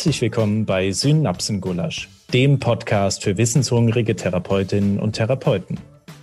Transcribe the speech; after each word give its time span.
Herzlich 0.00 0.22
willkommen 0.22 0.64
bei 0.64 0.92
Synapsengulasch, 0.92 2.08
dem 2.32 2.58
Podcast 2.58 3.22
für 3.22 3.36
wissenshungrige 3.36 4.16
Therapeutinnen 4.16 4.98
und 4.98 5.12
Therapeuten. 5.12 5.78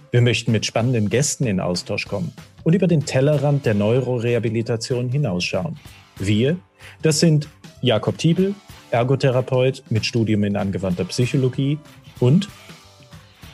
Wir 0.09 0.21
möchten 0.21 0.51
mit 0.51 0.65
spannenden 0.65 1.09
Gästen 1.09 1.45
in 1.45 1.59
Austausch 1.59 2.07
kommen 2.07 2.33
und 2.63 2.73
über 2.73 2.87
den 2.87 3.05
Tellerrand 3.05 3.68
der 3.68 3.75
Neurorehabilitation 3.75 5.09
hinausschauen. 5.09 5.77
Wir, 6.18 6.57
das 7.04 7.19
sind 7.19 7.50
Jakob 7.83 8.18
Tiebel, 8.18 8.55
Ergotherapeut 8.89 9.83
mit 9.91 10.07
Studium 10.07 10.43
in 10.43 10.57
angewandter 10.57 11.05
Psychologie 11.05 11.78
und 12.19 12.50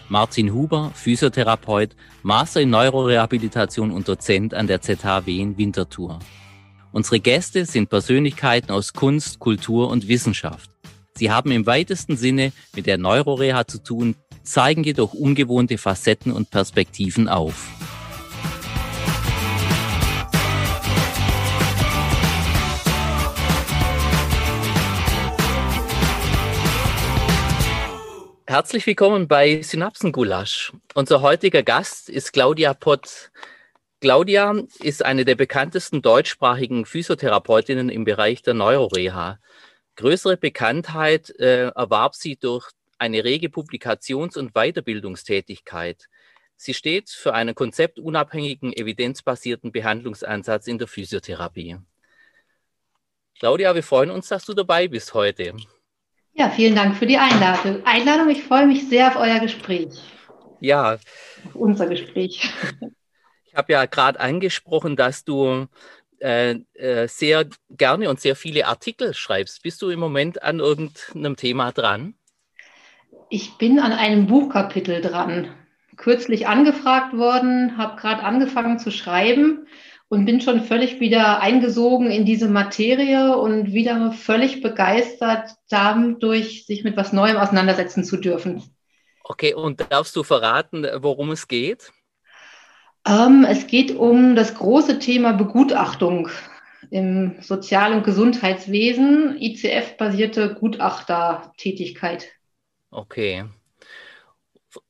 Martin 0.08 0.54
Huber, 0.54 0.92
Physiotherapeut, 0.94 1.98
Master 2.22 2.62
in 2.62 2.70
Neurorehabilitation 2.70 3.92
und 3.92 4.08
Dozent 4.08 4.54
an 4.54 4.68
der 4.68 4.80
ZHW 4.80 5.38
in 5.38 5.58
Winterthur. 5.58 6.20
Unsere 6.94 7.20
Gäste 7.20 7.66
sind 7.66 7.90
Persönlichkeiten 7.90 8.70
aus 8.70 8.94
Kunst, 8.94 9.40
Kultur 9.40 9.90
und 9.90 10.08
Wissenschaft. 10.08 10.70
Sie 11.16 11.32
haben 11.32 11.50
im 11.50 11.66
weitesten 11.66 12.18
Sinne 12.18 12.54
mit 12.76 12.86
der 12.86 13.00
Neuroreha 13.00 13.66
zu 13.66 13.82
tun, 13.82 14.16
zeigen 14.44 14.84
jedoch 14.84 15.16
ungewohnte 15.16 15.80
Facetten 15.80 16.32
und 16.32 16.52
Perspektiven 16.52 17.28
auf. 17.28 17.68
Herzlich 28.46 28.86
willkommen 28.86 29.28
bei 29.28 29.64
Synapsengulasch. 29.64 30.74
Unser 30.94 31.22
heutiger 31.24 31.64
Gast 31.64 32.08
ist 32.08 32.34
Claudia 32.34 32.76
Pott. 32.76 33.32
Claudia 34.04 34.54
ist 34.82 35.06
eine 35.06 35.24
der 35.24 35.36
bekanntesten 35.36 36.02
deutschsprachigen 36.02 36.86
Physiotherapeutinnen 36.86 37.88
im 37.88 38.04
Bereich 38.04 38.42
der 38.42 38.54
Neuroreha. 38.54 39.40
Größere 39.96 40.36
Bekanntheit 40.36 41.30
äh, 41.40 41.70
erwarb 41.70 42.14
sie 42.14 42.36
durch 42.36 42.70
eine 43.00 43.24
rege 43.24 43.48
Publikations- 43.48 44.38
und 44.38 44.52
Weiterbildungstätigkeit. 44.56 46.10
Sie 46.58 46.74
steht 46.74 47.12
für 47.12 47.34
einen 47.34 47.56
konzeptunabhängigen, 47.56 48.74
evidenzbasierten 48.74 49.72
Behandlungsansatz 49.72 50.68
in 50.68 50.80
der 50.80 50.90
Physiotherapie. 50.90 51.78
Claudia, 53.40 53.74
wir 53.74 53.84
freuen 53.84 54.12
uns, 54.12 54.28
dass 54.28 54.44
du 54.44 54.54
dabei 54.54 54.90
bist 54.90 55.14
heute. 55.14 55.54
Ja, 56.34 56.50
vielen 56.50 56.76
Dank 56.76 56.98
für 56.98 57.06
die 57.06 57.18
Einladung. 57.18 57.86
Einladung. 57.86 58.30
Ich 58.32 58.44
freue 58.44 58.68
mich 58.68 58.90
sehr 58.90 59.08
auf 59.08 59.16
euer 59.16 59.40
Gespräch. 59.40 59.94
Ja. 60.60 60.96
Auf 61.46 61.56
unser 61.56 61.88
Gespräch. 61.88 62.52
Ich 63.54 63.58
habe 63.58 63.74
ja 63.74 63.86
gerade 63.86 64.20
angesprochen, 64.20 64.96
dass 64.96 65.26
du 65.26 65.68
äh, 66.18 66.56
äh, 66.74 67.08
sehr 67.08 67.46
gerne 67.70 68.10
und 68.10 68.20
sehr 68.20 68.36
viele 68.36 68.66
Artikel 68.66 69.14
schreibst. 69.14 69.62
Bist 69.62 69.80
du 69.84 69.90
im 69.90 70.00
Moment 70.00 70.42
an 70.42 70.60
irgendeinem 70.60 71.36
Thema 71.36 71.72
dran? 71.72 72.16
Ich 73.30 73.60
bin 73.60 73.78
an 73.78 73.92
einem 73.92 74.26
Buchkapitel 74.26 75.02
dran. 75.02 75.50
Kürzlich 75.98 76.48
angefragt 76.48 77.16
worden, 77.16 77.78
habe 77.78 78.02
gerade 78.02 78.24
angefangen 78.24 78.80
zu 78.80 78.90
schreiben 78.90 79.68
und 80.10 80.26
bin 80.26 80.42
schon 80.42 80.64
völlig 80.64 81.00
wieder 81.00 81.40
eingesogen 81.40 82.10
in 82.10 82.26
diese 82.26 82.50
Materie 82.50 83.38
und 83.38 83.72
wieder 83.72 84.14
völlig 84.14 84.64
begeistert 84.64 85.52
dadurch, 85.70 86.66
sich 86.66 86.84
mit 86.84 86.98
was 86.98 87.14
Neuem 87.14 87.38
auseinandersetzen 87.38 88.04
zu 88.04 88.18
dürfen. 88.18 88.64
Okay, 89.24 89.54
und 89.54 89.86
darfst 89.92 90.16
du 90.16 90.24
verraten, 90.24 90.88
worum 91.02 91.30
es 91.30 91.48
geht? 91.48 91.94
Ähm, 93.06 93.46
es 93.50 93.68
geht 93.68 93.96
um 93.96 94.36
das 94.36 94.56
große 94.56 95.00
Thema 95.00 95.34
Begutachtung 95.34 96.30
im 96.90 97.36
Sozial- 97.42 97.94
und 97.94 98.04
Gesundheitswesen, 98.04 99.38
ICF-basierte 99.40 100.56
Gutachtertätigkeit. 100.56 102.28
Okay. 102.92 103.46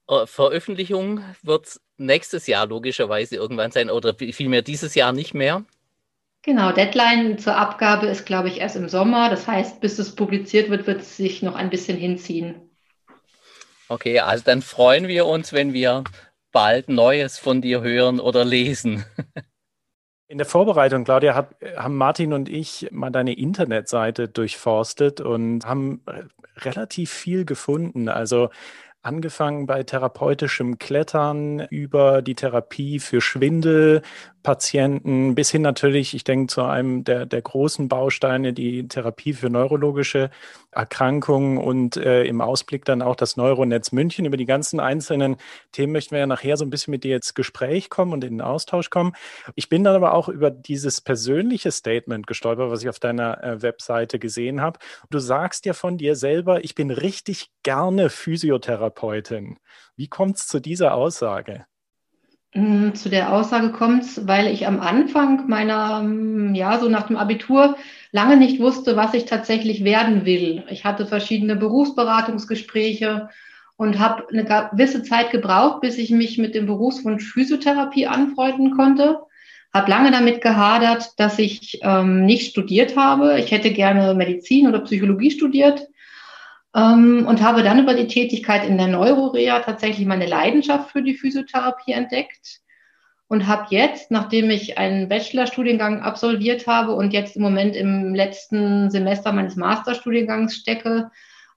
Äh, 0.07 0.25
Veröffentlichung 0.25 1.23
wird 1.41 1.79
nächstes 1.97 2.47
Jahr 2.47 2.67
logischerweise 2.67 3.35
irgendwann 3.35 3.71
sein 3.71 3.89
oder 3.89 4.13
vielmehr 4.15 4.61
dieses 4.61 4.95
Jahr 4.95 5.13
nicht 5.13 5.33
mehr. 5.33 5.63
Genau, 6.41 6.73
Deadline 6.73 7.37
zur 7.37 7.55
Abgabe 7.55 8.07
ist, 8.07 8.25
glaube 8.25 8.49
ich, 8.49 8.59
erst 8.59 8.75
im 8.75 8.89
Sommer. 8.89 9.29
Das 9.29 9.47
heißt, 9.47 9.79
bis 9.79 9.97
es 9.97 10.13
publiziert 10.13 10.69
wird, 10.69 10.87
wird 10.87 11.01
es 11.01 11.15
sich 11.15 11.41
noch 11.41 11.55
ein 11.55 11.69
bisschen 11.69 11.97
hinziehen. 11.97 12.69
Okay, 13.87 14.19
also 14.19 14.43
dann 14.43 14.61
freuen 14.61 15.07
wir 15.07 15.25
uns, 15.25 15.53
wenn 15.53 15.71
wir 15.71 16.03
bald 16.53 16.87
Neues 16.87 17.37
von 17.37 17.61
dir 17.61 17.81
hören 17.81 18.21
oder 18.21 18.45
lesen. 18.45 19.03
In 20.29 20.37
der 20.37 20.47
Vorbereitung, 20.47 21.03
Claudia, 21.03 21.35
hat, 21.35 21.55
haben 21.75 21.97
Martin 21.97 22.31
und 22.33 22.47
ich 22.47 22.87
mal 22.91 23.11
deine 23.11 23.33
Internetseite 23.33 24.29
durchforstet 24.29 25.19
und 25.19 25.65
haben 25.65 26.01
relativ 26.57 27.11
viel 27.11 27.45
gefunden. 27.45 28.07
Also 28.07 28.49
angefangen 29.03 29.65
bei 29.65 29.83
therapeutischem 29.83 30.79
Klettern 30.79 31.59
über 31.69 32.21
die 32.21 32.35
Therapie 32.35 32.99
für 32.99 33.21
Schwindel, 33.21 34.01
Patienten 34.43 35.35
bis 35.35 35.49
hin 35.49 35.61
natürlich, 35.61 36.13
ich 36.13 36.25
denke, 36.25 36.47
zu 36.47 36.63
einem 36.63 37.05
der, 37.05 37.25
der 37.25 37.41
großen 37.41 37.87
Bausteine, 37.87 38.51
die 38.53 38.87
Therapie 38.87 39.33
für 39.33 39.49
neurologische 39.49 40.29
Erkrankungen 40.71 41.57
und 41.57 41.95
äh, 41.97 42.25
im 42.25 42.41
Ausblick 42.41 42.83
dann 42.83 43.01
auch 43.01 43.15
das 43.15 43.37
Neuronetz 43.37 43.93
München. 43.93 44.25
Über 44.25 44.37
die 44.37 44.45
ganzen 44.45 44.79
einzelnen 44.79 45.37
Themen 45.71 45.93
möchten 45.93 46.11
wir 46.11 46.19
ja 46.19 46.27
nachher 46.27 46.57
so 46.57 46.65
ein 46.65 46.69
bisschen 46.69 46.91
mit 46.91 47.05
dir 47.05 47.15
ins 47.15 47.33
Gespräch 47.33 47.89
kommen 47.89 48.11
und 48.11 48.23
in 48.23 48.33
den 48.33 48.41
Austausch 48.41 48.89
kommen. 48.89 49.13
Ich 49.55 49.69
bin 49.69 49.83
dann 49.83 49.95
aber 49.95 50.13
auch 50.13 50.27
über 50.27 50.51
dieses 50.51 50.99
persönliche 50.99 51.71
Statement 51.71 52.27
gestolpert, 52.27 52.69
was 52.69 52.83
ich 52.83 52.89
auf 52.89 52.99
deiner 52.99 53.41
äh, 53.43 53.61
Webseite 53.61 54.19
gesehen 54.19 54.61
habe. 54.61 54.79
Du 55.09 55.19
sagst 55.19 55.65
ja 55.65 55.73
von 55.73 55.97
dir 55.97 56.15
selber, 56.15 56.63
ich 56.63 56.75
bin 56.75 56.91
richtig 56.91 57.49
gerne 57.63 58.09
Physiotherapeutin. 58.93 59.57
Wie 59.95 60.07
kommt 60.07 60.37
es 60.37 60.47
zu 60.47 60.59
dieser 60.59 60.93
Aussage? 60.93 61.65
Mm, 62.53 62.93
zu 62.93 63.09
der 63.09 63.33
Aussage 63.33 63.71
kommt 63.71 64.03
es, 64.03 64.27
weil 64.27 64.47
ich 64.47 64.67
am 64.67 64.79
Anfang 64.79 65.47
meiner, 65.47 66.03
mm, 66.03 66.53
ja, 66.55 66.79
so 66.79 66.87
nach 66.89 67.07
dem 67.07 67.17
Abitur 67.17 67.75
lange 68.11 68.37
nicht 68.37 68.59
wusste, 68.59 68.95
was 68.95 69.13
ich 69.13 69.25
tatsächlich 69.25 69.83
werden 69.83 70.25
will. 70.25 70.63
Ich 70.69 70.85
hatte 70.85 71.07
verschiedene 71.07 71.55
Berufsberatungsgespräche 71.55 73.29
und 73.75 73.97
habe 73.97 74.27
eine 74.29 74.45
gewisse 74.45 75.01
Zeit 75.03 75.31
gebraucht, 75.31 75.81
bis 75.81 75.97
ich 75.97 76.11
mich 76.11 76.37
mit 76.37 76.53
dem 76.53 76.67
Berufswunsch 76.67 77.25
Physiotherapie 77.33 78.05
anfreunden 78.05 78.71
konnte. 78.71 79.19
Habe 79.73 79.89
lange 79.89 80.11
damit 80.11 80.41
gehadert, 80.41 81.19
dass 81.19 81.39
ich 81.39 81.79
ähm, 81.81 82.25
nicht 82.25 82.51
studiert 82.51 82.95
habe. 82.95 83.39
Ich 83.39 83.49
hätte 83.49 83.71
gerne 83.71 84.13
Medizin 84.13 84.67
oder 84.67 84.81
Psychologie 84.81 85.31
studiert 85.31 85.87
und 86.75 87.41
habe 87.41 87.61
dann 87.61 87.79
über 87.79 87.93
die 87.93 88.07
Tätigkeit 88.07 88.65
in 88.67 88.79
der 88.79 88.87
Neurorea 88.87 89.59
tatsächlich 89.59 90.07
meine 90.07 90.25
Leidenschaft 90.25 90.89
für 90.89 91.03
die 91.03 91.13
Physiotherapie 91.13 91.91
entdeckt 91.91 92.61
und 93.27 93.47
habe 93.47 93.67
jetzt, 93.69 94.11
nachdem 94.11 94.49
ich 94.49 94.77
einen 94.77 95.07
Bachelorstudiengang 95.07 96.01
absolviert 96.01 96.67
habe 96.67 96.93
und 96.93 97.13
jetzt 97.13 97.35
im 97.35 97.43
Moment 97.43 97.75
im 97.75 98.13
letzten 98.15 98.89
Semester 98.89 99.31
meines 99.31 99.55
Masterstudiengangs 99.55 100.55
stecke, 100.55 101.11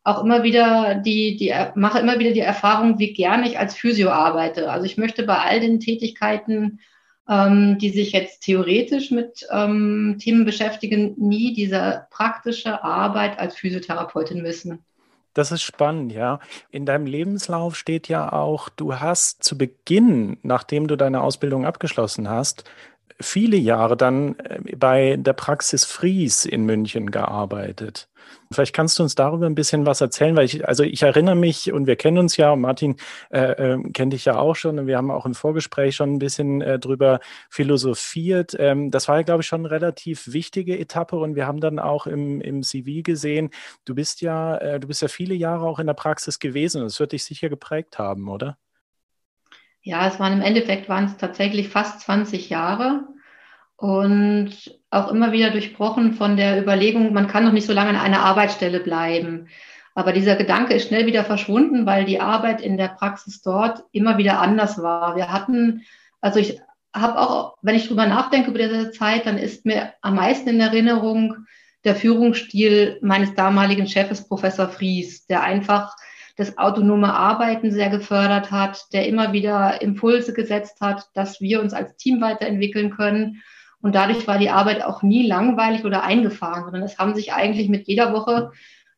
auch 0.04 0.22
immer 0.22 0.42
wieder 0.42 0.94
die, 0.94 1.36
die 1.36 1.52
mache 1.74 1.98
immer 1.98 2.18
wieder 2.18 2.32
die 2.32 2.40
Erfahrung, 2.40 2.98
wie 2.98 3.12
gerne 3.12 3.48
ich 3.48 3.58
als 3.58 3.74
Physio 3.74 4.10
arbeite. 4.10 4.70
Also 4.70 4.86
ich 4.86 4.96
möchte 4.96 5.24
bei 5.24 5.38
all 5.38 5.60
den 5.60 5.80
Tätigkeiten, 5.80 6.80
ähm, 7.28 7.76
die 7.78 7.90
sich 7.90 8.12
jetzt 8.12 8.40
theoretisch 8.40 9.10
mit 9.10 9.46
ähm, 9.50 10.16
Themen 10.20 10.44
beschäftigen, 10.44 11.14
nie 11.18 11.54
diese 11.54 12.06
praktische 12.10 12.84
Arbeit 12.84 13.38
als 13.38 13.56
Physiotherapeutin 13.56 14.42
missen. 14.42 14.84
Das 15.36 15.52
ist 15.52 15.60
spannend, 15.60 16.12
ja. 16.12 16.40
In 16.70 16.86
deinem 16.86 17.04
Lebenslauf 17.04 17.76
steht 17.76 18.08
ja 18.08 18.32
auch, 18.32 18.70
du 18.70 19.00
hast 19.00 19.44
zu 19.44 19.58
Beginn, 19.58 20.38
nachdem 20.42 20.86
du 20.86 20.96
deine 20.96 21.20
Ausbildung 21.20 21.66
abgeschlossen 21.66 22.30
hast, 22.30 22.64
viele 23.20 23.58
Jahre 23.58 23.98
dann 23.98 24.38
äh, 24.38 24.74
bei 24.76 25.16
der 25.18 25.34
Praxis 25.34 25.84
Fries 25.84 26.46
in 26.46 26.64
München 26.64 27.10
gearbeitet. 27.10 28.08
Vielleicht 28.52 28.74
kannst 28.74 28.98
du 28.98 29.02
uns 29.02 29.14
darüber 29.14 29.46
ein 29.46 29.54
bisschen 29.54 29.86
was 29.86 30.00
erzählen, 30.00 30.36
weil 30.36 30.44
ich, 30.44 30.66
also 30.68 30.84
ich 30.84 31.02
erinnere 31.02 31.34
mich 31.34 31.72
und 31.72 31.86
wir 31.86 31.96
kennen 31.96 32.18
uns 32.18 32.36
ja, 32.36 32.54
Martin 32.56 32.96
äh, 33.30 33.74
äh, 33.74 33.82
kennt 33.92 34.12
dich 34.12 34.24
ja 34.24 34.38
auch 34.38 34.54
schon 34.54 34.78
und 34.78 34.86
wir 34.86 34.96
haben 34.96 35.10
auch 35.10 35.26
im 35.26 35.34
Vorgespräch 35.34 35.96
schon 35.96 36.14
ein 36.14 36.18
bisschen 36.18 36.60
äh, 36.60 36.78
drüber 36.78 37.20
philosophiert. 37.50 38.56
Ähm, 38.58 38.90
das 38.90 39.08
war 39.08 39.16
ja, 39.16 39.22
glaube 39.22 39.42
ich, 39.42 39.46
schon 39.46 39.60
eine 39.60 39.70
relativ 39.70 40.32
wichtige 40.32 40.78
Etappe 40.78 41.16
und 41.16 41.34
wir 41.34 41.46
haben 41.46 41.60
dann 41.60 41.78
auch 41.78 42.06
im, 42.06 42.40
im 42.40 42.62
CV 42.62 43.02
gesehen, 43.02 43.50
du 43.84 43.94
bist 43.94 44.20
ja, 44.20 44.56
äh, 44.58 44.80
du 44.80 44.88
bist 44.88 45.02
ja 45.02 45.08
viele 45.08 45.34
Jahre 45.34 45.66
auch 45.66 45.78
in 45.78 45.86
der 45.86 45.94
Praxis 45.94 46.38
gewesen 46.38 46.82
und 46.82 46.88
es 46.88 47.00
wird 47.00 47.12
dich 47.12 47.24
sicher 47.24 47.48
geprägt 47.48 47.98
haben, 47.98 48.28
oder? 48.28 48.56
Ja, 49.82 50.08
es 50.08 50.18
waren 50.18 50.32
im 50.32 50.42
Endeffekt 50.42 50.88
waren 50.88 51.04
es 51.04 51.16
tatsächlich 51.16 51.68
fast 51.68 52.00
20 52.00 52.50
Jahre 52.50 53.06
und 53.76 54.50
auch 54.96 55.10
immer 55.10 55.32
wieder 55.32 55.50
durchbrochen 55.50 56.14
von 56.14 56.36
der 56.36 56.60
Überlegung, 56.60 57.12
man 57.12 57.28
kann 57.28 57.44
doch 57.44 57.52
nicht 57.52 57.66
so 57.66 57.72
lange 57.72 57.90
an 57.90 57.96
einer 57.96 58.20
Arbeitsstelle 58.20 58.80
bleiben. 58.80 59.48
Aber 59.94 60.12
dieser 60.12 60.36
Gedanke 60.36 60.74
ist 60.74 60.88
schnell 60.88 61.06
wieder 61.06 61.24
verschwunden, 61.24 61.86
weil 61.86 62.04
die 62.04 62.20
Arbeit 62.20 62.60
in 62.60 62.76
der 62.76 62.88
Praxis 62.88 63.40
dort 63.40 63.82
immer 63.92 64.18
wieder 64.18 64.40
anders 64.40 64.82
war. 64.82 65.16
Wir 65.16 65.32
hatten, 65.32 65.82
also 66.20 66.38
ich 66.38 66.60
habe 66.94 67.18
auch, 67.18 67.56
wenn 67.62 67.74
ich 67.74 67.88
drüber 67.88 68.06
nachdenke 68.06 68.50
über 68.50 68.58
diese 68.58 68.90
Zeit, 68.90 69.26
dann 69.26 69.38
ist 69.38 69.64
mir 69.64 69.92
am 70.02 70.16
meisten 70.16 70.48
in 70.48 70.60
Erinnerung 70.60 71.46
der 71.84 71.94
Führungsstil 71.94 72.98
meines 73.00 73.34
damaligen 73.34 73.86
Chefs, 73.86 74.26
Professor 74.26 74.68
Fries, 74.68 75.26
der 75.26 75.42
einfach 75.42 75.94
das 76.36 76.58
autonome 76.58 77.14
Arbeiten 77.14 77.70
sehr 77.70 77.88
gefördert 77.88 78.50
hat, 78.50 78.92
der 78.92 79.06
immer 79.06 79.32
wieder 79.32 79.80
Impulse 79.80 80.34
gesetzt 80.34 80.80
hat, 80.80 81.08
dass 81.14 81.40
wir 81.40 81.60
uns 81.60 81.72
als 81.72 81.96
Team 81.96 82.20
weiterentwickeln 82.20 82.90
können. 82.90 83.42
Und 83.86 83.94
dadurch 83.94 84.26
war 84.26 84.38
die 84.38 84.50
Arbeit 84.50 84.82
auch 84.82 85.04
nie 85.04 85.28
langweilig 85.28 85.84
oder 85.84 86.02
eingefahren, 86.02 86.64
sondern 86.64 86.82
es 86.82 86.98
haben 86.98 87.14
sich 87.14 87.32
eigentlich 87.32 87.68
mit 87.68 87.86
jeder 87.86 88.12
Woche 88.12 88.50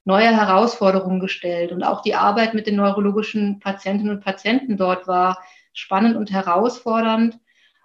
neue 0.06 0.34
Herausforderungen 0.34 1.20
gestellt. 1.20 1.72
Und 1.72 1.82
auch 1.82 2.00
die 2.00 2.14
Arbeit 2.14 2.54
mit 2.54 2.66
den 2.66 2.76
neurologischen 2.76 3.60
Patientinnen 3.60 4.16
und 4.16 4.24
Patienten 4.24 4.78
dort 4.78 5.06
war 5.06 5.44
spannend 5.74 6.16
und 6.16 6.30
herausfordernd, 6.30 7.38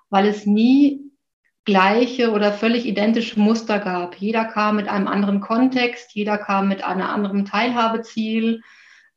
weil 0.10 0.28
es 0.28 0.46
nie 0.46 1.02
gleiche 1.66 2.32
oder 2.32 2.54
völlig 2.54 2.86
identische 2.86 3.38
Muster 3.38 3.80
gab. 3.80 4.16
Jeder 4.16 4.46
kam 4.46 4.78
mit 4.78 4.88
einem 4.88 5.10
anderen 5.10 5.42
Kontext, 5.42 6.16
jeder 6.16 6.38
kam 6.38 6.70
mit 6.70 6.86
einem 6.86 7.02
anderen 7.02 7.44
Teilhabeziel, 7.44 8.62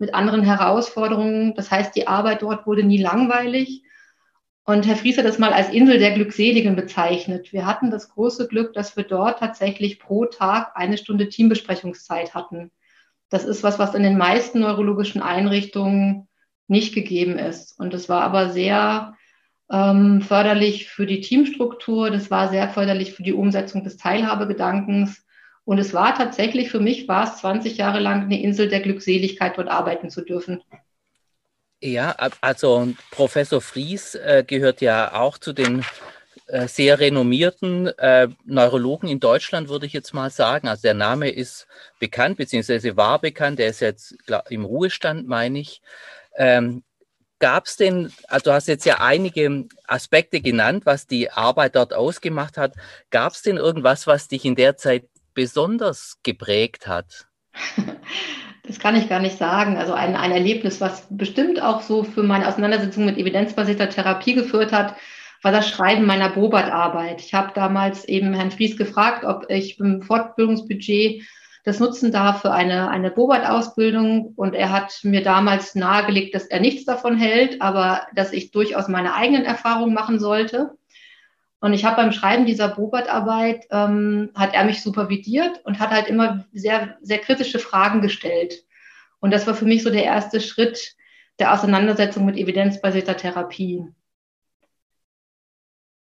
mit 0.01 0.13
anderen 0.13 0.43
Herausforderungen. 0.43 1.55
Das 1.55 1.71
heißt, 1.71 1.95
die 1.95 2.09
Arbeit 2.09 2.43
dort 2.43 2.67
wurde 2.67 2.83
nie 2.83 3.01
langweilig. 3.01 3.85
Und 4.69 4.85
Herr 4.85 4.97
Fries 4.97 5.17
hat 5.17 5.25
das 5.25 5.39
mal 5.39 5.53
als 5.53 5.71
Insel 5.71 6.01
der 6.01 6.11
Glückseligen 6.11 6.75
bezeichnet. 6.75 7.53
Wir 7.53 7.67
hatten 7.67 7.93
das 7.93 8.09
große 8.09 8.49
Glück, 8.49 8.73
dass 8.73 8.97
wir 8.97 9.05
dort 9.05 9.39
tatsächlich 9.39 10.01
pro 10.01 10.25
Tag 10.25 10.73
eine 10.75 10.99
Stunde 10.99 11.29
Teambesprechungszeit 11.29 12.35
hatten. 12.35 12.73
Das 13.29 13.45
ist 13.45 13.63
was, 13.63 13.79
was 13.79 13.95
in 13.95 14.03
den 14.03 14.19
meisten 14.19 14.61
neurologischen 14.61 15.23
Einrichtungen 15.23 16.27
nicht 16.67 16.95
gegeben 16.95 17.39
ist. 17.39 17.79
Und 17.79 17.95
es 17.95 18.09
war 18.09 18.23
aber 18.23 18.51
sehr 18.51 19.15
ähm, 19.71 20.21
förderlich 20.21 20.89
für 20.89 21.07
die 21.07 21.21
Teamstruktur, 21.21 22.11
das 22.11 22.33
war 22.33 22.49
sehr 22.49 22.69
förderlich 22.69 23.13
für 23.13 23.23
die 23.23 23.35
Umsetzung 23.35 23.85
des 23.85 23.97
Teilhabegedankens. 23.99 25.25
Und 25.65 25.79
es 25.79 25.95
war 25.95 26.15
tatsächlich, 26.17 26.71
für 26.71 26.81
mich 26.81 27.07
war 27.07 27.25
es 27.25 27.37
20 27.37 27.77
Jahre 27.77 28.01
lang 28.01 28.23
eine 28.23 28.43
Insel 28.43 28.69
der 28.69 28.81
Glückseligkeit, 28.81 29.59
dort 29.59 29.69
arbeiten 29.69 30.11
zu 30.11 30.23
dürfen. 30.23 30.61
Ja, 31.83 32.13
also 32.41 32.89
Professor 33.11 33.61
Fries 33.61 34.15
äh, 34.15 34.45
gehört 34.47 34.81
ja 34.81 35.13
auch 35.13 35.37
zu 35.37 35.53
den 35.53 35.85
äh, 36.47 36.69
sehr 36.69 36.99
renommierten 37.01 37.89
äh, 37.99 38.29
Neurologen 38.45 39.09
in 39.09 39.21
Deutschland, 39.21 39.69
würde 39.69 39.87
ich 39.87 39.93
jetzt 39.93 40.15
mal 40.15 40.31
sagen. 40.31 40.69
Also 40.69 40.83
der 40.83 40.95
Name 40.95 41.29
ist 41.31 41.67
bekannt, 41.99 42.39
beziehungsweise 42.39 42.97
war 42.97 43.21
bekannt. 43.21 43.59
Der 43.59 43.69
ist 43.69 43.81
jetzt 43.81 44.17
glaub, 44.27 44.51
im 44.51 44.65
Ruhestand, 44.65 45.29
meine 45.29 45.59
ich. 45.59 45.83
Ähm, 46.37 46.83
Gab 47.39 47.67
es 47.67 47.77
denn, 47.77 48.11
also 48.29 48.45
du 48.45 48.53
hast 48.55 48.67
jetzt 48.67 48.87
ja 48.87 49.01
einige 49.01 49.67
Aspekte 49.87 50.41
genannt, 50.41 50.87
was 50.87 51.07
die 51.07 51.31
Arbeit 51.31 51.77
dort 51.77 51.93
ausgemacht 51.93 52.57
hat. 52.57 52.75
Gab 53.11 53.35
es 53.35 53.43
denn 53.43 53.59
irgendwas, 53.59 54.07
was 54.07 54.29
dich 54.29 54.47
in 54.47 54.55
der 54.55 54.79
Zeit 54.79 55.07
besonders 55.35 56.17
geprägt 56.23 56.87
hat? 56.87 57.27
Das 58.67 58.81
kann 58.81 58.97
ich 58.97 59.09
gar 59.09 59.21
nicht 59.21 59.39
sagen. 59.39 59.77
Also 59.77 59.93
ein, 59.93 60.17
ein 60.17 60.33
Erlebnis, 60.33 60.81
was 60.81 61.07
bestimmt 61.09 61.63
auch 61.63 61.83
so 61.83 62.03
für 62.03 62.23
meine 62.23 62.49
Auseinandersetzung 62.49 63.05
mit 63.05 63.17
evidenzbasierter 63.17 63.89
Therapie 63.89 64.35
geführt 64.35 64.73
hat, 64.73 64.97
war 65.43 65.53
das 65.53 65.69
Schreiben 65.69 66.05
meiner 66.05 66.31
Bobat-Arbeit. 66.31 67.21
Ich 67.21 67.33
habe 67.35 67.53
damals 67.55 68.05
eben 68.07 68.35
Herrn 68.35 68.51
Fries 68.51 68.77
gefragt, 68.77 69.25
ob 69.25 69.49
ich 69.49 69.79
im 69.79 70.03
Fortbildungsbudget 70.03 71.23
das 71.65 71.81
nutzen 71.81 72.13
darf 72.13 72.43
für 72.43 72.53
eine, 72.53 72.91
eine 72.91 73.11
Bobat-Ausbildung. 73.11 74.33
Und 74.37 74.55
er 74.55 74.73
hat 74.73 75.01
mir 75.03 75.23
damals 75.23 75.75
nahegelegt, 75.75 76.35
dass 76.35 76.47
er 76.47 76.61
nichts 76.61 76.85
davon 76.85 77.17
hält, 77.17 77.61
aber 77.63 78.07
dass 78.15 78.33
ich 78.33 78.51
durchaus 78.51 78.89
meine 78.89 79.15
eigenen 79.15 79.45
Erfahrungen 79.45 79.95
machen 79.95 80.19
sollte. 80.19 80.73
Und 81.61 81.73
ich 81.73 81.85
habe 81.85 81.97
beim 81.97 82.13
Schreiben 82.13 82.47
dieser 82.47 82.69
Bobat-Arbeit, 82.69 83.67
ähm, 83.71 84.31
hat 84.35 84.55
er 84.55 84.65
mich 84.65 84.83
supervidiert 84.83 85.65
und 85.65 85.81
hat 85.81 85.91
halt 85.91 86.07
immer 86.09 86.45
sehr, 86.53 86.97
sehr 87.01 87.19
kritische 87.19 87.59
Fragen 87.59 88.03
gestellt. 88.03 88.65
Und 89.21 89.33
das 89.33 89.47
war 89.47 89.55
für 89.55 89.65
mich 89.65 89.83
so 89.83 89.91
der 89.91 90.05
erste 90.05 90.41
Schritt 90.41 90.95
der 91.39 91.53
Auseinandersetzung 91.53 92.25
mit 92.25 92.37
evidenzbasierter 92.37 93.17
Therapie. 93.17 93.85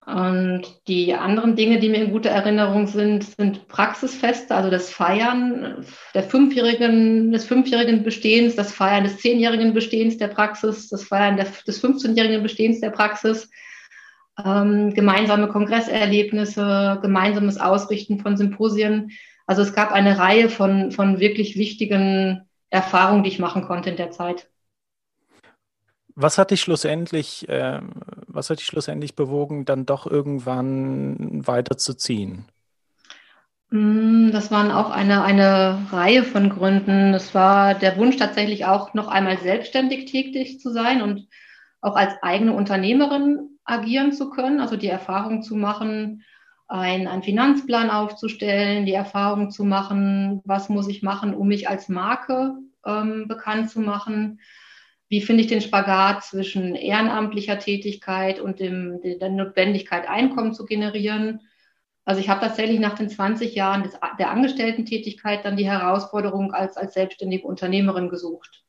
Und 0.05 0.61
die 0.87 1.15
anderen 1.15 1.55
Dinge, 1.55 1.79
die 1.79 1.89
mir 1.89 2.03
in 2.03 2.11
guter 2.11 2.29
Erinnerung 2.29 2.85
sind, 2.85 3.23
sind 3.23 3.67
Praxisfeste, 3.67 4.53
also 4.53 4.69
das 4.69 4.91
Feiern 4.91 5.83
der 6.13 6.21
fünfjährigen, 6.21 7.31
des 7.31 7.45
fünfjährigen 7.45 8.03
Bestehens, 8.03 8.55
das 8.55 8.71
Feiern 8.71 9.03
des 9.03 9.17
zehnjährigen 9.17 9.73
Bestehens 9.73 10.17
der 10.17 10.27
Praxis, 10.27 10.89
das 10.89 11.05
Feiern 11.05 11.37
der, 11.37 11.47
des 11.65 11.83
15-jährigen 11.83 12.43
Bestehens 12.43 12.81
der 12.81 12.91
Praxis, 12.91 13.49
ähm, 14.43 14.93
gemeinsame 14.93 15.47
Kongresserlebnisse, 15.47 16.99
gemeinsames 17.01 17.57
Ausrichten 17.57 18.19
von 18.19 18.37
Symposien. 18.37 19.11
Also 19.45 19.61
es 19.61 19.73
gab 19.73 19.91
eine 19.91 20.17
Reihe 20.17 20.49
von, 20.49 20.91
von 20.91 21.19
wirklich 21.19 21.57
wichtigen 21.57 22.41
Erfahrungen, 22.69 23.23
die 23.23 23.29
ich 23.29 23.39
machen 23.39 23.63
konnte 23.63 23.89
in 23.89 23.97
der 23.97 24.11
Zeit. 24.11 24.49
Was 26.15 26.37
hat 26.37 26.51
dich 26.51 26.61
schlussendlich, 26.61 27.47
äh, 27.49 27.81
was 28.27 28.49
hat 28.49 28.59
dich 28.59 28.65
schlussendlich 28.65 29.15
bewogen, 29.15 29.65
dann 29.65 29.85
doch 29.85 30.07
irgendwann 30.07 31.45
weiterzuziehen? 31.45 32.45
Mm, 33.69 34.31
das 34.31 34.49
waren 34.49 34.71
auch 34.71 34.91
eine, 34.91 35.23
eine 35.23 35.87
Reihe 35.91 36.23
von 36.23 36.49
Gründen. 36.49 37.13
Es 37.13 37.35
war 37.35 37.75
der 37.75 37.97
Wunsch 37.97 38.15
tatsächlich 38.15 38.65
auch 38.65 38.93
noch 38.93 39.07
einmal 39.07 39.37
selbstständig 39.39 40.05
tätig 40.05 40.59
zu 40.59 40.71
sein 40.71 41.01
und 41.01 41.27
auch 41.81 41.95
als 41.95 42.13
eigene 42.23 42.53
Unternehmerin 42.53 43.54
agieren 43.65 44.13
zu 44.13 44.29
können, 44.29 44.59
also 44.59 44.77
die 44.77 44.87
Erfahrung 44.87 45.41
zu 45.41 45.55
machen, 45.55 46.23
einen 46.67 47.21
Finanzplan 47.21 47.89
aufzustellen, 47.91 48.85
die 48.85 48.93
Erfahrung 48.93 49.51
zu 49.51 49.63
machen, 49.63 50.41
was 50.45 50.69
muss 50.69 50.87
ich 50.87 51.03
machen, 51.03 51.35
um 51.35 51.47
mich 51.47 51.69
als 51.69 51.89
Marke 51.89 52.55
ähm, 52.85 53.27
bekannt 53.27 53.69
zu 53.69 53.79
machen 53.79 54.39
wie 55.07 55.21
finde 55.21 55.43
ich 55.43 55.47
den 55.47 55.61
Spagat 55.61 56.23
zwischen 56.23 56.75
ehrenamtlicher 56.75 57.59
Tätigkeit 57.59 58.39
und 58.39 58.59
dem, 58.59 59.01
der 59.01 59.29
Notwendigkeit, 59.29 60.07
Einkommen 60.07 60.53
zu 60.53 60.65
generieren. 60.65 61.41
Also 62.05 62.21
ich 62.21 62.29
habe 62.29 62.41
tatsächlich 62.41 62.79
nach 62.79 62.95
den 62.95 63.09
20 63.09 63.53
Jahren 63.55 63.83
des, 63.83 63.93
der 64.19 64.31
Angestellten-Tätigkeit 64.31 65.45
dann 65.45 65.57
die 65.57 65.69
Herausforderung 65.69 66.53
als, 66.53 66.77
als 66.77 66.93
selbstständige 66.93 67.47
Unternehmerin 67.47 68.09
gesucht. 68.09 68.63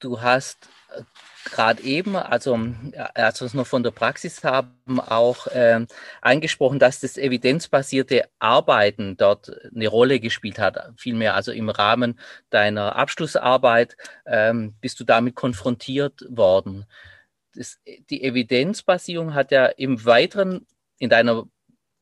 Du 0.00 0.20
hast 0.20 0.68
äh, 0.90 1.02
gerade 1.44 1.82
eben, 1.82 2.16
also 2.16 2.58
als 3.14 3.40
wir 3.40 3.46
es 3.46 3.54
noch 3.54 3.66
von 3.66 3.82
der 3.82 3.90
Praxis 3.90 4.44
haben, 4.44 5.00
auch 5.00 5.46
äh, 5.48 5.86
angesprochen, 6.20 6.78
dass 6.78 7.00
das 7.00 7.16
evidenzbasierte 7.16 8.28
Arbeiten 8.38 9.16
dort 9.16 9.50
eine 9.74 9.88
Rolle 9.88 10.20
gespielt 10.20 10.58
hat. 10.58 10.92
Vielmehr 10.96 11.34
also 11.34 11.52
im 11.52 11.68
Rahmen 11.68 12.18
deiner 12.50 12.96
Abschlussarbeit 12.96 13.96
ähm, 14.26 14.74
bist 14.80 15.00
du 15.00 15.04
damit 15.04 15.34
konfrontiert 15.34 16.20
worden. 16.28 16.86
Das, 17.54 17.78
die 18.10 18.24
Evidenzbasierung 18.24 19.34
hat 19.34 19.52
ja 19.52 19.66
im 19.66 20.04
weiteren, 20.04 20.66
in 20.98 21.10
deiner 21.10 21.44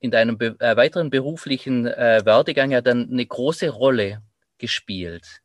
in 0.03 0.11
deinem 0.11 0.37
be 0.37 0.57
äh, 0.59 0.77
weiteren 0.77 1.11
beruflichen 1.11 1.87
äh, 1.87 2.23
Werdegang 2.25 2.73
ja 2.73 2.81
dann 2.81 3.09
eine 3.09 3.25
große 3.25 3.69
Rolle 3.71 4.21
gespielt. 4.59 5.43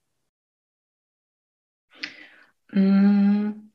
Mm. 2.71 3.66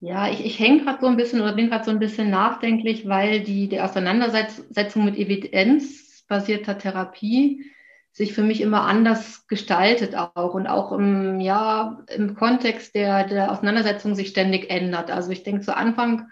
Ja, 0.00 0.28
ich, 0.30 0.44
ich 0.44 0.58
hänge 0.58 0.84
gerade 0.84 1.00
so 1.00 1.06
ein 1.06 1.16
bisschen 1.16 1.40
oder 1.40 1.54
bin 1.54 1.70
gerade 1.70 1.84
so 1.84 1.90
ein 1.90 1.98
bisschen 1.98 2.30
nachdenklich, 2.30 3.08
weil 3.08 3.40
die, 3.40 3.68
die 3.68 3.80
Auseinandersetzung 3.80 5.04
mit 5.04 5.16
evidenzbasierter 5.16 6.78
Therapie 6.78 7.64
sich 8.12 8.32
für 8.34 8.42
mich 8.42 8.60
immer 8.60 8.82
anders 8.82 9.46
gestaltet 9.46 10.14
auch 10.14 10.54
und 10.54 10.66
auch 10.66 10.92
im, 10.92 11.40
ja, 11.40 12.02
im 12.14 12.34
Kontext 12.34 12.94
der, 12.94 13.24
der 13.26 13.50
Auseinandersetzung 13.50 14.14
sich 14.14 14.28
ständig 14.28 14.70
ändert. 14.70 15.10
Also 15.10 15.30
ich 15.30 15.42
denke, 15.42 15.62
zu 15.62 15.76
Anfang 15.76 16.28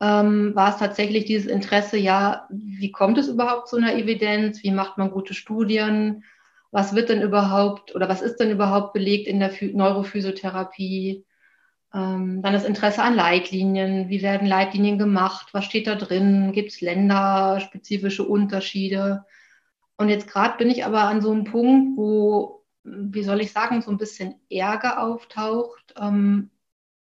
ähm, 0.00 0.54
war 0.54 0.70
es 0.70 0.78
tatsächlich 0.78 1.24
dieses 1.26 1.46
Interesse, 1.46 1.96
ja, 1.98 2.46
wie 2.50 2.92
kommt 2.92 3.18
es 3.18 3.28
überhaupt 3.28 3.68
zu 3.68 3.76
einer 3.76 3.94
Evidenz? 3.94 4.62
Wie 4.62 4.72
macht 4.72 4.98
man 4.98 5.10
gute 5.10 5.34
Studien? 5.34 6.24
Was 6.70 6.94
wird 6.94 7.08
denn 7.10 7.22
überhaupt 7.22 7.94
oder 7.94 8.08
was 8.08 8.22
ist 8.22 8.36
denn 8.36 8.50
überhaupt 8.50 8.92
belegt 8.92 9.26
in 9.28 9.40
der 9.40 9.52
Neurophysiotherapie? 9.72 11.24
Ähm, 11.94 12.42
dann 12.42 12.52
das 12.52 12.64
Interesse 12.64 13.02
an 13.02 13.14
Leitlinien. 13.14 14.08
Wie 14.08 14.22
werden 14.22 14.46
Leitlinien 14.46 14.98
gemacht? 14.98 15.48
Was 15.52 15.64
steht 15.64 15.86
da 15.86 15.94
drin? 15.94 16.52
Gibt 16.52 16.72
es 16.72 16.80
länderspezifische 16.80 18.24
Unterschiede? 18.24 19.24
Und 19.96 20.08
jetzt 20.08 20.28
gerade 20.28 20.58
bin 20.58 20.70
ich 20.70 20.84
aber 20.84 21.04
an 21.04 21.20
so 21.20 21.30
einem 21.30 21.44
Punkt, 21.44 21.96
wo, 21.96 22.64
wie 22.84 23.22
soll 23.22 23.40
ich 23.40 23.52
sagen, 23.52 23.82
so 23.82 23.90
ein 23.90 23.98
bisschen 23.98 24.34
Ärger 24.50 25.02
auftaucht, 25.02 25.94
ähm, 25.98 26.50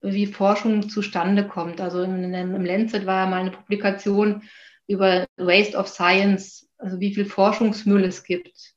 wie 0.02 0.26
Forschung 0.26 0.88
zustande 0.88 1.46
kommt. 1.46 1.80
Also 1.80 2.02
im, 2.02 2.34
im 2.34 2.64
Lancet 2.64 3.06
war 3.06 3.24
ja 3.24 3.30
mal 3.30 3.40
eine 3.40 3.50
Publikation 3.50 4.42
über 4.86 5.26
Waste 5.36 5.76
of 5.76 5.88
Science, 5.88 6.68
also 6.78 6.98
wie 6.98 7.14
viel 7.14 7.26
Forschungsmüll 7.26 8.04
es 8.04 8.24
gibt. 8.24 8.69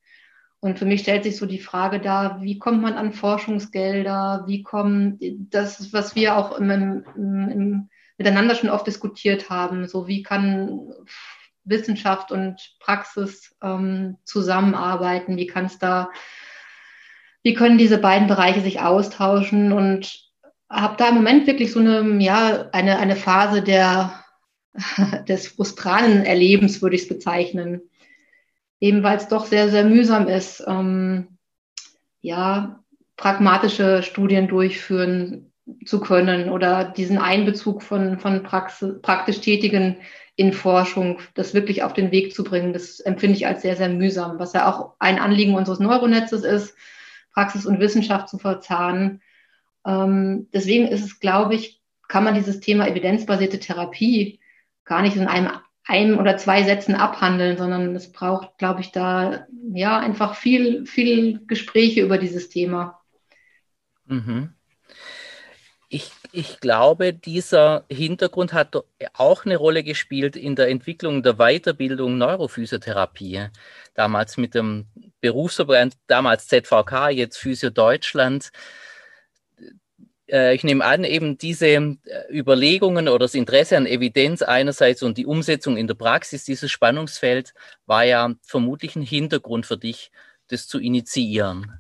Und 0.64 0.80
für 0.80 0.86
mich 0.86 1.02
stellt 1.02 1.26
sich 1.26 1.36
so 1.36 1.46
die 1.46 1.60
Frage 1.60 2.00
da, 2.00 2.38
wie 2.40 2.58
kommt 2.58 2.82
man 2.82 2.94
an 2.94 3.12
Forschungsgelder? 3.12 4.46
Wie 4.48 4.64
kommen 4.64 5.20
das, 5.50 5.92
was 5.92 6.16
wir 6.16 6.38
auch 6.38 6.58
im, 6.58 6.70
im, 6.72 7.04
im, 7.18 7.90
miteinander 8.18 8.56
schon 8.56 8.70
oft 8.70 8.88
diskutiert 8.88 9.50
haben, 9.50 9.90
so 9.90 10.08
wie 10.08 10.24
kann 10.24 10.80
Wissenschaft 11.66 12.32
und 12.32 12.78
Praxis 12.80 13.54
ähm, 13.62 14.16
zusammenarbeiten? 14.24 15.36
Wie 15.36 15.48
kann 15.48 15.66
es 15.66 15.80
da, 15.80 16.12
wie 17.42 17.56
können 17.56 17.78
diese 17.78 17.98
beiden 17.98 18.30
Bereiche 18.30 18.62
sich 18.62 18.80
austauschen? 18.80 19.74
Und 19.74 20.32
habe 20.70 20.96
da 20.96 21.10
im 21.10 21.16
Moment 21.16 21.46
wirklich 21.46 21.74
so 21.74 21.82
eine, 21.82 22.24
ja, 22.24 22.70
eine, 22.72 23.00
eine 23.00 23.18
Phase 23.18 23.64
der, 23.64 24.24
des 25.28 25.46
frustranen 25.50 26.24
Erlebens, 26.24 26.82
würde 26.82 26.96
ich 26.96 27.02
es 27.02 27.10
bezeichnen. 27.10 27.82
Eben 28.84 29.02
weil 29.02 29.16
es 29.16 29.30
doch 29.30 29.46
sehr, 29.46 29.70
sehr 29.70 29.86
mühsam 29.86 30.28
ist, 30.28 30.62
ähm, 30.68 31.38
ja, 32.20 32.84
pragmatische 33.16 34.04
Studien 34.04 34.50
durchführen 34.50 35.54
zu 35.86 36.02
können 36.02 36.50
oder 36.50 36.84
diesen 36.84 37.18
Einbezug 37.18 37.82
von, 37.82 38.20
von 38.20 38.44
Praxis, 38.44 39.02
praktisch 39.02 39.40
Tätigen 39.40 40.02
in 40.36 40.52
Forschung, 40.52 41.20
das 41.34 41.54
wirklich 41.54 41.84
auf 41.84 41.94
den 41.94 42.12
Weg 42.12 42.34
zu 42.34 42.44
bringen, 42.44 42.74
das 42.74 43.00
empfinde 43.00 43.38
ich 43.38 43.48
als 43.48 43.62
sehr, 43.62 43.78
sehr 43.78 43.88
mühsam, 43.88 44.38
was 44.38 44.52
ja 44.52 44.70
auch 44.70 44.96
ein 45.00 45.18
Anliegen 45.18 45.56
unseres 45.56 45.80
Neuronetzes 45.80 46.44
ist, 46.44 46.76
Praxis 47.34 47.66
und 47.66 47.80
Wissenschaft 47.80 48.28
zu 48.28 48.38
verzahnen. 48.38 49.22
Ähm, 49.86 50.50
deswegen 50.54 50.90
ist 50.90 51.06
es, 51.06 51.22
glaube 51.22 51.56
ich, 51.56 51.82
kann 52.10 52.26
man 52.26 52.36
dieses 52.36 52.60
Thema 52.60 52.86
evidenzbasierte 52.90 53.60
Therapie 53.60 54.42
gar 54.84 55.02
nicht 55.04 55.16
in 55.16 55.30
einem, 55.30 55.52
einem 55.86 56.18
oder 56.18 56.38
zwei 56.38 56.64
Sätzen 56.64 56.96
abhandeln, 56.96 57.58
sondern 57.58 57.96
es 57.96 58.12
braucht, 58.12 58.58
glaube 58.58 58.82
ich, 58.82 58.92
da 58.92 59.46
ja 59.74 60.00
einfach 60.00 60.36
viel, 60.36 60.86
viel 60.86 61.46
Gespräche 61.46 62.02
über 62.02 62.18
dieses 62.18 62.50
Thema. 62.50 63.02
Mhm. 64.06 64.54
Ich, 65.90 66.12
ich, 66.32 66.60
glaube, 66.60 67.14
dieser 67.14 67.86
Hintergrund 67.88 68.54
hat 68.54 68.76
auch 69.14 69.46
eine 69.46 69.58
Rolle 69.58 69.84
gespielt 69.84 70.36
in 70.36 70.56
der 70.56 70.70
Entwicklung 70.70 71.22
der 71.22 71.36
Weiterbildung 71.36 72.18
Neurophysiotherapie. 72.18 73.50
Damals 73.94 74.38
mit 74.38 74.56
dem 74.56 74.88
Berufsverband, 75.22 75.96
damals 76.08 76.48
ZVK, 76.48 77.10
jetzt 77.10 77.38
Physio 77.38 77.70
Deutschland. 77.70 78.52
Äh, 80.30 80.56
ich 80.56 80.64
nehme 80.64 80.86
an, 80.86 81.04
eben 81.04 81.38
diese 81.38 81.68
äh, 81.68 81.96
Überlegungen 82.30 83.08
oder 83.08 83.20
das 83.20 83.36
Interesse 83.36 83.78
an 83.78 83.86
Evidenz 83.86 84.42
einerseits 84.42 85.04
und 85.04 85.18
die 85.18 85.26
Umsetzung 85.26 85.78
in 85.78 85.88
der 85.88 85.96
Praxis, 85.96 86.46
dieses 86.46 86.72
Spannungsfeld 86.72 87.54
war 87.86 88.04
ja 88.04 88.34
vermutlich 88.42 88.96
ein 88.96 89.02
Hintergrund 89.02 89.66
für 89.66 89.78
dich, 89.78 90.12
das 90.50 90.68
zu 90.68 90.80
initiieren. 90.80 91.80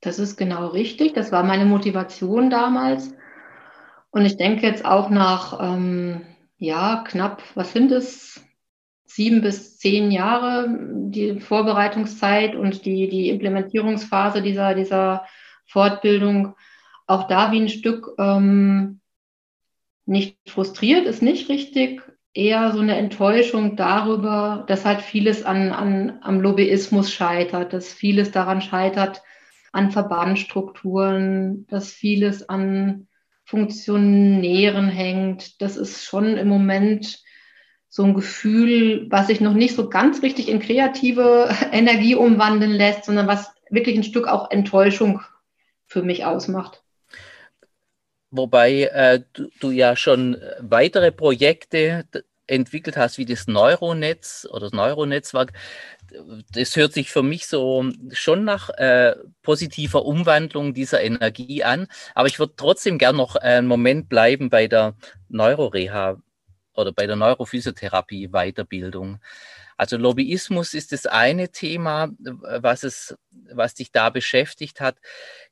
Das 0.00 0.18
ist 0.18 0.36
genau 0.36 0.68
richtig. 0.68 1.12
Das 1.12 1.30
war 1.30 1.42
meine 1.42 1.66
Motivation 1.66 2.48
damals. 2.48 3.12
Und 4.10 4.24
ich 4.24 4.36
denke 4.36 4.66
jetzt 4.66 4.84
auch 4.84 5.10
nach, 5.10 5.58
ähm, 5.60 6.22
ja, 6.56 7.04
knapp, 7.06 7.42
was 7.54 7.72
sind 7.72 7.92
es? 7.92 8.42
Sieben 9.04 9.42
bis 9.42 9.78
zehn 9.78 10.10
Jahre, 10.10 10.68
die 10.68 11.40
Vorbereitungszeit 11.40 12.54
und 12.54 12.84
die, 12.84 13.08
die 13.08 13.28
Implementierungsphase 13.28 14.40
dieser, 14.40 14.74
dieser 14.74 15.26
Fortbildung, 15.66 16.54
auch 17.10 17.26
da 17.26 17.52
wie 17.52 17.60
ein 17.60 17.68
Stück 17.68 18.14
ähm, 18.18 19.00
nicht 20.06 20.36
frustriert, 20.46 21.06
ist 21.06 21.22
nicht 21.22 21.48
richtig, 21.48 22.02
eher 22.32 22.72
so 22.72 22.80
eine 22.80 22.96
Enttäuschung 22.96 23.76
darüber, 23.76 24.64
dass 24.68 24.84
halt 24.84 25.00
vieles 25.00 25.44
an, 25.44 25.72
an, 25.72 26.18
am 26.22 26.40
Lobbyismus 26.40 27.12
scheitert, 27.12 27.72
dass 27.72 27.92
vieles 27.92 28.30
daran 28.30 28.62
scheitert, 28.62 29.22
an 29.72 29.90
Verbandstrukturen, 29.90 31.66
dass 31.68 31.90
vieles 31.90 32.48
an 32.48 33.08
Funktionären 33.44 34.88
hängt. 34.88 35.60
Das 35.60 35.76
ist 35.76 36.04
schon 36.04 36.36
im 36.36 36.48
Moment 36.48 37.20
so 37.88 38.04
ein 38.04 38.14
Gefühl, 38.14 39.08
was 39.10 39.26
sich 39.26 39.40
noch 39.40 39.54
nicht 39.54 39.74
so 39.74 39.88
ganz 39.88 40.22
richtig 40.22 40.48
in 40.48 40.60
kreative 40.60 41.48
Energie 41.72 42.14
umwandeln 42.14 42.72
lässt, 42.72 43.04
sondern 43.04 43.26
was 43.26 43.52
wirklich 43.68 43.96
ein 43.96 44.04
Stück 44.04 44.28
auch 44.28 44.50
Enttäuschung 44.52 45.20
für 45.86 46.02
mich 46.02 46.24
ausmacht. 46.24 46.84
Wobei 48.30 48.84
äh, 48.84 49.20
du, 49.32 49.48
du, 49.60 49.70
ja 49.70 49.96
schon 49.96 50.36
weitere 50.60 51.10
Projekte 51.10 52.04
entwickelt 52.46 52.96
hast, 52.96 53.18
wie 53.18 53.24
das 53.24 53.46
Neuronetz 53.46 54.46
oder 54.50 54.66
das 54.66 54.72
Neuronetzwerk 54.72 55.52
das 56.52 56.76
hört 56.76 56.92
sich 56.92 57.10
für 57.10 57.22
mich 57.22 57.46
so 57.46 57.84
schon 58.12 58.44
nach 58.44 58.70
äh, 58.70 59.14
positiver 59.42 60.04
Umwandlung 60.04 60.74
dieser 60.74 61.02
Energie 61.02 61.62
an. 61.62 61.86
Aber 62.14 62.28
ich 62.28 62.38
würde 62.38 62.54
trotzdem 62.56 62.98
gern 62.98 63.16
noch 63.16 63.36
einen 63.36 63.66
Moment 63.66 64.08
bleiben 64.08 64.50
bei 64.50 64.66
der 64.66 64.94
Neuroreha 65.28 66.20
oder 66.74 66.92
bei 66.92 67.06
der 67.06 67.16
Neurophysiotherapie 67.16 68.28
Weiterbildung. 68.28 69.20
Also 69.80 69.96
Lobbyismus 69.96 70.74
ist 70.74 70.92
das 70.92 71.06
eine 71.06 71.52
Thema, 71.52 72.10
was 72.18 72.82
es, 72.82 73.16
was 73.50 73.72
dich 73.72 73.90
da 73.90 74.10
beschäftigt 74.10 74.78
hat. 74.78 74.98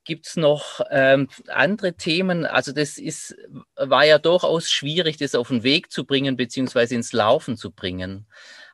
Gibt 0.05 0.27
es 0.27 0.37
noch 0.37 0.83
ähm, 0.91 1.29
andere 1.47 1.95
Themen? 1.95 2.45
Also 2.45 2.73
das 2.73 2.99
ist, 2.99 3.35
war 3.75 4.05
ja 4.05 4.19
durchaus 4.19 4.71
schwierig, 4.71 5.17
das 5.17 5.35
auf 5.35 5.49
den 5.49 5.63
Weg 5.63 5.91
zu 5.91 6.05
bringen 6.05 6.37
beziehungsweise 6.37 6.95
ins 6.95 7.15
Laufen 7.15 7.57
zu 7.57 7.71
bringen. 7.71 8.27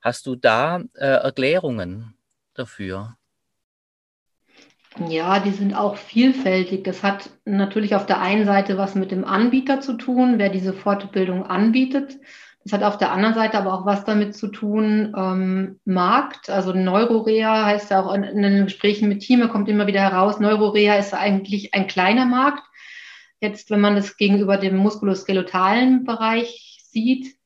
Hast 0.02 0.26
du 0.26 0.34
da 0.34 0.82
äh, 0.94 1.06
Erklärungen 1.06 2.16
dafür? 2.54 3.16
Ja, 5.08 5.38
die 5.38 5.52
sind 5.52 5.74
auch 5.74 5.96
vielfältig. 5.96 6.82
Das 6.82 7.04
hat 7.04 7.30
natürlich 7.44 7.94
auf 7.94 8.06
der 8.06 8.20
einen 8.20 8.44
Seite 8.44 8.76
was 8.76 8.96
mit 8.96 9.12
dem 9.12 9.24
Anbieter 9.24 9.80
zu 9.80 9.92
tun, 9.92 10.38
wer 10.38 10.48
diese 10.48 10.72
Fortbildung 10.72 11.46
anbietet. 11.46 12.18
Das 12.64 12.72
hat 12.72 12.82
auf 12.82 12.96
der 12.96 13.12
anderen 13.12 13.34
Seite 13.34 13.58
aber 13.58 13.74
auch 13.74 13.84
was 13.84 14.04
damit 14.04 14.34
zu 14.34 14.48
tun, 14.48 15.14
ähm, 15.16 15.80
Markt, 15.84 16.48
also 16.48 16.72
Neurorea 16.72 17.66
heißt 17.66 17.90
ja 17.90 18.02
auch 18.02 18.14
in, 18.14 18.22
in 18.22 18.42
den 18.42 18.64
Gesprächen 18.64 19.08
mit 19.08 19.20
Team, 19.20 19.46
kommt 19.50 19.68
immer 19.68 19.86
wieder 19.86 20.00
heraus, 20.00 20.40
Neurorea 20.40 20.96
ist 20.96 21.12
eigentlich 21.12 21.74
ein 21.74 21.86
kleiner 21.86 22.24
Markt. 22.24 22.62
Jetzt, 23.40 23.70
wenn 23.70 23.80
man 23.80 23.96
das 23.96 24.16
gegenüber 24.16 24.56
dem 24.56 24.76
muskuloskeletalen 24.76 26.04
Bereich 26.04 26.82
sieht, 26.90 27.36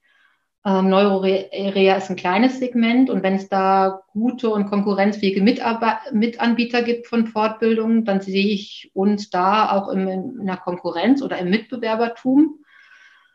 ähm, 0.65 0.89
Neurorea 0.89 1.97
ist 1.97 2.11
ein 2.11 2.17
kleines 2.17 2.61
Segment 2.61 3.11
und 3.11 3.25
wenn 3.25 3.35
es 3.35 3.49
da 3.49 4.03
gute 4.13 4.51
und 4.51 4.67
konkurrenzfähige 4.67 5.43
Mitanbieter 5.43 6.83
gibt 6.83 7.09
von 7.09 7.27
Fortbildungen, 7.27 8.05
dann 8.05 8.21
sehe 8.21 8.47
ich 8.47 8.93
uns 8.95 9.31
da 9.31 9.73
auch 9.73 9.89
im, 9.89 10.07
in 10.07 10.47
der 10.47 10.59
Konkurrenz 10.59 11.23
oder 11.23 11.39
im 11.39 11.51
Mitbewerbertum. 11.51 12.61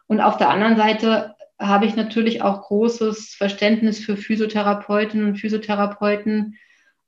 Und 0.08 0.22
auf 0.22 0.38
der 0.38 0.50
anderen 0.50 0.78
Seite 0.78 1.36
habe 1.60 1.86
ich 1.86 1.96
natürlich 1.96 2.42
auch 2.42 2.64
großes 2.64 3.36
Verständnis 3.36 4.00
für 4.00 4.18
Physiotherapeutinnen 4.18 5.28
und 5.28 5.36
Physiotherapeuten, 5.38 6.58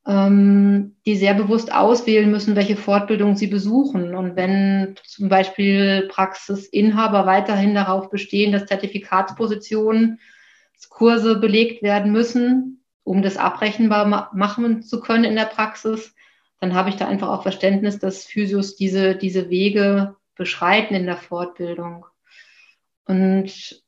ähm, 0.08 0.96
die 1.06 1.16
sehr 1.16 1.34
bewusst 1.34 1.74
auswählen 1.74 2.30
müssen, 2.30 2.56
welche 2.56 2.78
Fortbildung 2.78 3.36
sie 3.36 3.48
besuchen. 3.48 4.16
Und 4.16 4.36
wenn 4.36 4.96
zum 5.04 5.30
Beispiel 5.30 6.08
Praxisinhaber 6.12 7.26
weiterhin 7.26 7.74
darauf 7.74 8.10
bestehen, 8.10 8.52
dass 8.52 8.68
Zertifikatspositionen, 8.68 10.20
Kurse 10.90 11.40
belegt 11.40 11.84
werden 11.84 12.12
müssen, 12.12 12.84
um 13.04 13.22
das 13.22 13.38
abrechenbar 13.38 14.06
ma 14.06 14.30
machen 14.34 14.82
zu 14.82 15.02
können 15.02 15.26
in 15.26 15.36
der 15.36 15.46
Praxis, 15.46 16.16
dann 16.60 16.74
habe 16.74 16.90
ich 16.90 16.96
da 16.96 17.08
einfach 17.08 17.30
auch 17.30 17.44
Verständnis, 17.44 18.00
dass 18.00 18.26
Physios 18.26 18.76
diese, 18.76 19.16
diese 19.16 19.50
Wege 19.50 20.16
beschreiten 20.36 20.96
in 20.96 21.06
der 21.06 21.18
Fortbildung. 21.18 22.06
Und 23.06 23.84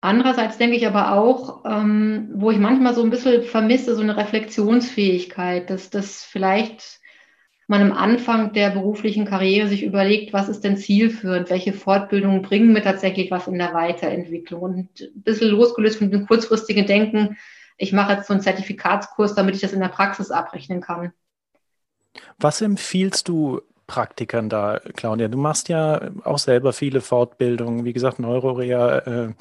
Andererseits 0.00 0.58
denke 0.58 0.76
ich 0.76 0.86
aber 0.86 1.12
auch, 1.12 1.64
ähm, 1.64 2.30
wo 2.34 2.50
ich 2.50 2.58
manchmal 2.58 2.94
so 2.94 3.02
ein 3.02 3.10
bisschen 3.10 3.42
vermisse, 3.42 3.96
so 3.96 4.02
eine 4.02 4.16
Reflexionsfähigkeit, 4.16 5.70
dass 5.70 5.90
das 5.90 6.24
vielleicht 6.24 7.00
man 7.66 7.82
am 7.82 7.92
Anfang 7.92 8.54
der 8.54 8.70
beruflichen 8.70 9.26
Karriere 9.26 9.68
sich 9.68 9.82
überlegt, 9.82 10.32
was 10.32 10.48
ist 10.48 10.64
denn 10.64 10.78
zielführend, 10.78 11.50
welche 11.50 11.74
Fortbildungen 11.74 12.40
bringen 12.40 12.72
mir 12.72 12.82
tatsächlich 12.82 13.30
was 13.30 13.46
in 13.46 13.58
der 13.58 13.74
Weiterentwicklung 13.74 14.62
und 14.62 15.00
ein 15.00 15.22
bisschen 15.22 15.48
losgelöst 15.48 15.98
von 15.98 16.10
dem 16.10 16.26
kurzfristigen 16.26 16.86
Denken, 16.86 17.36
ich 17.76 17.92
mache 17.92 18.14
jetzt 18.14 18.26
so 18.26 18.32
einen 18.32 18.42
Zertifikatskurs, 18.42 19.34
damit 19.34 19.54
ich 19.54 19.60
das 19.60 19.72
in 19.72 19.80
der 19.80 19.88
Praxis 19.88 20.30
abrechnen 20.30 20.80
kann. 20.80 21.12
Was 22.38 22.60
empfiehlst 22.60 23.28
du 23.28 23.60
Praktikern 23.86 24.48
da, 24.48 24.80
Claudia? 24.96 25.28
Du 25.28 25.38
machst 25.38 25.68
ja 25.68 26.10
auch 26.24 26.38
selber 26.38 26.72
viele 26.72 27.00
Fortbildungen. 27.00 27.84
Wie 27.84 27.92
gesagt, 27.92 28.18
Neurorea 28.18 28.98
äh, 28.98 29.32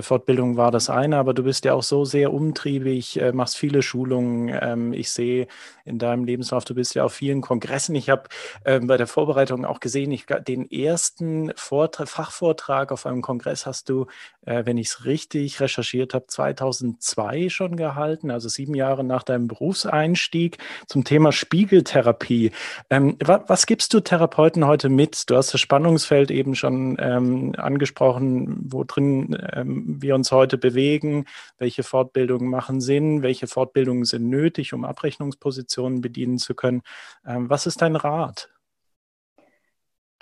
Fortbildung 0.00 0.56
war 0.56 0.70
das 0.70 0.88
eine, 0.88 1.18
aber 1.18 1.34
du 1.34 1.42
bist 1.42 1.64
ja 1.64 1.74
auch 1.74 1.82
so 1.82 2.04
sehr 2.04 2.32
umtriebig, 2.32 3.20
äh, 3.20 3.32
machst 3.32 3.56
viele 3.56 3.82
Schulungen. 3.82 4.56
Ähm, 4.60 4.92
ich 4.92 5.10
sehe 5.10 5.46
in 5.84 5.98
deinem 5.98 6.24
Lebenslauf, 6.24 6.64
du 6.64 6.74
bist 6.74 6.94
ja 6.94 7.04
auf 7.04 7.12
vielen 7.12 7.42
Kongressen. 7.42 7.94
Ich 7.94 8.08
habe 8.08 8.24
ähm, 8.64 8.86
bei 8.86 8.96
der 8.96 9.06
Vorbereitung 9.06 9.64
auch 9.64 9.80
gesehen, 9.80 10.10
ich, 10.12 10.26
den 10.26 10.70
ersten 10.70 11.52
Vortrag, 11.56 12.08
Fachvortrag 12.08 12.92
auf 12.92 13.04
einem 13.04 13.20
Kongress 13.20 13.66
hast 13.66 13.90
du, 13.90 14.06
äh, 14.46 14.64
wenn 14.64 14.78
ich 14.78 14.88
es 14.88 15.04
richtig 15.04 15.60
recherchiert 15.60 16.14
habe, 16.14 16.26
2002 16.28 17.50
schon 17.50 17.76
gehalten, 17.76 18.30
also 18.30 18.48
sieben 18.48 18.74
Jahre 18.74 19.04
nach 19.04 19.22
deinem 19.22 19.48
Berufseinstieg 19.48 20.58
zum 20.86 21.04
Thema 21.04 21.30
Spiegeltherapie. 21.30 22.52
Ähm, 22.88 23.18
was, 23.20 23.66
gibst 23.66 23.92
du 23.92 24.00
Therapeuten 24.00 24.66
heute 24.66 24.88
mit? 24.88 25.28
Du 25.28 25.36
hast 25.36 25.52
das 25.52 25.60
Spannungsfeld 25.60 26.30
eben 26.30 26.54
schon 26.54 26.98
angesprochen, 26.98 28.58
wo 28.68 28.84
drin 28.84 29.36
wir 29.74 30.14
uns 30.14 30.32
heute 30.32 30.58
bewegen, 30.58 31.26
welche 31.58 31.82
Fortbildungen 31.82 32.48
machen 32.48 32.80
Sinn, 32.80 33.22
welche 33.22 33.46
Fortbildungen 33.46 34.04
sind 34.04 34.28
nötig, 34.28 34.72
um 34.72 34.84
Abrechnungspositionen 34.84 36.00
bedienen 36.00 36.38
zu 36.38 36.54
können. 36.54 36.82
Ähm, 37.26 37.50
was 37.50 37.66
ist 37.66 37.82
dein 37.82 37.96
Rat? 37.96 38.50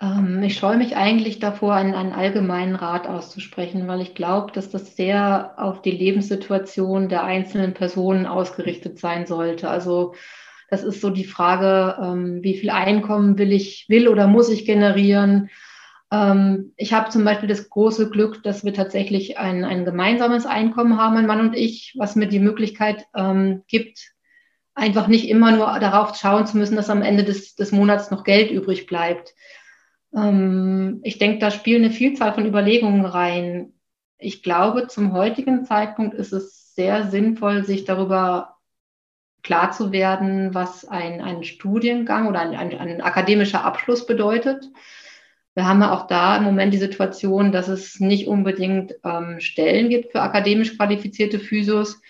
Ähm, 0.01 0.43
ich 0.43 0.59
scheue 0.59 0.77
mich 0.77 0.97
eigentlich 0.97 1.39
davor, 1.39 1.75
einen, 1.75 1.95
einen 1.95 2.13
allgemeinen 2.13 2.75
Rat 2.75 3.07
auszusprechen, 3.07 3.87
weil 3.87 4.01
ich 4.01 4.15
glaube, 4.15 4.53
dass 4.53 4.71
das 4.71 4.97
sehr 4.97 5.55
auf 5.57 5.81
die 5.81 5.93
Lebenssituation 5.93 7.09
der 7.09 7.25
einzelnen 7.25 7.73
Personen 7.73 8.27
ausgerichtet 8.27 8.99
sein 8.99 9.27
sollte. 9.27 9.71
Also 9.71 10.15
das 10.71 10.83
ist 10.83 11.01
so 11.01 11.11
die 11.11 11.25
Frage, 11.25 11.99
ähm, 12.03 12.43
wie 12.43 12.57
viel 12.57 12.71
Einkommen 12.71 13.39
will 13.39 13.53
ich, 13.53 13.87
will 13.89 14.09
oder 14.09 14.27
muss 14.27 14.49
ich 14.49 14.65
generieren? 14.65 15.51
Ähm, 16.12 16.75
ich 16.76 16.92
habe 16.92 17.09
zum 17.09 17.25
Beispiel 17.25 17.49
das 17.49 17.71
große 17.71 18.11
Glück, 18.11 18.42
dass 18.42 18.64
wir 18.64 18.75
tatsächlich 18.75 19.38
ein, 19.38 19.64
ein 19.64 19.87
gemeinsames 19.87 20.45
Einkommen 20.45 20.99
haben, 20.99 21.14
mein 21.14 21.26
Mann 21.26 21.40
und 21.40 21.57
ich, 21.57 21.95
was 21.97 22.16
mir 22.16 22.28
die 22.28 22.38
Möglichkeit 22.38 23.07
ähm, 23.16 23.62
gibt, 23.66 24.12
einfach 24.75 25.09
nicht 25.09 25.28
immer 25.28 25.52
nur 25.52 25.66
darauf 25.81 26.14
schauen 26.14 26.47
zu 26.47 26.59
müssen, 26.59 26.76
dass 26.76 26.90
am 26.90 27.02
Ende 27.02 27.25
des, 27.25 27.54
des 27.54 27.73
Monats 27.73 28.11
noch 28.11 28.25
Geld 28.25 28.50
übrig 28.50 28.87
bleibt. 28.87 29.35
Ähm, 30.14 31.00
ich 31.02 31.16
denke, 31.16 31.38
da 31.38 31.50
spielen 31.50 31.85
eine 31.85 31.92
Vielzahl 31.92 32.35
von 32.35 32.47
Überlegungen 32.47 33.07
rein. 33.07 33.73
Ich 34.19 34.42
glaube, 34.42 34.88
zum 34.88 35.14
heutigen 35.14 35.64
Zeitpunkt 35.64 36.14
ist 36.14 36.33
es 36.33 36.75
sehr 36.75 37.11
sinnvoll, 37.11 37.64
sich 37.64 37.85
darüber 37.85 38.57
klar 39.42 39.73
zu 39.73 39.92
werden, 39.92 40.54
was 40.54 40.85
ein, 40.85 41.23
ein 41.23 41.42
Studiengang 41.42 42.28
oder 42.28 42.40
ein, 42.40 42.54
ein, 42.54 42.78
ein 42.78 43.00
akademischer 43.00 43.64
Abschluss 43.64 44.07
bedeutet. 44.07 44.69
Wir 45.55 45.67
haben 45.67 45.81
ja 45.81 45.93
auch 45.93 46.07
da 46.07 46.37
im 46.37 46.45
Moment 46.45 46.73
die 46.73 46.79
Situation, 46.79 47.53
dass 47.53 47.69
es 47.69 48.01
nicht 48.01 48.27
unbedingt 48.27 48.95
ähm, 49.05 49.39
Stellen 49.41 49.91
gibt 49.91 50.13
für 50.13 50.23
akademisch 50.23 50.77
qualifizierte 50.77 51.39
Physios. 51.39 52.01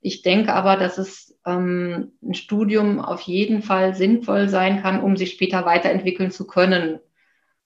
Ich 0.00 0.22
denke 0.22 0.52
aber, 0.52 0.76
dass 0.76 0.98
es 0.98 1.36
ähm, 1.44 2.12
ein 2.22 2.34
Studium 2.34 3.00
auf 3.00 3.22
jeden 3.22 3.62
Fall 3.62 3.94
sinnvoll 3.94 4.48
sein 4.48 4.82
kann, 4.82 5.00
um 5.00 5.16
sich 5.16 5.32
später 5.32 5.64
weiterentwickeln 5.64 6.30
zu 6.30 6.46
können. 6.46 7.00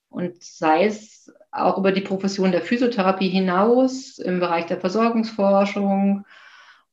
Und 0.08 0.42
sei 0.42 0.86
es 0.86 1.32
auch 1.50 1.76
über 1.78 1.92
die 1.92 2.00
Profession 2.00 2.52
der 2.52 2.62
Physiotherapie 2.62 3.28
hinaus, 3.28 4.18
im 4.18 4.40
Bereich 4.40 4.66
der 4.66 4.80
Versorgungsforschung, 4.80 6.24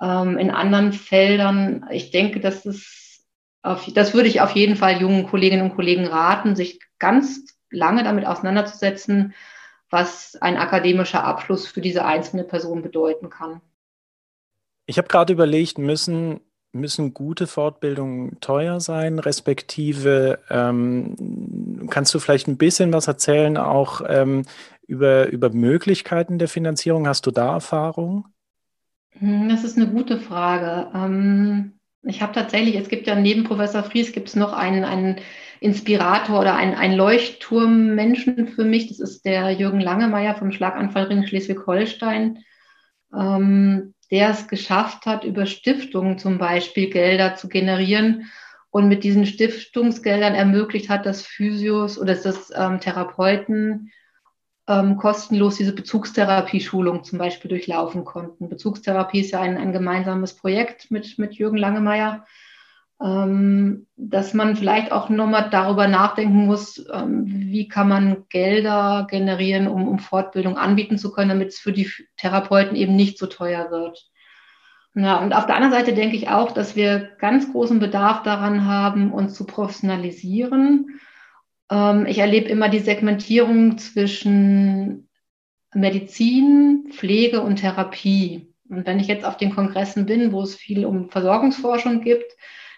ähm, 0.02 0.38
in 0.38 0.52
anderen 0.52 0.92
Feldern. 0.92 1.86
Ich 1.92 2.12
denke, 2.12 2.40
dass 2.42 2.66
es 2.66 3.26
auf, 3.62 3.88
das 3.94 4.14
würde 4.14 4.28
ich 4.28 4.42
auf 4.42 4.52
jeden 4.52 4.76
Fall 4.76 5.00
jungen 5.00 5.28
Kolleginnen 5.28 5.70
und 5.70 5.76
Kollegen 5.76 6.06
raten, 6.06 6.56
sich 6.56 6.80
ganz 7.00 7.52
lange 7.74 8.03
damit 8.03 8.25
auseinanderzusetzen, 8.25 9.34
was 9.89 10.38
ein 10.42 10.58
akademischer 10.58 11.24
Abschluss 11.24 11.68
für 11.68 11.82
diese 11.82 12.06
einzelne 12.06 12.44
Person 12.44 12.82
bedeuten 12.82 13.30
kann. 13.30 13.62
Ich 14.86 14.98
habe 14.98 15.08
gerade 15.08 15.34
überlegt, 15.34 15.77
müssen, 15.77 16.42
müssen 16.72 17.13
gute 17.13 17.48
Fortbildungen 17.48 18.39
teuer 18.42 18.80
sein, 18.80 19.20
respektive 19.20 20.39
ähm, 20.50 21.88
kannst 21.89 22.13
du 22.13 22.20
vielleicht 22.20 22.48
ein 22.48 22.58
bisschen 22.58 22.92
was 22.92 23.08
erzählen 23.08 23.58
auch 23.58 24.01
ähm, 24.08 24.46
über, 24.88 25.27
über 25.30 25.50
Möglichkeiten 25.51 26.39
der 26.39 26.48
Finanzierung? 26.48 27.08
Hast 27.08 27.25
du 27.25 27.32
da 27.32 27.53
Erfahrung? 27.53 28.27
Hm, 29.12 29.50
das 29.50 29.63
ist 29.63 29.77
eine 29.77 29.88
gute 29.88 30.20
Frage. 30.20 30.89
Ähm, 30.94 31.74
ich 32.03 32.22
habe 32.22 32.34
tatsächlich, 32.34 32.75
es 32.75 32.89
gibt 32.89 33.08
ja 33.08 33.15
neben 33.15 33.44
Professor 33.44 33.84
Fries 33.84 34.12
gibt 34.12 34.30
es 34.30 34.36
noch 34.36 34.53
einen, 34.53 34.84
einen 34.84 35.18
Inspirator 35.63 36.41
oder 36.41 36.55
einen, 36.55 36.75
einen 36.75 36.96
Leuchtturmmenschen 36.96 38.50
für 38.50 38.65
mich. 38.65 38.89
Das 38.89 39.00
ist 39.00 39.24
der 39.24 39.51
Jürgen 39.51 39.79
Langemeyer 39.79 40.36
vom 40.36 40.51
Schlaganfallring 40.51 41.25
Schleswig-Holstein, 41.25 42.40
ähm, 43.18 43.94
der 44.11 44.31
es 44.31 44.50
geschafft 44.50 45.05
hat, 45.05 45.24
über 45.24 45.46
Stiftungen 45.46 46.18
zum 46.18 46.38
Beispiel 46.38 46.90
Gelder 46.90 47.35
zu 47.35 47.48
generieren 47.48 48.29
und 48.72 48.90
mit 48.90 49.05
diesen 49.05 49.25
Stiftungsgeldern 49.25 50.35
ermöglicht 50.35 50.90
hat, 50.90 51.05
dass 51.05 51.25
Physios 51.25 51.98
oder 51.98 52.16
dass 52.16 52.51
ähm, 52.53 52.81
Therapeuten 52.81 53.90
ähm, 54.68 54.98
kostenlos 54.98 55.55
diese 55.55 55.74
Bezugstherapie-Schulung 55.74 57.05
zum 57.05 57.20
Beispiel 57.20 57.48
durchlaufen 57.48 58.03
konnten. 58.03 58.50
Bezugstherapie 58.50 59.22
ist 59.22 59.31
ja 59.31 59.40
ein, 59.40 59.57
ein 59.57 59.72
gemeinsames 59.72 60.35
Projekt 60.35 60.92
mit, 60.92 61.18
mit 61.20 61.35
Jürgen 61.35 61.57
Langemeyer, 61.57 62.16
ähm, 62.16 62.24
dass 63.00 64.34
man 64.34 64.56
vielleicht 64.56 64.94
auch 64.94 65.10
nochmal 65.10 65.50
darüber 65.50 65.88
nachdenken 65.88 66.46
muss, 66.46 66.86
ähm, 66.94 67.25
wie 67.27 67.68
kann 67.68 67.90
man 67.90 68.25
Gelder 68.29 69.08
generieren, 69.10 69.68
um, 69.68 69.90
um 69.90 70.00
Fortbildung 70.00 70.58
anbieten 70.58 70.98
zu 70.98 71.12
können, 71.12 71.29
damit 71.29 71.50
es 71.50 71.60
für 71.60 71.74
die 71.74 71.90
Therapeuten 72.16 72.77
eben 72.77 72.96
nicht 72.96 73.18
so 73.18 73.25
teuer 73.25 73.72
wird. 73.72 74.10
Ja, 74.96 75.18
und 75.18 75.34
auf 75.34 75.48
der 75.48 75.56
anderen 75.56 75.74
Seite 75.74 75.94
denke 75.94 76.16
ich 76.16 76.29
auch, 76.29 76.51
dass 76.51 76.75
wir 76.75 77.10
ganz 77.20 77.51
großen 77.51 77.79
Bedarf 77.79 78.24
daran 78.24 78.66
haben, 78.66 79.12
uns 79.12 79.34
zu 79.34 79.46
professionalisieren 79.46 81.00
ähm, 81.74 82.06
ich 82.06 82.20
erlebe 82.20 82.50
immer 82.50 82.70
die 82.70 82.79
Segmentierung 82.79 83.77
zwischen 83.77 85.10
Medizin, 85.74 86.90
Pflege 86.92 87.42
und 87.42 87.58
Therapie. 87.58 88.53
Und 88.70 88.86
wenn 88.86 89.00
ich 89.00 89.08
jetzt 89.08 89.25
auf 89.25 89.38
den 89.38 89.53
Kongressen 89.53 90.06
bin, 90.06 90.32
wo 90.32 90.42
es 90.42 90.56
viel 90.56 90.86
um 90.86 91.10
Versorgungsforschung 91.10 92.01
gibt, 92.01 92.32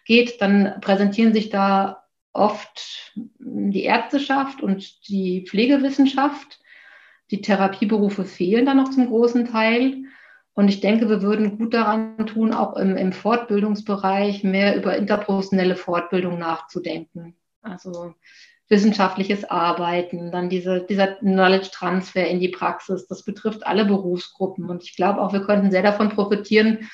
geht, 0.05 0.41
dann 0.41 0.79
präsentieren 0.81 1.33
sich 1.33 1.49
da 1.49 2.03
oft 2.31 3.13
die 3.15 3.83
Ärzteschaft 3.83 4.61
und 4.61 5.07
die 5.07 5.45
Pflegewissenschaft. 5.47 6.59
Die 7.31 7.41
Therapieberufe 7.41 8.25
fehlen 8.25 8.65
da 8.65 8.73
noch 8.73 8.91
zum 8.91 9.07
großen 9.07 9.47
Teil. 9.47 10.03
Und 10.53 10.69
ich 10.69 10.79
denke, 10.79 11.09
wir 11.09 11.21
würden 11.21 11.57
gut 11.57 11.73
daran 11.73 12.25
tun, 12.27 12.53
auch 12.53 12.77
im, 12.77 12.95
im 12.95 13.11
Fortbildungsbereich 13.11 14.43
mehr 14.43 14.77
über 14.77 14.95
interprofessionelle 14.95 15.75
Fortbildung 15.75 16.39
nachzudenken. 16.39 17.35
Also 17.61 18.13
wissenschaftliches 18.69 19.45
Arbeiten, 19.45 20.31
dann 20.31 20.49
diese, 20.49 20.81
dieser 20.81 21.07
Knowledge 21.15 21.69
Transfer 21.71 22.27
in 22.27 22.39
die 22.39 22.49
Praxis. 22.49 23.07
Das 23.07 23.23
betrifft 23.23 23.65
alle 23.65 23.85
Berufsgruppen. 23.85 24.69
Und 24.69 24.83
ich 24.83 24.95
glaube 24.95 25.21
auch, 25.21 25.33
wir 25.33 25.41
könnten 25.41 25.71
sehr 25.71 25.83
davon 25.83 26.09
profitieren, 26.09 26.89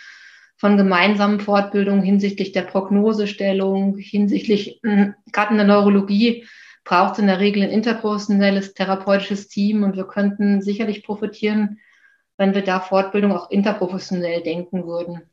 von 0.61 0.77
gemeinsamen 0.77 1.39
Fortbildungen 1.39 2.03
hinsichtlich 2.03 2.51
der 2.51 2.61
Prognosestellung, 2.61 3.97
hinsichtlich, 3.97 4.79
hm, 4.83 5.15
gerade 5.31 5.53
in 5.53 5.57
der 5.57 5.65
Neurologie 5.65 6.45
braucht 6.83 7.13
es 7.13 7.19
in 7.19 7.25
der 7.25 7.39
Regel 7.39 7.63
ein 7.63 7.71
interprofessionelles 7.71 8.75
therapeutisches 8.75 9.47
Team 9.47 9.81
und 9.81 9.95
wir 9.95 10.03
könnten 10.03 10.61
sicherlich 10.61 11.01
profitieren, 11.01 11.79
wenn 12.37 12.53
wir 12.53 12.63
da 12.63 12.79
Fortbildung 12.79 13.31
auch 13.31 13.49
interprofessionell 13.49 14.43
denken 14.43 14.85
würden. 14.85 15.23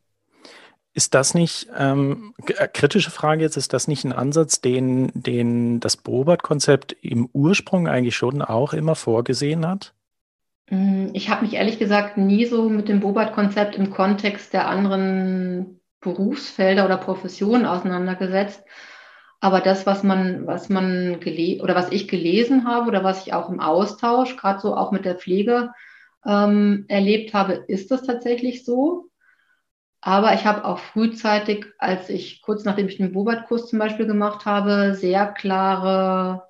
Ist 0.95 1.13
das 1.13 1.35
nicht, 1.35 1.69
ähm, 1.77 2.33
äh, 2.57 2.67
kritische 2.67 3.11
Frage 3.11 3.43
jetzt, 3.43 3.59
ist 3.59 3.75
das 3.75 3.87
nicht 3.87 4.07
ein 4.07 4.15
Ansatz, 4.15 4.63
den, 4.63 5.13
den 5.13 5.79
das 5.79 5.99
Beobert-Konzept 5.99 6.97
im 7.03 7.29
Ursprung 7.35 7.87
eigentlich 7.87 8.17
schon 8.17 8.41
auch 8.41 8.73
immer 8.73 8.95
vorgesehen 8.95 9.69
hat? 9.69 9.93
Mm, 10.71 11.09
ich 11.15 11.31
habe 11.31 11.43
mich 11.45 11.55
ehrlich 11.55 11.79
gesagt 11.79 12.17
nie 12.17 12.45
so 12.47 12.69
mit 12.69 12.89
dem 12.89 13.01
Bobart-Konzept 13.01 13.77
im 13.77 13.91
Kontext 13.91 14.53
der 14.53 14.69
anderen 14.69 15.81
Berufsfelder 16.01 16.85
oder 16.85 16.97
Professionen 16.99 17.67
auseinandergesetzt. 17.67 18.65
Aber 19.41 19.61
das, 19.61 19.87
was 19.87 20.03
man, 20.03 20.47
was 20.47 20.69
man 20.69 21.21
gele 21.21 21.63
oder 21.63 21.75
was 21.75 21.93
ich 21.93 22.09
gelesen 22.09 22.67
habe 22.67 22.89
oder 22.89 23.05
was 23.05 23.27
ich 23.27 23.33
auch 23.35 23.49
im 23.51 23.61
Austausch, 23.61 24.37
gerade 24.37 24.61
so 24.61 24.77
auch 24.77 24.91
mit 24.91 25.05
der 25.05 25.17
Pflege 25.17 25.71
ähm, 26.27 26.85
erlebt 26.89 27.35
habe, 27.35 27.53
ist 27.69 27.91
das 27.91 28.03
tatsächlich 28.03 28.65
so. 28.65 29.11
Aber 30.01 30.35
ich 30.35 30.45
habe 30.45 30.65
auch 30.65 30.79
frühzeitig, 30.79 31.67
als 31.79 32.09
ich 32.09 32.43
kurz 32.43 32.65
nachdem 32.65 32.89
ich 32.89 32.97
den 32.97 33.13
Bobert-Kurs 33.13 33.69
zum 33.69 33.79
Beispiel 33.79 34.07
gemacht 34.07 34.45
habe, 34.45 34.95
sehr 34.95 35.27
klare 35.27 36.48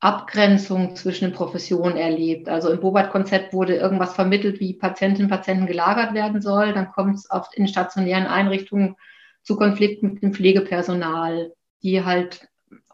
Abgrenzung 0.00 0.96
zwischen 0.96 1.26
den 1.26 1.34
Professionen 1.34 1.96
erlebt. 1.96 2.48
Also 2.48 2.70
im 2.70 2.80
Bobert-Konzept 2.80 3.52
wurde 3.52 3.76
irgendwas 3.76 4.14
vermittelt, 4.14 4.58
wie 4.58 4.74
Patientinnen 4.74 5.30
und 5.30 5.36
Patienten 5.36 5.66
gelagert 5.66 6.14
werden 6.14 6.40
soll. 6.40 6.72
Dann 6.72 6.90
kommt 6.90 7.16
es 7.16 7.30
oft 7.30 7.54
in 7.54 7.68
stationären 7.68 8.26
Einrichtungen 8.26 8.96
zu 9.42 9.56
Konflikten 9.56 10.14
mit 10.14 10.22
dem 10.22 10.32
Pflegepersonal, 10.32 11.52
die 11.82 12.04
halt 12.04 12.48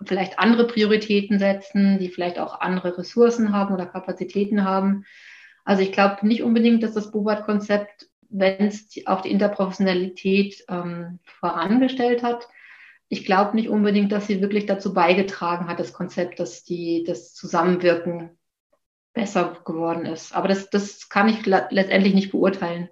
vielleicht 0.05 0.39
andere 0.39 0.67
Prioritäten 0.67 1.39
setzen, 1.39 1.99
die 1.99 2.09
vielleicht 2.09 2.39
auch 2.39 2.61
andere 2.61 2.99
Ressourcen 2.99 3.53
haben 3.53 3.75
oder 3.75 3.87
Kapazitäten 3.87 4.65
haben. 4.65 5.05
Also 5.65 5.83
ich 5.83 5.93
glaube 5.93 6.27
nicht 6.27 6.43
unbedingt, 6.43 6.83
dass 6.83 6.95
das 6.95 7.11
Bobert-Konzept 7.11 8.09
wenn 8.31 8.67
es 8.67 8.89
auch 9.07 9.21
die 9.21 9.31
Interprofessionalität 9.31 10.65
ähm, 10.69 11.19
vorangestellt 11.25 12.23
hat. 12.23 12.49
Ich 13.09 13.25
glaube 13.25 13.55
nicht 13.55 13.69
unbedingt, 13.69 14.11
dass 14.13 14.27
sie 14.27 14.41
wirklich 14.41 14.67
dazu 14.67 14.93
beigetragen 14.93 15.69
hat, 15.69 15.79
das 15.79 15.93
Konzept, 15.93 16.41
dass 16.41 16.65
die, 16.65 17.05
das 17.05 17.35
Zusammenwirken 17.35 18.31
besser 19.13 19.57
geworden 19.65 20.07
ist. 20.07 20.35
Aber 20.35 20.49
das, 20.49 20.71
das 20.71 21.09
kann 21.09 21.29
ich 21.29 21.47
letztendlich 21.47 22.15
nicht 22.15 22.33
beurteilen. 22.33 22.89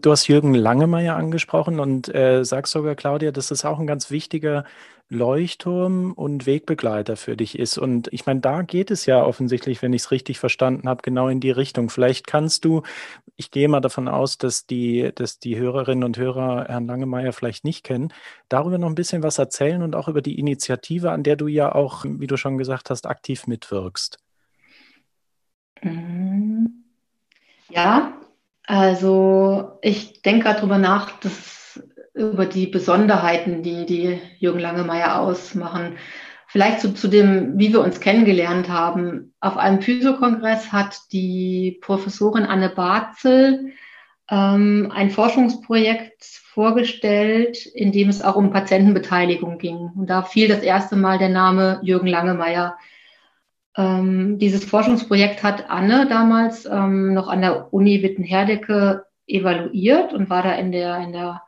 Du 0.00 0.10
hast 0.10 0.28
Jürgen 0.28 0.52
Langemeyer 0.52 1.16
angesprochen 1.16 1.80
und 1.80 2.14
äh, 2.14 2.44
sagst 2.44 2.72
sogar, 2.72 2.94
Claudia, 2.94 3.32
dass 3.32 3.48
das 3.48 3.64
auch 3.64 3.78
ein 3.78 3.86
ganz 3.86 4.10
wichtiger 4.10 4.64
Leuchtturm 5.08 6.12
und 6.12 6.44
Wegbegleiter 6.44 7.16
für 7.16 7.36
dich 7.36 7.58
ist. 7.58 7.78
Und 7.78 8.12
ich 8.12 8.26
meine, 8.26 8.40
da 8.40 8.60
geht 8.60 8.90
es 8.90 9.06
ja 9.06 9.24
offensichtlich, 9.24 9.80
wenn 9.80 9.94
ich 9.94 10.02
es 10.02 10.10
richtig 10.10 10.38
verstanden 10.38 10.88
habe, 10.88 11.00
genau 11.02 11.28
in 11.28 11.40
die 11.40 11.50
Richtung. 11.50 11.88
Vielleicht 11.88 12.26
kannst 12.26 12.66
du, 12.66 12.82
ich 13.36 13.50
gehe 13.50 13.68
mal 13.68 13.80
davon 13.80 14.08
aus, 14.08 14.38
dass 14.38 14.66
die, 14.66 15.10
dass 15.14 15.38
die 15.38 15.56
Hörerinnen 15.56 16.04
und 16.04 16.16
Hörer 16.16 16.66
Herrn 16.68 16.86
Langemeyer 16.86 17.32
vielleicht 17.32 17.64
nicht 17.64 17.84
kennen, 17.84 18.12
darüber 18.48 18.78
noch 18.78 18.88
ein 18.88 18.94
bisschen 18.94 19.22
was 19.22 19.38
erzählen 19.38 19.82
und 19.82 19.96
auch 19.96 20.08
über 20.08 20.22
die 20.22 20.38
Initiative, 20.38 21.10
an 21.10 21.22
der 21.22 21.36
du 21.36 21.48
ja 21.48 21.74
auch, 21.74 22.04
wie 22.04 22.26
du 22.26 22.36
schon 22.36 22.58
gesagt 22.58 22.90
hast, 22.90 23.06
aktiv 23.06 23.46
mitwirkst. 23.46 24.18
Mhm. 25.82 26.84
Ja, 27.70 28.12
also 28.66 29.78
ich 29.82 30.22
denke 30.22 30.44
gerade 30.44 30.60
drüber 30.60 30.78
nach, 30.78 31.18
dass 31.20 31.80
über 32.14 32.46
die 32.46 32.68
Besonderheiten, 32.68 33.62
die 33.62 33.86
die 33.86 34.20
Jürgen 34.38 34.60
Langemeyer 34.60 35.18
ausmachen. 35.18 35.98
Vielleicht 36.54 36.82
zu, 36.82 36.94
zu 36.94 37.08
dem, 37.08 37.58
wie 37.58 37.72
wir 37.72 37.80
uns 37.80 37.98
kennengelernt 37.98 38.68
haben. 38.68 39.34
Auf 39.40 39.56
einem 39.56 39.82
Physiokongress 39.82 40.70
hat 40.70 40.96
die 41.10 41.80
Professorin 41.80 42.44
Anne 42.44 42.68
Barzel 42.68 43.72
ähm, 44.30 44.92
ein 44.94 45.10
Forschungsprojekt 45.10 46.22
vorgestellt, 46.22 47.66
in 47.66 47.90
dem 47.90 48.08
es 48.08 48.22
auch 48.22 48.36
um 48.36 48.52
Patientenbeteiligung 48.52 49.58
ging. 49.58 49.90
Und 49.96 50.06
da 50.08 50.22
fiel 50.22 50.46
das 50.46 50.60
erste 50.60 50.94
Mal 50.94 51.18
der 51.18 51.30
Name 51.30 51.80
Jürgen 51.82 52.06
Langemeyer 52.06 52.76
ähm, 53.76 54.38
dieses 54.38 54.64
Forschungsprojekt 54.64 55.42
hat 55.42 55.68
Anne 55.68 56.06
damals 56.08 56.66
ähm, 56.66 57.14
noch 57.14 57.26
an 57.26 57.40
der 57.40 57.74
Uni 57.74 58.00
Wittenherdecke 58.00 59.06
evaluiert 59.26 60.12
und 60.12 60.30
war 60.30 60.44
da 60.44 60.52
in 60.52 60.70
der, 60.70 60.98
in 60.98 61.14
der 61.14 61.42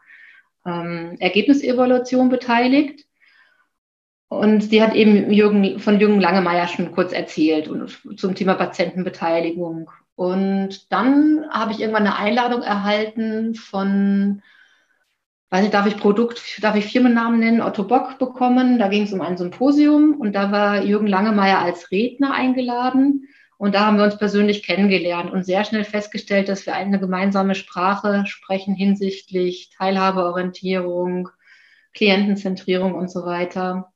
ähm, 0.66 1.14
Ergebnisevaluation 1.20 2.28
beteiligt. 2.28 3.06
Und 4.28 4.62
sie 4.62 4.82
hat 4.82 4.94
eben 4.94 5.30
Jürgen, 5.30 5.78
von 5.78 6.00
Jürgen 6.00 6.20
Langemeyer 6.20 6.66
schon 6.66 6.92
kurz 6.92 7.12
erzählt 7.12 7.68
und 7.68 7.96
zum 8.16 8.34
Thema 8.34 8.54
Patientenbeteiligung. 8.54 9.90
Und 10.16 10.92
dann 10.92 11.44
habe 11.50 11.72
ich 11.72 11.80
irgendwann 11.80 12.06
eine 12.06 12.16
Einladung 12.16 12.62
erhalten 12.62 13.54
von 13.54 14.42
weiß 15.50 15.62
nicht, 15.62 15.74
darf 15.74 15.86
ich 15.86 15.96
Produkt, 15.96 16.42
darf 16.62 16.76
ich 16.76 16.86
Firmennamen 16.86 17.40
nennen, 17.40 17.62
Otto 17.62 17.84
Bock 17.84 18.18
bekommen. 18.18 18.78
Da 18.78 18.88
ging 18.88 19.04
es 19.04 19.12
um 19.12 19.20
ein 19.20 19.36
Symposium 19.36 20.14
und 20.20 20.32
da 20.32 20.50
war 20.50 20.82
Jürgen 20.82 21.06
Langemeyer 21.06 21.60
als 21.60 21.90
Redner 21.90 22.34
eingeladen. 22.34 23.28
Und 23.58 23.74
da 23.74 23.86
haben 23.86 23.96
wir 23.96 24.04
uns 24.04 24.18
persönlich 24.18 24.64
kennengelernt 24.64 25.30
und 25.30 25.44
sehr 25.44 25.64
schnell 25.64 25.84
festgestellt, 25.84 26.48
dass 26.48 26.66
wir 26.66 26.74
eine 26.74 26.98
gemeinsame 26.98 27.54
Sprache 27.54 28.24
sprechen 28.26 28.74
hinsichtlich 28.74 29.70
Teilhabeorientierung, 29.70 31.30
Klientenzentrierung 31.94 32.94
und 32.94 33.10
so 33.10 33.24
weiter. 33.24 33.92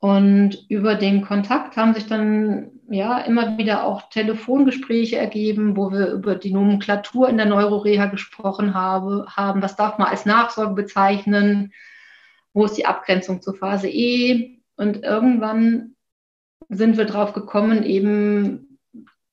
Und 0.00 0.64
über 0.68 0.94
den 0.94 1.22
Kontakt 1.22 1.76
haben 1.76 1.94
sich 1.94 2.06
dann 2.06 2.70
ja 2.88 3.18
immer 3.18 3.58
wieder 3.58 3.84
auch 3.84 4.08
Telefongespräche 4.10 5.16
ergeben, 5.16 5.76
wo 5.76 5.90
wir 5.90 6.12
über 6.12 6.36
die 6.36 6.52
Nomenklatur 6.52 7.28
in 7.28 7.36
der 7.36 7.46
Neuroreha 7.46 8.06
gesprochen 8.06 8.74
habe, 8.74 9.26
haben. 9.28 9.60
Was 9.60 9.74
darf 9.74 9.98
man 9.98 10.08
als 10.08 10.24
Nachsorge 10.24 10.74
bezeichnen? 10.74 11.72
Wo 12.52 12.64
ist 12.64 12.78
die 12.78 12.86
Abgrenzung 12.86 13.42
zur 13.42 13.54
Phase 13.54 13.88
E? 13.88 14.60
Und 14.76 15.02
irgendwann 15.02 15.96
sind 16.68 16.96
wir 16.96 17.04
drauf 17.04 17.32
gekommen, 17.32 17.82
eben, 17.82 18.78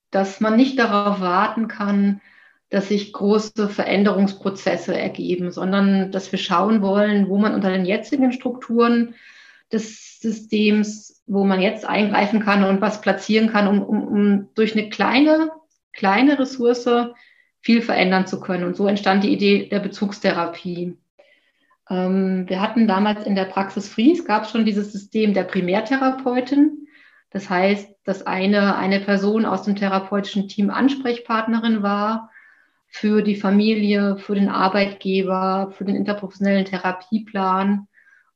dass 0.09 0.41
man 0.41 0.55
nicht 0.55 0.79
darauf 0.79 1.21
warten 1.21 1.67
kann, 1.67 2.21
dass 2.69 2.87
sich 2.87 3.13
große 3.13 3.69
Veränderungsprozesse 3.69 4.97
ergeben, 4.97 5.51
sondern 5.51 6.11
dass 6.11 6.31
wir 6.31 6.39
schauen 6.39 6.81
wollen, 6.81 7.29
wo 7.29 7.37
man 7.37 7.53
unter 7.53 7.69
den 7.69 7.85
jetzigen 7.85 8.31
Strukturen 8.31 9.13
des 9.71 10.19
Systems, 10.19 11.23
wo 11.27 11.43
man 11.43 11.61
jetzt 11.61 11.85
eingreifen 11.85 12.39
kann 12.39 12.63
und 12.63 12.81
was 12.81 13.01
platzieren 13.01 13.49
kann, 13.49 13.67
um, 13.67 13.83
um, 13.83 14.07
um 14.07 14.49
durch 14.55 14.77
eine 14.77 14.89
kleine, 14.89 15.49
kleine 15.93 16.37
Ressource 16.39 16.87
viel 17.61 17.81
verändern 17.81 18.27
zu 18.27 18.39
können. 18.39 18.63
Und 18.63 18.75
so 18.75 18.87
entstand 18.87 19.23
die 19.23 19.33
Idee 19.33 19.67
der 19.69 19.79
Bezugstherapie. 19.79 20.97
Ähm, 21.89 22.45
wir 22.47 22.61
hatten 22.61 22.87
damals 22.87 23.25
in 23.25 23.35
der 23.35 23.45
Praxis 23.45 23.89
Fries, 23.89 24.25
gab 24.25 24.43
es 24.43 24.51
schon 24.51 24.65
dieses 24.65 24.91
System 24.91 25.33
der 25.33 25.43
Primärtherapeutin. 25.43 26.87
Das 27.31 27.49
heißt, 27.49 27.89
dass 28.03 28.25
eine, 28.25 28.77
eine 28.77 28.99
Person 28.99 29.45
aus 29.45 29.63
dem 29.63 29.75
therapeutischen 29.75 30.47
Team 30.47 30.69
Ansprechpartnerin 30.69 31.81
war 31.81 32.29
für 32.87 33.21
die 33.23 33.35
Familie, 33.35 34.17
für 34.17 34.35
den 34.35 34.47
Arbeitgeber, 34.47 35.73
für 35.75 35.85
den 35.85 35.95
interprofessionellen 35.95 36.65
Therapieplan. 36.65 37.87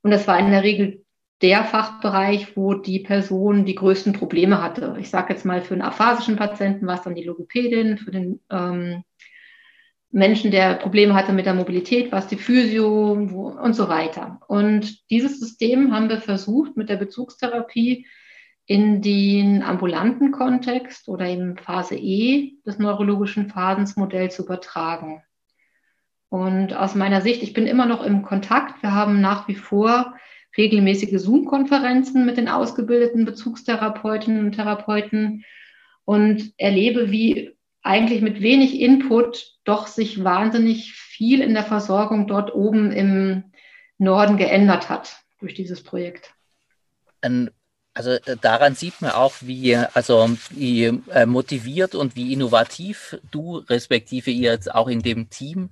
Und 0.02 0.12
das 0.12 0.28
war 0.28 0.38
in 0.40 0.52
der 0.52 0.64
Regel 0.64 1.06
der 1.42 1.64
Fachbereich, 1.64 2.58
wo 2.58 2.74
die 2.74 3.00
Person 3.00 3.66
die 3.66 3.76
größten 3.76 4.14
Probleme 4.14 4.62
hatte. 4.62 4.98
Ich 5.00 5.10
sage 5.10 5.34
jetzt 5.34 5.46
mal 5.46 5.62
für 5.62 5.74
einen 5.74 5.82
aphasischen 5.82 6.36
Patienten 6.36 6.86
war 6.86 6.96
es 6.96 7.04
dann 7.04 7.16
die 7.16 7.24
Logopädin, 7.24 7.98
für 7.98 8.12
den 8.12 8.42
ähm, 8.50 9.04
Menschen, 10.12 10.52
der 10.52 10.76
Probleme 10.76 11.14
hatte 11.14 11.34
mit 11.34 11.46
der 11.46 11.54
Mobilität, 11.54 12.12
war 12.12 12.20
es 12.20 12.28
die 12.28 12.38
Physio 12.38 13.12
und 13.12 13.74
so 13.74 13.90
weiter. 13.90 14.40
Und 14.48 15.10
dieses 15.12 15.40
System 15.40 15.94
haben 15.94 16.10
wir 16.10 16.20
versucht 16.20 16.76
mit 16.76 16.90
der 16.90 16.98
Bezugstherapie 16.98 18.08
in 18.66 19.02
den 19.02 19.64
ambulanten 19.64 20.32
Kontext 20.32 21.08
oder 21.10 21.28
in 21.28 21.58
Phase 21.58 21.96
E 21.96 22.54
des 22.66 22.80
neurologischen 22.80 23.50
Phasensmodells 23.50 24.36
zu 24.36 24.44
übertragen. 24.44 25.24
Und 26.30 26.74
aus 26.74 26.96
meiner 26.96 27.22
Sicht, 27.22 27.42
ich 27.42 27.54
bin 27.54 27.66
immer 27.66 27.86
noch 27.86 28.04
im 28.04 28.22
Kontakt. 28.24 28.82
Wir 28.84 28.94
haben 28.94 29.22
nach 29.22 29.48
wie 29.48 29.56
vor 29.56 30.14
regelmäßige 30.58 31.20
Zoom-Konferenzen 31.20 32.26
mit 32.26 32.38
den 32.38 32.50
ausgebildeten 32.50 33.26
Bezugstherapeutinnen 33.26 34.46
und 34.46 34.52
Therapeuten 34.54 35.46
und 36.06 36.54
erlebe, 36.58 37.12
wie 37.12 37.56
eigentlich 37.82 38.22
mit 38.22 38.42
wenig 38.42 38.80
Input 38.80 39.58
doch 39.64 39.88
sich 39.88 40.24
wahnsinnig 40.24 40.94
viel 40.94 41.42
in 41.42 41.54
der 41.54 41.64
Versorgung 41.64 42.28
dort 42.28 42.54
oben 42.54 42.92
im 42.92 43.44
Norden 43.98 44.38
geändert 44.38 44.90
hat 44.90 45.18
durch 45.40 45.54
dieses 45.54 45.84
Projekt. 45.84 46.34
Also 47.94 48.12
äh, 48.12 48.38
daran 48.40 48.76
sieht 48.76 49.02
man 49.02 49.12
auch, 49.12 49.34
wie, 49.42 49.76
also 49.76 50.30
wie 50.52 50.86
äh, 50.86 51.26
motiviert 51.26 51.96
und 51.96 52.16
wie 52.16 52.34
innovativ 52.34 53.18
du 53.32 53.58
respektive 53.58 54.32
ihr 54.32 54.52
jetzt 54.52 54.74
auch 54.74 54.88
in 54.88 55.02
dem 55.02 55.30
Team 55.30 55.70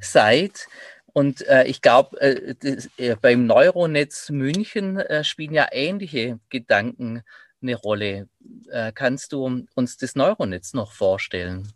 seid. 0.00 0.68
Und 1.16 1.48
äh, 1.48 1.64
ich 1.64 1.80
glaube, 1.80 2.20
äh, 2.20 2.54
äh, 2.98 3.16
beim 3.18 3.46
Neuronetz 3.46 4.28
München 4.28 4.98
äh, 4.98 5.24
spielen 5.24 5.54
ja 5.54 5.66
ähnliche 5.72 6.40
Gedanken 6.50 7.22
eine 7.62 7.74
Rolle. 7.74 8.28
Äh, 8.70 8.92
kannst 8.92 9.32
du 9.32 9.64
uns 9.74 9.96
das 9.96 10.14
Neuronetz 10.14 10.74
noch 10.74 10.92
vorstellen? 10.92 11.72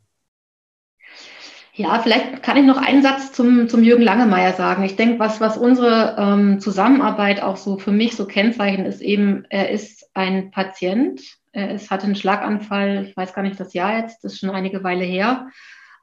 Ja, 1.72 2.00
vielleicht 2.00 2.42
kann 2.42 2.58
ich 2.58 2.66
noch 2.66 2.76
einen 2.76 3.02
Satz 3.02 3.32
zum, 3.32 3.66
zum 3.70 3.82
Jürgen 3.82 4.02
Langemeyer 4.02 4.52
sagen. 4.52 4.84
Ich 4.84 4.96
denke, 4.96 5.18
was, 5.18 5.40
was 5.40 5.56
unsere 5.56 6.16
ähm, 6.18 6.60
Zusammenarbeit 6.60 7.42
auch 7.42 7.56
so 7.56 7.78
für 7.78 7.92
mich 7.92 8.16
so 8.16 8.26
kennzeichnet, 8.26 8.86
ist 8.86 9.00
eben, 9.00 9.46
er 9.48 9.70
ist 9.70 10.10
ein 10.12 10.50
Patient. 10.50 11.18
Er 11.52 11.70
ist, 11.70 11.90
hatte 11.90 12.04
einen 12.04 12.14
Schlaganfall, 12.14 13.06
ich 13.06 13.16
weiß 13.16 13.32
gar 13.32 13.40
nicht 13.40 13.58
das 13.58 13.72
Jahr 13.72 14.02
jetzt, 14.02 14.22
das 14.22 14.34
ist 14.34 14.40
schon 14.40 14.50
einige 14.50 14.84
Weile 14.84 15.04
her, 15.04 15.48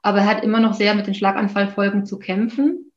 aber 0.02 0.18
er 0.18 0.26
hat 0.26 0.42
immer 0.42 0.58
noch 0.58 0.74
sehr 0.74 0.96
mit 0.96 1.06
den 1.06 1.14
Schlaganfallfolgen 1.14 2.04
zu 2.04 2.18
kämpfen. 2.18 2.87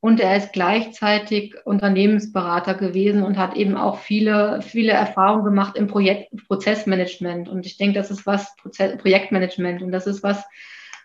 Und 0.00 0.20
er 0.20 0.36
ist 0.36 0.52
gleichzeitig 0.52 1.54
Unternehmensberater 1.64 2.74
gewesen 2.74 3.24
und 3.24 3.36
hat 3.36 3.56
eben 3.56 3.76
auch 3.76 3.98
viele, 3.98 4.62
viele 4.62 4.92
Erfahrungen 4.92 5.44
gemacht 5.44 5.76
im 5.76 5.88
Projekt, 5.88 6.30
Prozessmanagement. 6.46 7.48
Und 7.48 7.66
ich 7.66 7.78
denke, 7.78 7.98
das 7.98 8.10
ist 8.10 8.24
was, 8.24 8.54
Prozess, 8.56 8.96
Projektmanagement. 8.98 9.82
Und 9.82 9.90
das 9.90 10.06
ist 10.06 10.22
was, 10.22 10.44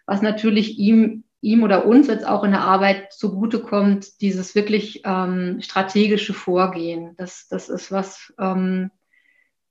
was 0.06 0.22
natürlich 0.22 0.78
ihm, 0.78 1.24
ihm 1.42 1.64
oder 1.64 1.88
uns 1.88 2.08
jetzt 2.08 2.28
auch 2.28 2.44
in 2.44 2.52
der 2.52 2.62
Arbeit 2.62 3.14
zugutekommt, 3.14 4.22
dieses 4.22 4.54
wirklich 4.54 5.02
ähm, 5.06 5.60
strategische 5.62 6.34
Vorgehen. 6.34 7.16
Das, 7.18 7.48
das 7.48 7.70
ist 7.70 7.92
was, 7.92 8.32
ähm, 8.40 8.92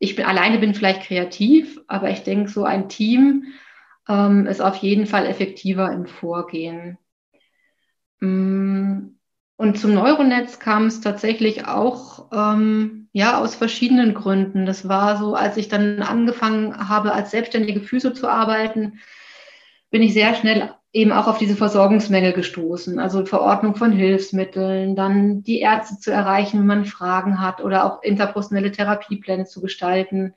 ich 0.00 0.16
bin 0.16 0.24
alleine 0.24 0.58
bin 0.58 0.74
vielleicht 0.74 1.02
kreativ, 1.02 1.80
aber 1.86 2.10
ich 2.10 2.24
denke, 2.24 2.50
so 2.50 2.64
ein 2.64 2.88
Team 2.88 3.52
ähm, 4.08 4.46
ist 4.46 4.60
auf 4.60 4.76
jeden 4.78 5.06
Fall 5.06 5.26
effektiver 5.26 5.92
im 5.92 6.06
Vorgehen. 6.06 6.98
Mm, 8.22 9.16
und 9.56 9.78
zum 9.78 9.94
Neuronetz 9.94 10.60
kam 10.60 10.86
es 10.86 11.00
tatsächlich 11.00 11.66
auch 11.66 12.30
ähm, 12.32 13.08
ja 13.12 13.40
aus 13.40 13.56
verschiedenen 13.56 14.14
Gründen. 14.14 14.64
Das 14.64 14.88
war 14.88 15.18
so, 15.18 15.34
als 15.34 15.56
ich 15.56 15.68
dann 15.68 16.02
angefangen 16.02 16.88
habe, 16.88 17.12
als 17.12 17.32
selbstständige 17.32 17.80
Physio 17.80 18.12
zu 18.12 18.28
arbeiten, 18.28 19.00
bin 19.90 20.02
ich 20.02 20.14
sehr 20.14 20.34
schnell 20.34 20.72
eben 20.92 21.10
auch 21.10 21.26
auf 21.26 21.38
diese 21.38 21.56
Versorgungsmängel 21.56 22.32
gestoßen. 22.32 23.00
Also 23.00 23.24
Verordnung 23.26 23.74
von 23.74 23.92
Hilfsmitteln, 23.92 24.94
dann 24.94 25.42
die 25.42 25.58
Ärzte 25.60 25.98
zu 25.98 26.12
erreichen, 26.12 26.60
wenn 26.60 26.66
man 26.66 26.84
Fragen 26.84 27.40
hat 27.40 27.60
oder 27.60 27.84
auch 27.84 28.02
interpersonelle 28.02 28.70
Therapiepläne 28.70 29.46
zu 29.46 29.60
gestalten. 29.60 30.34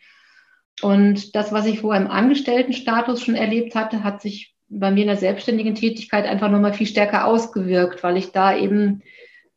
Und 0.81 1.35
das, 1.35 1.51
was 1.51 1.67
ich 1.67 1.81
vorher 1.81 2.01
im 2.01 2.09
Angestelltenstatus 2.09 3.21
schon 3.21 3.35
erlebt 3.35 3.75
hatte, 3.75 4.03
hat 4.03 4.21
sich 4.21 4.54
bei 4.67 4.91
mir 4.91 5.01
in 5.01 5.07
der 5.07 5.17
selbstständigen 5.17 5.75
Tätigkeit 5.75 6.25
einfach 6.25 6.49
nochmal 6.49 6.73
viel 6.73 6.87
stärker 6.87 7.25
ausgewirkt, 7.25 8.03
weil 8.03 8.17
ich 8.17 8.31
da 8.31 8.55
eben 8.55 9.03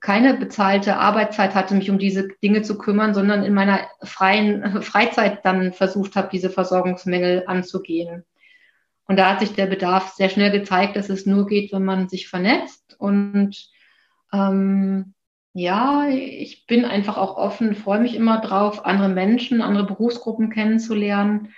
keine 0.01 0.35
bezahlte 0.35 0.97
Arbeitszeit 0.97 1.55
hatte, 1.55 1.75
mich 1.75 1.91
um 1.91 1.99
diese 1.99 2.29
Dinge 2.43 2.63
zu 2.63 2.79
kümmern, 2.79 3.15
sondern 3.15 3.43
in 3.43 3.55
meiner 3.55 3.81
freien 4.03 4.83
Freizeit 4.83 5.45
dann 5.45 5.73
versucht 5.73 6.15
habe, 6.15 6.29
diese 6.31 6.51
Versorgungsmängel 6.51 7.45
anzugehen. 7.47 8.25
Und 9.07 9.17
da 9.17 9.31
hat 9.31 9.41
sich 9.41 9.55
der 9.55 9.67
Bedarf 9.67 10.13
sehr 10.13 10.29
schnell 10.29 10.51
gezeigt, 10.51 10.95
dass 10.95 11.09
es 11.09 11.25
nur 11.25 11.47
geht, 11.47 11.73
wenn 11.73 11.85
man 11.85 12.09
sich 12.09 12.29
vernetzt. 12.29 12.95
Und 12.99 13.71
ähm, 14.33 15.15
ja, 15.55 16.07
ich 16.09 16.67
bin 16.67 16.85
einfach 16.85 17.17
auch 17.17 17.37
offen, 17.37 17.75
freue 17.75 18.01
mich 18.01 18.15
immer 18.15 18.41
drauf, 18.41 18.85
andere 18.85 19.09
Menschen, 19.09 19.63
andere 19.63 19.87
Berufsgruppen 19.87 20.51
kennenzulernen. 20.51 21.55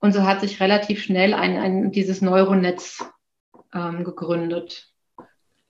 Und 0.00 0.12
so 0.12 0.24
hat 0.24 0.40
sich 0.40 0.60
relativ 0.60 1.02
schnell 1.02 1.34
ein, 1.34 1.56
ein 1.56 1.90
dieses 1.90 2.20
Neuronetz 2.20 3.04
ähm, 3.74 4.04
gegründet. 4.04 4.92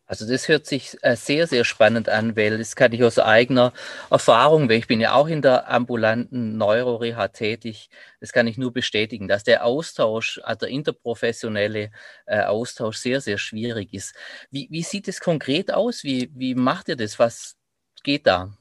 Also 0.08 0.26
das 0.26 0.46
hört 0.46 0.66
sich 0.66 0.96
äh, 1.02 1.16
sehr, 1.16 1.48
sehr 1.48 1.64
spannend 1.64 2.08
an, 2.08 2.36
weil 2.36 2.58
das 2.58 2.76
kann 2.76 2.92
ich 2.92 3.02
aus 3.02 3.18
eigener 3.18 3.72
Erfahrung, 4.08 4.68
weil 4.68 4.78
ich 4.78 4.86
bin 4.86 5.00
ja 5.00 5.14
auch 5.14 5.26
in 5.26 5.42
der 5.42 5.68
ambulanten 5.68 6.56
Neuroreha 6.56 7.26
tätig, 7.28 7.90
das 8.20 8.32
kann 8.32 8.46
ich 8.46 8.56
nur 8.56 8.72
bestätigen, 8.72 9.26
dass 9.26 9.42
der 9.42 9.64
Austausch, 9.64 10.40
also 10.44 10.60
der 10.60 10.68
interprofessionelle 10.68 11.90
äh, 12.26 12.42
Austausch 12.42 12.98
sehr, 12.98 13.20
sehr 13.20 13.36
schwierig 13.36 13.92
ist. 13.94 14.14
Wie, 14.50 14.68
wie 14.70 14.84
sieht 14.84 15.08
es 15.08 15.20
konkret 15.20 15.74
aus? 15.74 16.04
Wie, 16.04 16.30
wie 16.34 16.54
macht 16.54 16.88
ihr 16.88 16.96
das? 16.96 17.18
Was 17.18 17.56
geht 18.04 18.28
da? 18.28 18.56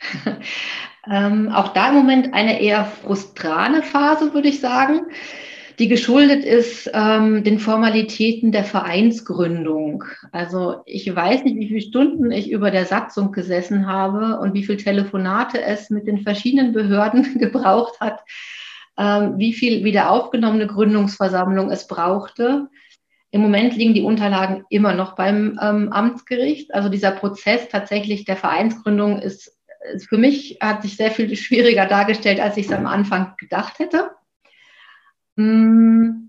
ähm, 1.10 1.50
auch 1.50 1.68
da 1.68 1.88
im 1.88 1.94
Moment 1.94 2.34
eine 2.34 2.60
eher 2.60 2.84
frustrane 2.84 3.82
Phase, 3.82 4.34
würde 4.34 4.48
ich 4.48 4.60
sagen 4.60 5.06
die 5.78 5.88
geschuldet 5.88 6.44
ist 6.44 6.90
ähm, 6.94 7.44
den 7.44 7.58
Formalitäten 7.58 8.50
der 8.50 8.64
Vereinsgründung. 8.64 10.04
Also 10.32 10.82
ich 10.86 11.14
weiß 11.14 11.44
nicht, 11.44 11.58
wie 11.58 11.68
viele 11.68 11.82
Stunden 11.82 12.30
ich 12.30 12.50
über 12.50 12.70
der 12.70 12.86
Satzung 12.86 13.30
gesessen 13.32 13.86
habe 13.86 14.40
und 14.40 14.54
wie 14.54 14.64
viele 14.64 14.78
Telefonate 14.78 15.60
es 15.62 15.90
mit 15.90 16.06
den 16.06 16.18
verschiedenen 16.18 16.72
Behörden 16.72 17.38
gebraucht 17.38 18.00
hat, 18.00 18.20
ähm, 18.98 19.34
wie 19.36 19.52
viel 19.52 19.84
wieder 19.84 20.10
aufgenommene 20.10 20.66
Gründungsversammlung 20.66 21.70
es 21.70 21.86
brauchte. 21.86 22.68
Im 23.30 23.42
Moment 23.42 23.76
liegen 23.76 23.92
die 23.92 24.02
Unterlagen 24.02 24.64
immer 24.70 24.94
noch 24.94 25.14
beim 25.14 25.58
ähm, 25.60 25.92
Amtsgericht. 25.92 26.72
Also 26.72 26.88
dieser 26.88 27.10
Prozess 27.10 27.68
tatsächlich 27.68 28.24
der 28.24 28.36
Vereinsgründung 28.36 29.18
ist, 29.18 29.48
ist 29.48 29.55
für 30.08 30.18
mich 30.18 30.58
hat 30.60 30.82
sich 30.82 30.96
sehr 30.96 31.10
viel 31.10 31.34
schwieriger 31.36 31.86
dargestellt, 31.86 32.40
als 32.40 32.56
ich 32.56 32.66
es 32.66 32.72
am 32.72 32.86
Anfang 32.86 33.34
gedacht 33.38 33.78
hätte. 33.78 34.10
Mm. 35.36 36.28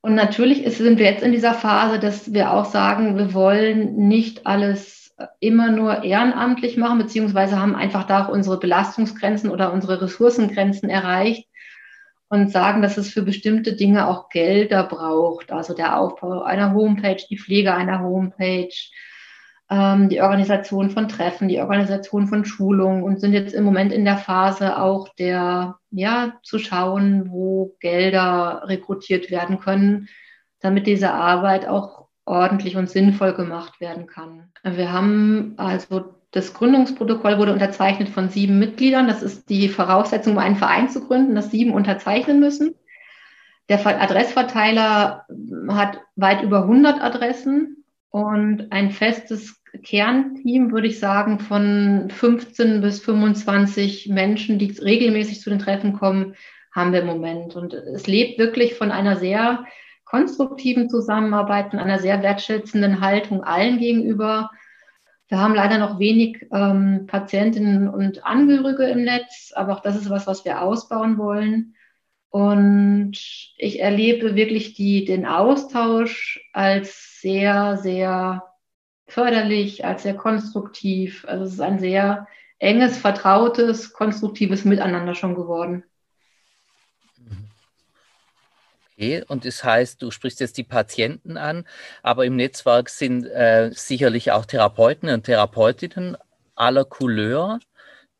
Und 0.00 0.14
natürlich 0.14 0.64
sind 0.76 0.98
wir 0.98 1.06
jetzt 1.06 1.24
in 1.24 1.32
dieser 1.32 1.54
Phase, 1.54 1.98
dass 1.98 2.32
wir 2.32 2.52
auch 2.52 2.66
sagen, 2.66 3.18
wir 3.18 3.34
wollen 3.34 4.08
nicht 4.08 4.46
alles 4.46 5.14
immer 5.40 5.70
nur 5.70 6.04
ehrenamtlich 6.04 6.76
machen, 6.76 6.98
beziehungsweise 6.98 7.58
haben 7.58 7.74
einfach 7.74 8.04
da 8.04 8.24
auch 8.24 8.28
unsere 8.28 8.58
Belastungsgrenzen 8.58 9.50
oder 9.50 9.72
unsere 9.72 10.02
Ressourcengrenzen 10.02 10.90
erreicht 10.90 11.48
und 12.28 12.50
sagen, 12.50 12.82
dass 12.82 12.96
es 12.98 13.10
für 13.10 13.22
bestimmte 13.22 13.74
Dinge 13.74 14.06
auch 14.06 14.28
Gelder 14.28 14.84
braucht. 14.84 15.52
Also 15.52 15.74
der 15.74 15.98
Aufbau 15.98 16.42
einer 16.42 16.74
Homepage, 16.74 17.22
die 17.30 17.38
Pflege 17.38 17.74
einer 17.74 18.00
Homepage, 18.00 18.74
ähm, 19.68 20.08
die 20.08 20.20
Organisation 20.20 20.90
von 20.90 21.08
Treffen, 21.08 21.48
die 21.48 21.60
Organisation 21.60 22.28
von 22.28 22.44
Schulungen 22.44 23.02
und 23.02 23.20
sind 23.20 23.32
jetzt 23.32 23.54
im 23.54 23.64
Moment 23.64 23.92
in 23.92 24.04
der 24.04 24.18
Phase 24.18 24.78
auch 24.78 25.08
der, 25.14 25.76
ja, 25.90 26.34
zu 26.42 26.58
schauen, 26.58 27.30
wo 27.30 27.76
Gelder 27.80 28.62
rekrutiert 28.66 29.30
werden 29.30 29.58
können, 29.58 30.08
damit 30.60 30.86
diese 30.86 31.12
Arbeit 31.12 31.66
auch 31.66 32.06
ordentlich 32.24 32.76
und 32.76 32.90
sinnvoll 32.90 33.34
gemacht 33.34 33.80
werden 33.80 34.06
kann. 34.06 34.52
Wir 34.62 34.92
haben 34.92 35.54
also 35.56 36.16
das 36.32 36.52
Gründungsprotokoll 36.54 37.38
wurde 37.38 37.52
unterzeichnet 37.52 38.08
von 38.08 38.28
sieben 38.28 38.58
Mitgliedern. 38.58 39.08
Das 39.08 39.22
ist 39.22 39.48
die 39.48 39.68
Voraussetzung, 39.68 40.34
um 40.34 40.38
einen 40.38 40.56
Verein 40.56 40.90
zu 40.90 41.06
gründen, 41.06 41.34
dass 41.34 41.50
sieben 41.50 41.72
unterzeichnen 41.72 42.40
müssen. 42.40 42.74
Der 43.68 43.84
Adressverteiler 43.84 45.26
hat 45.68 46.00
weit 46.14 46.42
über 46.42 46.62
100 46.62 47.00
Adressen 47.00 47.84
und 48.10 48.72
ein 48.72 48.90
festes 48.90 49.62
Kernteam, 49.82 50.72
würde 50.72 50.88
ich 50.88 50.98
sagen, 50.98 51.38
von 51.38 52.08
15 52.10 52.80
bis 52.80 53.00
25 53.00 54.08
Menschen, 54.08 54.58
die 54.58 54.70
regelmäßig 54.70 55.40
zu 55.40 55.50
den 55.50 55.58
Treffen 55.58 55.92
kommen, 55.92 56.34
haben 56.72 56.92
wir 56.92 57.00
im 57.00 57.06
Moment. 57.06 57.56
Und 57.56 57.74
es 57.74 58.06
lebt 58.06 58.38
wirklich 58.38 58.74
von 58.74 58.90
einer 58.90 59.16
sehr 59.16 59.64
konstruktiven 60.04 60.88
Zusammenarbeit, 60.88 61.70
von 61.70 61.78
einer 61.78 61.98
sehr 61.98 62.22
wertschätzenden 62.22 63.00
Haltung 63.00 63.42
allen 63.42 63.78
gegenüber. 63.78 64.50
Wir 65.28 65.38
haben 65.38 65.54
leider 65.54 65.78
noch 65.78 65.98
wenig 65.98 66.46
ähm, 66.52 67.06
Patientinnen 67.06 67.88
und 67.88 68.24
Angehörige 68.24 68.84
im 68.84 69.02
Netz, 69.02 69.52
aber 69.54 69.74
auch 69.74 69.80
das 69.80 69.96
ist 69.96 70.08
was, 70.08 70.26
was 70.26 70.44
wir 70.44 70.62
ausbauen 70.62 71.18
wollen. 71.18 71.74
Und 72.30 73.16
ich 73.56 73.80
erlebe 73.80 74.36
wirklich 74.36 74.74
die, 74.74 75.04
den 75.04 75.26
Austausch 75.26 76.40
als 76.52 77.15
sehr, 77.26 77.76
sehr 77.78 78.44
förderlich, 79.08 79.84
als 79.84 80.04
sehr 80.04 80.14
konstruktiv. 80.14 81.24
Also 81.26 81.44
es 81.44 81.54
ist 81.54 81.60
ein 81.60 81.80
sehr 81.80 82.28
enges, 82.60 82.98
vertrautes, 82.98 83.92
konstruktives 83.92 84.64
Miteinander 84.64 85.16
schon 85.16 85.34
geworden. 85.34 85.82
Okay, 88.92 89.24
und 89.26 89.44
das 89.44 89.64
heißt, 89.64 90.00
du 90.00 90.12
sprichst 90.12 90.38
jetzt 90.38 90.56
die 90.56 90.62
Patienten 90.62 91.36
an, 91.36 91.66
aber 92.04 92.24
im 92.26 92.36
Netzwerk 92.36 92.90
sind 92.90 93.26
äh, 93.26 93.72
sicherlich 93.74 94.30
auch 94.30 94.46
Therapeuten 94.46 95.08
und 95.08 95.24
Therapeutinnen 95.24 96.16
aller 96.54 96.84
Couleur, 96.84 97.58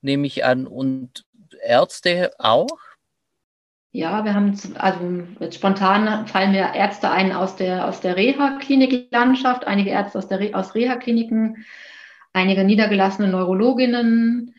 nehme 0.01 0.27
ich 0.27 0.45
an, 0.45 0.67
und 0.67 1.25
Ärzte 1.63 2.33
auch? 2.39 2.86
Ja, 3.97 4.27
wir 4.27 4.35
haben, 4.35 4.53
also 4.75 4.99
jetzt 5.41 5.55
spontan 5.55 6.27
fallen 6.27 6.53
mir 6.53 6.75
Ärzte 6.75 7.11
ein 7.11 7.33
aus 7.33 7.57
der, 7.57 7.89
aus 7.89 8.03
der 8.03 8.15
Reha-Klinik-Landschaft, 8.15 9.67
einige 9.67 9.89
Ärzte 9.89 10.19
aus, 10.19 10.29
der, 10.29 10.55
aus 10.55 10.75
Reha-Kliniken, 10.75 11.65
einige 12.35 12.63
niedergelassene 12.63 13.29
Neurologinnen. 13.29 14.55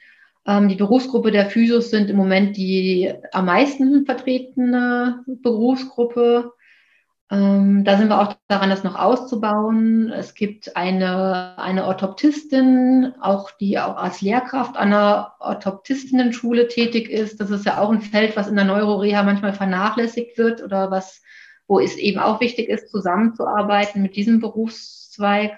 Ähm, 0.47 0.69
die 0.69 0.75
Berufsgruppe 0.75 1.29
der 1.29 1.51
Physios 1.51 1.91
sind 1.91 2.09
im 2.09 2.15
Moment 2.17 2.57
die 2.57 3.13
am 3.31 3.45
meisten 3.45 4.07
vertretene 4.07 5.23
Berufsgruppe. 5.27 6.53
Ähm, 7.29 7.83
da 7.83 7.97
sind 7.97 8.07
wir 8.07 8.21
auch 8.21 8.35
daran, 8.47 8.69
das 8.69 8.85
noch 8.85 8.95
auszubauen. 8.95 10.11
Es 10.11 10.33
gibt 10.33 10.77
eine, 10.77 11.57
eine 11.57 11.85
Orthoptistin, 11.85 13.13
auch 13.19 13.51
die 13.51 13.79
auch 13.79 13.97
als 13.97 14.21
Lehrkraft 14.21 14.77
an 14.77 14.93
einer 14.93 15.35
Orthoptistinnen-Schule 15.39 16.69
tätig 16.69 17.09
ist. 17.09 17.41
Das 17.41 17.49
ist 17.49 17.65
ja 17.65 17.79
auch 17.79 17.91
ein 17.91 18.01
Feld, 18.01 18.37
was 18.37 18.47
in 18.47 18.55
der 18.55 18.63
Neuroreha 18.63 19.23
manchmal 19.23 19.53
vernachlässigt 19.53 20.37
wird 20.37 20.63
oder 20.63 20.89
was, 20.89 21.21
wo 21.67 21.81
es 21.81 21.97
eben 21.97 22.19
auch 22.19 22.39
wichtig 22.39 22.69
ist, 22.69 22.89
zusammenzuarbeiten 22.89 24.01
mit 24.01 24.15
diesem 24.15 24.39
Berufszweig. 24.39 25.51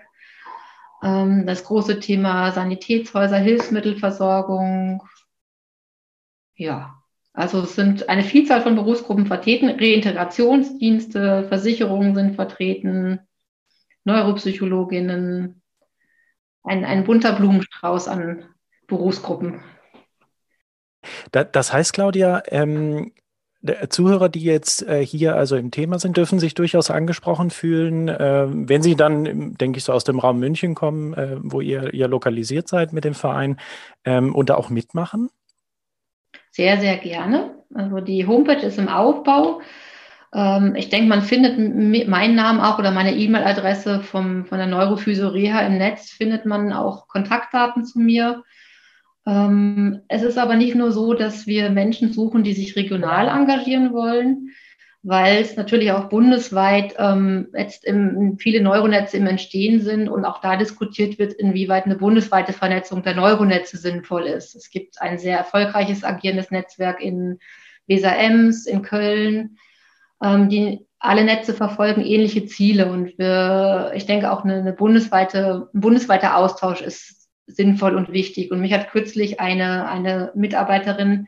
Ähm, 1.03 1.45
das 1.45 1.63
große 1.65 1.99
Thema 1.99 2.51
Sanitätshäuser, 2.51 3.37
Hilfsmittelversorgung. 3.37 5.03
Ja, 6.55 6.98
also 7.33 7.61
es 7.61 7.75
sind 7.75 8.09
eine 8.09 8.23
Vielzahl 8.23 8.61
von 8.61 8.75
Berufsgruppen 8.75 9.25
vertreten, 9.25 9.69
Reintegrationsdienste, 9.69 11.45
Versicherungen 11.47 12.15
sind 12.15 12.35
vertreten, 12.35 13.19
Neuropsychologinnen, 14.03 15.61
ein, 16.63 16.85
ein 16.85 17.03
bunter 17.03 17.33
Blumenstrauß 17.33 18.07
an 18.07 18.45
Berufsgruppen. 18.87 19.61
Das 21.31 21.71
heißt, 21.71 21.93
Claudia, 21.93 22.43
ähm, 22.47 23.13
Zuhörer, 23.89 24.29
die 24.29 24.43
jetzt 24.43 24.87
äh, 24.87 25.05
hier 25.05 25.35
also 25.35 25.57
im 25.57 25.69
Thema 25.69 25.99
sind, 25.99 26.15
dürfen 26.15 26.39
sich 26.39 26.53
durchaus 26.53 26.89
angesprochen 26.89 27.49
fühlen, 27.49 28.07
äh, 28.07 28.47
wenn 28.49 28.81
sie 28.81 28.95
dann, 28.95 29.55
denke 29.57 29.77
ich, 29.77 29.83
so 29.83 29.91
aus 29.91 30.05
dem 30.05 30.19
Raum 30.19 30.39
München 30.39 30.75
kommen, 30.75 31.13
äh, 31.13 31.35
wo 31.41 31.59
ihr, 31.59 31.93
ihr 31.93 32.07
lokalisiert 32.07 32.69
seid 32.69 32.93
mit 32.93 33.03
dem 33.03 33.13
Verein 33.13 33.59
ähm, 34.05 34.33
und 34.33 34.49
da 34.49 34.55
auch 34.55 34.69
mitmachen? 34.69 35.29
Sehr, 36.59 36.77
sehr 36.77 36.97
gerne. 36.97 37.55
Also 37.73 38.01
die 38.01 38.27
Homepage 38.27 38.65
ist 38.65 38.77
im 38.79 38.89
Aufbau. 38.89 39.61
Ähm, 40.33 40.75
ich 40.75 40.89
denke, 40.89 41.07
man 41.07 41.21
findet 41.21 41.57
meinen 42.09 42.35
Namen 42.35 42.59
auch 42.59 42.77
oder 42.79 42.91
meine 42.91 43.15
E-Mail-Adresse 43.15 44.01
von 44.01 44.45
der 44.51 44.67
Neurophysio 44.67 45.29
Reha 45.29 45.61
im 45.61 45.77
Netz, 45.77 46.09
findet 46.09 46.45
man 46.45 46.73
auch 46.73 47.07
Kontaktdaten 47.07 47.85
zu 47.85 47.99
mir. 47.99 48.43
Ähm, 49.25 50.01
es 50.09 50.21
ist 50.21 50.37
aber 50.37 50.57
nicht 50.57 50.75
nur 50.75 50.91
so, 50.91 51.13
dass 51.13 51.47
wir 51.47 51.69
Menschen 51.69 52.11
suchen, 52.11 52.43
die 52.43 52.53
sich 52.53 52.75
regional 52.75 53.29
engagieren 53.29 53.93
wollen, 53.93 54.49
weil 55.01 55.41
es 55.41 55.55
natürlich 55.55 55.91
auch 55.91 56.09
bundesweit 56.09 56.95
ähm, 56.97 57.47
jetzt 57.55 57.85
im, 57.85 58.37
viele 58.37 58.61
Neuronetze 58.61 59.17
im 59.17 59.27
Entstehen 59.27 59.79
sind 59.81 60.09
und 60.09 60.25
auch 60.25 60.41
da 60.41 60.57
diskutiert 60.57 61.17
wird, 61.19 61.33
inwieweit 61.33 61.85
eine 61.85 61.95
bundesweite 61.95 62.51
Vernetzung 62.51 63.01
der 63.03 63.15
Neuronetze 63.15 63.77
sinnvoll 63.77 64.23
ist. 64.23 64.55
Es 64.55 64.69
gibt 64.69 65.01
ein 65.01 65.17
sehr 65.17 65.37
erfolgreiches 65.37 66.03
agierendes 66.03 66.51
Netzwerk 66.51 67.01
in 67.01 67.39
Weser-Ems, 67.87 68.65
in 68.65 68.81
Köln, 68.81 69.57
ähm, 70.21 70.49
die 70.49 70.85
alle 70.99 71.23
Netze 71.23 71.53
verfolgen 71.53 72.01
ähnliche 72.01 72.45
Ziele 72.45 72.91
und 72.91 73.17
wir, 73.17 73.93
ich 73.95 74.05
denke 74.05 74.31
auch 74.31 74.43
eine, 74.43 74.55
eine 74.55 74.73
bundesweite, 74.73 75.69
ein 75.73 75.79
bundesweiter 75.79 76.35
Austausch 76.35 76.81
ist 76.81 77.29
sinnvoll 77.47 77.95
und 77.95 78.11
wichtig. 78.11 78.51
Und 78.51 78.59
mich 78.59 78.73
hat 78.73 78.91
kürzlich 78.91 79.39
eine, 79.39 79.87
eine 79.87 80.31
Mitarbeiterin 80.35 81.27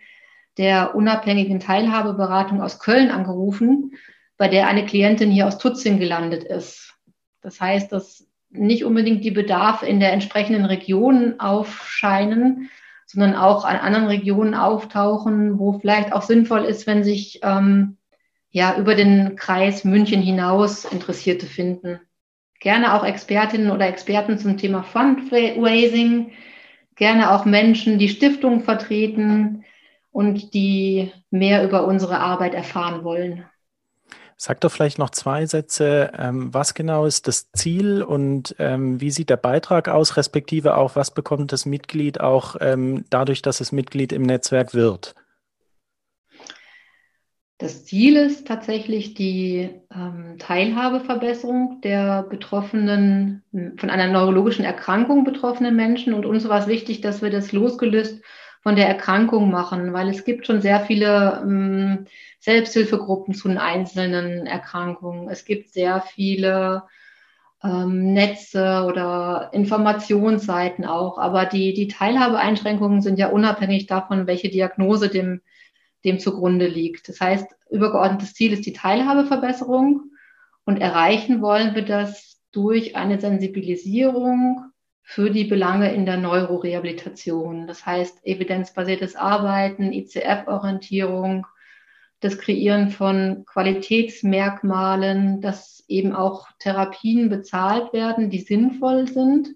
der 0.58 0.96
unabhängigen 0.96 1.60
Teilhabeberatung 1.60 2.62
aus 2.62 2.80
Köln 2.80 3.10
angerufen, 3.10 3.94
bei 4.38 4.48
der 4.48 4.68
eine 4.68 4.86
Klientin 4.86 5.32
hier 5.32 5.48
aus 5.48 5.58
Tutzing 5.58 6.00
gelandet 6.00 6.44
ist. 6.44 6.94
Das 7.42 7.62
heißt, 7.62 7.92
dass 7.92 8.28
nicht 8.50 8.84
unbedingt 8.84 9.24
die 9.24 9.32
Bedarfe 9.32 9.86
in 9.86 10.00
der 10.00 10.12
entsprechenden 10.12 10.66
Region 10.66 11.40
aufscheinen, 11.40 12.70
sondern 13.06 13.36
auch 13.36 13.66
an 13.66 13.78
anderen 13.78 14.08
Regionen 14.08 14.54
auftauchen, 14.54 15.60
wo 15.60 15.80
vielleicht 15.80 16.14
auch 16.14 16.22
sinnvoll 16.22 16.64
ist, 16.66 16.88
wenn 16.88 17.04
sich 17.04 17.40
ähm, 17.44 17.98
ja 18.50 18.78
über 18.78 18.96
den 18.96 19.36
Kreis 19.36 19.84
München 19.84 20.22
hinaus 20.22 20.86
Interessierte 20.86 21.46
finden. 21.46 22.00
Gerne 22.60 22.94
auch 22.94 23.04
Expertinnen 23.04 23.72
oder 23.72 23.88
Experten 23.88 24.38
zum 24.38 24.58
Thema 24.58 24.84
Fundraising, 24.84 26.32
gerne 26.96 27.32
auch 27.32 27.46
Menschen, 27.46 27.98
die 27.98 28.10
Stiftungen 28.10 28.62
vertreten 28.62 29.64
und 30.12 30.54
die 30.54 31.12
mehr 31.30 31.64
über 31.64 31.86
unsere 31.86 32.20
Arbeit 32.20 32.54
erfahren 32.54 33.04
wollen. 33.04 33.46
Sag 34.36 34.60
doch 34.62 34.72
vielleicht 34.72 34.98
noch 34.98 35.12
zwei 35.12 35.46
Sätze. 35.46 36.12
Ähm, 36.18 36.52
was 36.52 36.74
genau 36.74 37.06
ist 37.06 37.28
das 37.28 37.52
Ziel 37.52 38.02
und 38.02 38.56
ähm, 38.58 39.00
wie 39.00 39.12
sieht 39.12 39.30
der 39.30 39.38
Beitrag 39.38 39.88
aus, 39.88 40.18
respektive 40.18 40.78
auch, 40.78 40.96
was 40.96 41.14
bekommt 41.14 41.52
das 41.52 41.68
Mitglied 41.68 42.20
auch 42.20 42.56
ähm, 42.60 43.06
dadurch, 43.12 43.44
dass 43.44 43.62
es 43.62 43.72
Mitglied 43.72 44.12
im 44.12 44.24
Netzwerk 44.24 44.74
wird? 44.74 45.14
Das 47.60 47.86
Ziel 47.86 48.16
ist 48.16 48.48
tatsächlich 48.48 49.14
die 49.14 49.70
ähm, 49.94 50.38
Teilhabeverbesserung 50.40 51.80
der 51.84 52.24
betroffenen, 52.24 53.44
von 53.78 53.92
einer 53.92 54.08
neurologischen 54.08 54.66
Erkrankung 54.66 55.24
betroffenen 55.24 55.76
Menschen. 55.76 56.16
Und 56.16 56.26
uns 56.26 56.50
war 56.50 56.58
es 56.58 56.66
wichtig, 56.66 57.02
dass 57.02 57.22
wir 57.22 57.30
das 57.30 57.52
losgelöst 57.52 58.24
von 58.62 58.76
der 58.76 58.88
Erkrankung 58.88 59.50
machen, 59.50 59.94
weil 59.94 60.10
es 60.10 60.24
gibt 60.24 60.46
schon 60.46 60.62
sehr 60.62 60.82
viele 60.82 61.42
ähm, 61.44 62.06
Selbsthilfegruppen 62.40 63.34
zu 63.34 63.48
den 63.48 63.58
einzelnen 63.58 64.46
Erkrankungen. 64.46 65.30
Es 65.30 65.46
gibt 65.46 65.72
sehr 65.72 66.02
viele 66.02 66.84
ähm, 67.64 68.14
Netze 68.14 68.86
oder 68.88 69.50
Informationsseiten 69.54 70.86
auch, 70.86 71.18
aber 71.18 71.46
die, 71.46 71.74
die 71.74 71.88
Teilhabeeinschränkungen 71.88 73.02
sind 73.02 73.18
ja 73.18 73.30
unabhängig 73.30 73.88
davon, 73.88 74.28
welche 74.28 74.50
Diagnose 74.50 75.10
dem 75.10 75.42
dem 76.04 76.20
zugrunde 76.20 76.68
liegt. 76.68 77.10
Das 77.10 77.20
heißt, 77.20 77.48
übergeordnetes 77.70 78.34
Ziel 78.34 78.54
ist 78.54 78.66
die 78.66 78.74
Teilhabeverbesserung 78.74 80.12
und 80.66 80.78
erreichen 80.78 81.42
wollen 81.42 81.76
wir 81.76 81.86
das 81.86 82.42
durch 82.52 82.96
eine 82.96 83.20
Sensibilisierung 83.20 84.71
für 85.12 85.30
die 85.30 85.44
Belange 85.44 85.94
in 85.94 86.06
der 86.06 86.16
Neurorehabilitation. 86.16 87.68
Das 87.68 87.86
heißt, 87.86 88.26
evidenzbasiertes 88.26 89.18
Arbeiten, 89.18 89.92
ICF-Orientierung, 89.92 91.46
das 92.22 92.38
Kreieren 92.38 92.92
von 92.92 93.44
Qualitätsmerkmalen, 93.46 95.42
dass 95.42 95.84
eben 95.90 96.16
auch 96.16 96.48
Therapien 96.60 97.28
bezahlt 97.28 97.92
werden, 97.92 98.30
die 98.30 98.40
sinnvoll 98.40 99.06
sind 99.10 99.50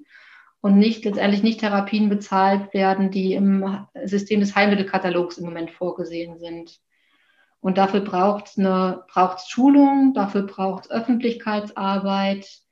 und 0.59 0.77
nicht 0.77 1.05
letztendlich 1.05 1.41
nicht 1.41 1.61
Therapien 1.61 2.09
bezahlt 2.09 2.73
werden, 2.73 3.09
die 3.09 3.33
im 3.33 3.87
System 4.03 4.41
des 4.41 4.57
Heilmittelkatalogs 4.57 5.37
im 5.37 5.45
Moment 5.45 5.71
vorgesehen 5.71 6.37
sind. 6.37 6.81
Und 7.61 7.77
dafür 7.77 8.01
braucht 8.01 8.47
es 8.47 8.57
eine 8.57 9.05
braucht's 9.07 9.49
Schulung, 9.49 10.13
dafür 10.13 10.41
braucht 10.41 10.83
es 10.83 10.91
Öffentlichkeitsarbeit 10.91 12.64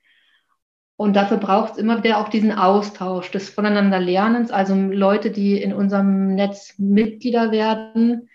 und 0.95 1.15
dafür 1.15 1.37
braucht 1.37 1.73
es 1.73 1.77
immer 1.77 2.03
wieder 2.03 2.19
auch 2.19 2.29
diesen 2.29 2.51
Austausch 2.51 3.31
des 3.31 3.49
Voneinanderlernens. 3.49 4.51
Also 4.51 4.75
Leute, 4.75 5.31
die 5.31 5.61
in 5.61 5.73
unserem 5.73 6.35
Netz 6.35 6.75
Mitglieder 6.77 7.51
werden, 7.51 8.29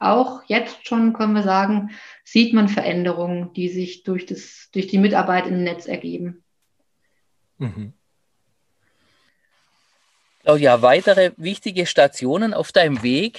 auch 0.00 0.42
jetzt 0.46 0.86
schon 0.88 1.12
können 1.12 1.34
wir 1.34 1.42
sagen, 1.42 1.90
sieht 2.24 2.52
man 2.54 2.68
Veränderungen, 2.68 3.52
die 3.52 3.68
sich 3.68 4.02
durch, 4.02 4.26
das, 4.26 4.68
durch 4.72 4.88
die 4.88 4.98
Mitarbeit 4.98 5.46
im 5.46 5.62
Netz 5.62 5.86
ergeben. 5.86 6.42
Mhm. 7.58 7.92
Claudia, 10.42 10.80
weitere 10.80 11.32
wichtige 11.36 11.84
Stationen 11.84 12.54
auf 12.54 12.72
deinem 12.72 13.02
Weg 13.02 13.38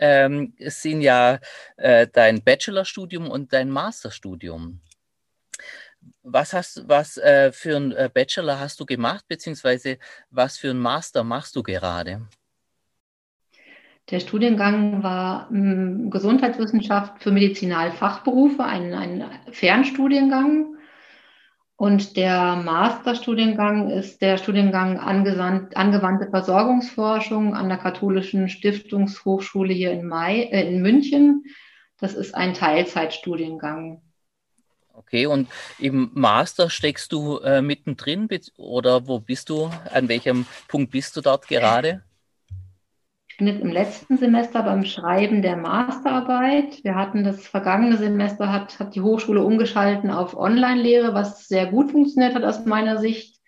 ähm, 0.00 0.52
sind 0.58 1.00
ja 1.00 1.38
äh, 1.76 2.08
dein 2.12 2.42
Bachelorstudium 2.42 3.30
und 3.30 3.52
dein 3.52 3.70
Masterstudium. 3.70 4.80
Was 6.22 6.52
hast 6.52 6.88
was 6.88 7.18
äh, 7.18 7.52
für 7.52 7.76
ein 7.76 7.92
äh, 7.92 8.10
Bachelor 8.12 8.58
hast 8.58 8.80
du 8.80 8.84
gemacht, 8.84 9.26
beziehungsweise 9.28 9.98
was 10.30 10.58
für 10.58 10.70
ein 10.70 10.78
Master 10.78 11.22
machst 11.22 11.54
du 11.54 11.62
gerade? 11.62 12.26
Der 14.10 14.20
Studiengang 14.20 15.02
war 15.02 15.48
hm, 15.50 16.10
Gesundheitswissenschaft 16.10 17.22
für 17.22 17.30
Medizinalfachberufe, 17.30 18.64
ein, 18.64 18.92
ein 18.92 19.24
Fernstudiengang 19.52 20.76
und 21.80 22.18
der 22.18 22.56
Masterstudiengang 22.56 23.88
ist 23.88 24.20
der 24.20 24.36
Studiengang 24.36 24.98
angewandte 24.98 26.28
Versorgungsforschung 26.28 27.54
an 27.54 27.70
der 27.70 27.78
Katholischen 27.78 28.50
Stiftungshochschule 28.50 29.72
hier 29.72 29.90
in, 29.90 30.06
Mai, 30.06 30.42
äh, 30.42 30.68
in 30.68 30.82
München. 30.82 31.44
Das 31.98 32.12
ist 32.12 32.34
ein 32.34 32.52
Teilzeitstudiengang. 32.52 34.02
Okay, 34.92 35.24
und 35.24 35.48
im 35.78 36.10
Master 36.12 36.68
steckst 36.68 37.12
du 37.12 37.38
äh, 37.38 37.62
mittendrin 37.62 38.28
oder 38.58 39.08
wo 39.08 39.18
bist 39.18 39.48
du? 39.48 39.70
An 39.90 40.06
welchem 40.10 40.44
Punkt 40.68 40.90
bist 40.90 41.16
du 41.16 41.22
dort 41.22 41.48
gerade? 41.48 42.02
Bin 43.40 43.48
jetzt 43.48 43.62
im 43.62 43.72
letzten 43.72 44.18
Semester 44.18 44.62
beim 44.62 44.84
Schreiben 44.84 45.40
der 45.40 45.56
Masterarbeit. 45.56 46.84
Wir 46.84 46.94
hatten 46.94 47.24
das 47.24 47.46
vergangene 47.46 47.96
Semester, 47.96 48.52
hat, 48.52 48.78
hat 48.78 48.94
die 48.94 49.00
Hochschule 49.00 49.42
umgeschalten 49.42 50.10
auf 50.10 50.36
Online-Lehre, 50.36 51.14
was 51.14 51.48
sehr 51.48 51.64
gut 51.64 51.90
funktioniert 51.90 52.34
hat 52.34 52.44
aus 52.44 52.66
meiner 52.66 52.98
Sicht. 52.98 53.40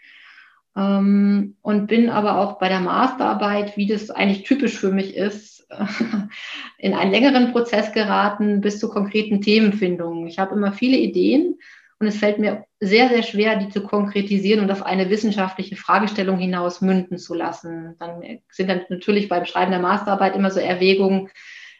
Ähm, 0.74 1.56
und 1.60 1.88
bin 1.88 2.08
aber 2.08 2.38
auch 2.38 2.58
bei 2.58 2.70
der 2.70 2.80
Masterarbeit, 2.80 3.76
wie 3.76 3.86
das 3.86 4.08
eigentlich 4.10 4.44
typisch 4.44 4.78
für 4.78 4.90
mich 4.92 5.14
ist, 5.14 5.68
in 6.78 6.94
einen 6.94 7.12
längeren 7.12 7.52
Prozess 7.52 7.92
geraten 7.92 8.62
bis 8.62 8.80
zur 8.80 8.90
konkreten 8.90 9.42
Themenfindung. 9.42 10.26
Ich 10.26 10.38
habe 10.38 10.54
immer 10.54 10.72
viele 10.72 10.96
Ideen 10.96 11.58
und 12.02 12.08
es 12.08 12.18
fällt 12.18 12.40
mir 12.40 12.64
sehr, 12.80 13.08
sehr 13.08 13.22
schwer, 13.22 13.56
die 13.56 13.68
zu 13.68 13.80
konkretisieren 13.84 14.58
und 14.58 14.72
auf 14.72 14.84
eine 14.84 15.08
wissenschaftliche 15.08 15.76
Fragestellung 15.76 16.36
hinaus 16.36 16.80
münden 16.80 17.16
zu 17.16 17.32
lassen. 17.32 17.94
Dann 18.00 18.40
sind 18.50 18.68
dann 18.68 18.80
natürlich 18.88 19.28
beim 19.28 19.44
Schreiben 19.44 19.70
der 19.70 19.78
Masterarbeit 19.78 20.34
immer 20.34 20.50
so 20.50 20.58
Erwägungen, 20.58 21.30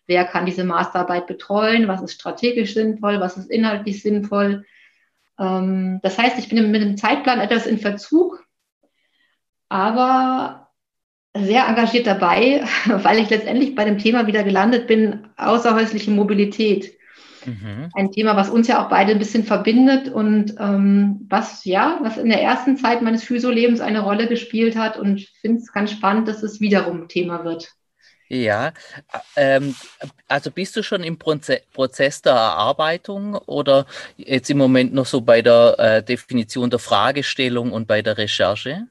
wer 0.06 0.24
kann 0.24 0.46
diese 0.46 0.62
Masterarbeit 0.62 1.26
betreuen, 1.26 1.88
was 1.88 2.02
ist 2.02 2.14
strategisch 2.14 2.74
sinnvoll, 2.74 3.18
was 3.18 3.36
ist 3.36 3.50
inhaltlich 3.50 4.00
sinnvoll. 4.00 4.64
Ähm, 5.40 5.98
das 6.04 6.18
heißt, 6.18 6.38
ich 6.38 6.48
bin 6.48 6.70
mit 6.70 6.82
dem 6.82 6.96
Zeitplan 6.96 7.40
etwas 7.40 7.66
in 7.66 7.78
Verzug, 7.78 8.46
aber 9.68 10.68
sehr 11.36 11.66
engagiert 11.66 12.06
dabei, 12.06 12.64
weil 12.86 13.18
ich 13.18 13.28
letztendlich 13.28 13.74
bei 13.74 13.84
dem 13.84 13.98
Thema 13.98 14.28
wieder 14.28 14.44
gelandet 14.44 14.86
bin, 14.86 15.26
außerhäusliche 15.36 16.12
Mobilität. 16.12 16.96
Mhm. 17.44 17.90
Ein 17.94 18.10
Thema, 18.12 18.36
was 18.36 18.50
uns 18.50 18.68
ja 18.68 18.84
auch 18.84 18.88
beide 18.88 19.12
ein 19.12 19.18
bisschen 19.18 19.44
verbindet 19.44 20.08
und 20.08 20.54
ähm, 20.58 21.26
was 21.28 21.64
ja, 21.64 21.98
was 22.02 22.16
in 22.16 22.28
der 22.28 22.42
ersten 22.42 22.76
Zeit 22.76 23.02
meines 23.02 23.24
Physio-Lebens 23.24 23.80
eine 23.80 24.00
Rolle 24.00 24.28
gespielt 24.28 24.76
hat 24.76 24.96
und 24.96 25.20
finde 25.40 25.60
es 25.60 25.72
ganz 25.72 25.90
spannend, 25.90 26.28
dass 26.28 26.42
es 26.42 26.60
wiederum 26.60 27.08
Thema 27.08 27.44
wird. 27.44 27.72
Ja, 28.28 28.72
ähm, 29.36 29.74
also 30.26 30.50
bist 30.50 30.74
du 30.74 30.82
schon 30.82 31.04
im 31.04 31.18
Prozess 31.18 32.22
der 32.22 32.32
Erarbeitung 32.32 33.34
oder 33.34 33.84
jetzt 34.16 34.48
im 34.48 34.56
Moment 34.56 34.94
noch 34.94 35.04
so 35.04 35.20
bei 35.20 35.42
der 35.42 35.78
äh, 35.78 36.02
Definition 36.02 36.70
der 36.70 36.78
Fragestellung 36.78 37.72
und 37.72 37.86
bei 37.86 38.00
der 38.00 38.16
Recherche? 38.16 38.86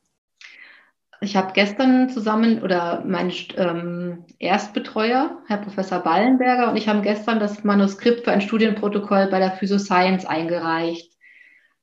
Ich 1.23 1.35
habe 1.35 1.53
gestern 1.53 2.09
zusammen 2.09 2.63
oder 2.63 3.03
mein 3.05 3.31
ähm, 3.55 4.25
Erstbetreuer, 4.39 5.37
Herr 5.45 5.57
Professor 5.57 5.99
Ballenberger, 5.99 6.71
und 6.71 6.77
ich 6.77 6.87
haben 6.87 7.03
gestern 7.03 7.39
das 7.39 7.63
Manuskript 7.63 8.23
für 8.23 8.31
ein 8.31 8.41
Studienprotokoll 8.41 9.27
bei 9.27 9.37
der 9.37 9.51
Physoscience 9.51 10.25
eingereicht. 10.25 11.13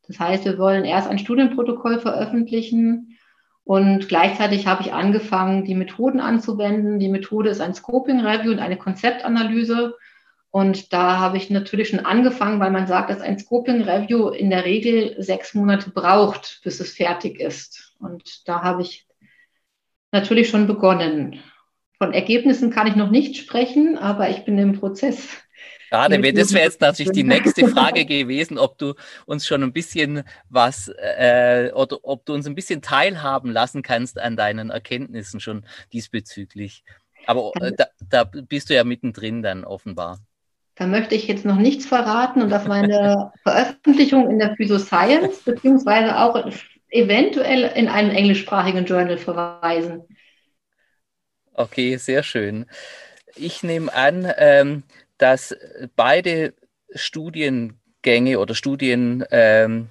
Das 0.09 0.18
heißt, 0.18 0.45
wir 0.45 0.59
wollen 0.59 0.84
erst 0.84 1.09
ein 1.09 1.20
Studienprotokoll 1.20 2.01
veröffentlichen 2.01 3.16
und 3.62 4.09
gleichzeitig 4.09 4.66
habe 4.66 4.82
ich 4.82 4.93
angefangen, 4.93 5.64
die 5.64 5.76
Methoden 5.76 6.18
anzuwenden. 6.18 6.99
Die 6.99 7.11
Methode 7.11 7.51
ist 7.51 7.61
ein 7.61 7.74
Scoping 7.74 8.20
Review 8.20 8.51
und 8.51 8.59
eine 8.59 8.76
Konzeptanalyse. 8.76 9.95
Und 10.51 10.93
da 10.93 11.18
habe 11.18 11.36
ich 11.36 11.49
natürlich 11.51 11.91
schon 11.91 12.07
angefangen, 12.07 12.59
weil 12.59 12.70
man 12.70 12.86
sagt, 12.89 13.11
dass 13.11 13.20
ein 13.20 13.39
Scoping 13.39 13.82
Review 13.82 14.30
in 14.30 14.51
der 14.51 14.64
Regel 14.64 15.22
sechs 15.22 15.55
Monate 15.55 15.91
braucht, 15.91 16.61
bis 16.64 16.80
es 16.80 16.95
fertig 16.95 17.39
ist. 17.39 17.95
Und 18.01 18.49
da 18.49 18.62
habe 18.62 18.82
ich 18.82 19.08
natürlich 20.13 20.49
schon 20.49 20.67
begonnen. 20.67 21.41
Von 21.99 22.13
Ergebnissen 22.13 22.71
kann 22.71 22.87
ich 22.87 22.97
noch 22.97 23.11
nicht 23.11 23.37
sprechen, 23.37 23.99
aber 23.99 24.31
ich 24.31 24.45
bin 24.45 24.59
im 24.59 24.79
Prozess. 24.79 25.29
Schade, 25.89 26.21
das 26.33 26.53
wäre 26.53 26.65
jetzt 26.65 26.81
natürlich 26.81 27.13
die 27.13 27.25
nächste 27.25 27.67
Frage 27.69 28.05
gewesen, 28.05 28.59
ob 28.59 28.79
du 28.79 28.95
uns 29.25 29.47
schon 29.47 29.63
ein 29.63 29.73
bisschen 29.73 30.23
was 30.51 30.89
äh, 30.99 31.71
oder 31.75 31.99
ob 32.03 32.27
du 32.27 32.35
uns 32.35 32.47
ein 32.47 32.55
bisschen 32.55 32.83
teilhaben 32.83 33.51
lassen 33.51 33.83
kannst 33.83 34.19
an 34.19 34.37
deinen 34.37 34.71
Erkenntnissen 34.71 35.41
schon 35.41 35.65
diesbezüglich. 35.93 36.85
Aber 37.27 37.53
äh, 37.61 37.73
da, 37.77 37.87
da 38.09 38.25
bist 38.25 38.71
du 38.71 38.75
ja 38.75 38.85
mittendrin 38.85 39.43
dann 39.43 39.65
offenbar. 39.65 40.19
Da 40.75 40.87
möchte 40.87 41.15
ich 41.15 41.27
jetzt 41.27 41.45
noch 41.45 41.57
nichts 41.57 41.87
verraten 41.87 42.43
und 42.43 42.53
auf 42.53 42.67
meine 42.67 43.33
Veröffentlichung 43.43 44.31
in 44.31 44.39
der 44.39 44.55
Physoscience 44.57 45.43
beziehungsweise 45.43 46.19
auch 46.19 46.37
eventuell 46.91 47.64
in 47.74 47.89
einem 47.89 48.11
englischsprachigen 48.11 48.84
Journal 48.84 49.18
verweisen. 49.18 50.03
Okay, 51.53 51.97
sehr 51.97 52.22
schön. 52.22 52.66
Ich 53.34 53.62
nehme 53.62 53.93
an, 53.93 54.32
ähm, 54.36 54.84
dass 55.18 55.57
beide 55.97 56.55
Studiengänge 56.95 58.39
oder 58.39 58.55
Studien, 58.55 59.24
ähm, 59.30 59.91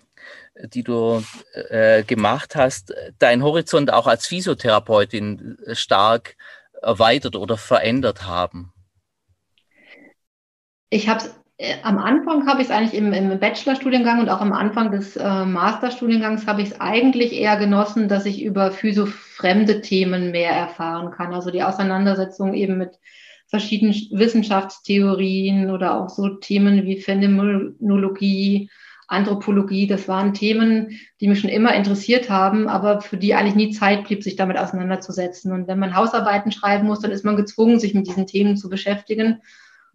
die 0.74 0.84
du 0.84 1.24
äh, 1.70 2.04
gemacht 2.04 2.56
hast, 2.56 2.94
deinen 3.20 3.44
Horizont 3.44 3.92
auch 3.92 4.08
als 4.08 4.26
Physiotherapeutin 4.26 5.58
stark 5.74 6.36
erweitert 6.82 7.36
oder 7.36 7.58
verändert 7.58 8.24
haben? 8.24 8.74
Ich 10.90 11.10
habe 11.10 11.26
äh, 11.26 11.30
am 11.82 11.98
Anfang 11.98 12.46
habe 12.48 12.62
ich 12.62 12.68
es 12.68 12.74
eigentlich 12.74 12.94
im, 12.94 13.12
im 13.14 13.40
Bachelorstudiengang 13.40 14.20
und 14.20 14.30
auch 14.30 14.42
am 14.42 14.54
Anfang 14.54 14.92
des 14.92 15.16
äh, 15.16 15.46
Masterstudiengangs 15.46 16.46
habe 16.46 16.62
ich 16.62 16.70
es 16.70 16.80
eigentlich 16.80 17.34
eher 17.34 17.58
genossen, 17.58 18.08
dass 18.08 18.28
ich 18.28 18.44
über 18.44 18.72
physofremde 18.72 19.82
Themen 19.82 20.32
mehr 20.32 20.52
erfahren 20.52 21.12
kann. 21.12 21.34
Also 21.34 21.50
die 21.50 21.64
Auseinandersetzung 21.64 22.54
eben 22.54 22.78
mit 22.78 23.00
verschiedenen 23.48 23.94
Wissenschaftstheorien 24.12 25.72
oder 25.72 26.00
auch 26.00 26.10
so 26.10 26.30
Themen 26.30 26.86
wie 26.86 27.02
Phänomenologie, 27.02 28.70
Anthropologie. 29.08 29.88
Das 29.88 30.08
waren 30.08 30.36
Themen, 30.36 31.00
die 31.22 31.28
mich 31.28 31.40
schon 31.40 31.50
immer 31.50 31.74
interessiert 31.74 32.30
haben, 32.30 32.68
aber 32.68 33.02
für 33.02 33.18
die 33.18 33.34
eigentlich 33.34 33.56
nie 33.56 33.72
Zeit 33.72 34.04
blieb, 34.04 34.22
sich 34.22 34.36
damit 34.36 34.60
auseinanderzusetzen. 34.60 35.52
Und 35.54 35.68
wenn 35.68 35.80
man 35.80 35.96
Hausarbeiten 35.96 36.52
schreiben 36.52 36.86
muss, 36.86 37.00
dann 37.00 37.12
ist 37.12 37.26
man 37.26 37.38
gezwungen, 37.38 37.80
sich 37.80 37.96
mit 37.96 38.06
diesen 38.06 38.28
Themen 38.28 38.58
zu 38.58 38.70
beschäftigen. 38.70 39.42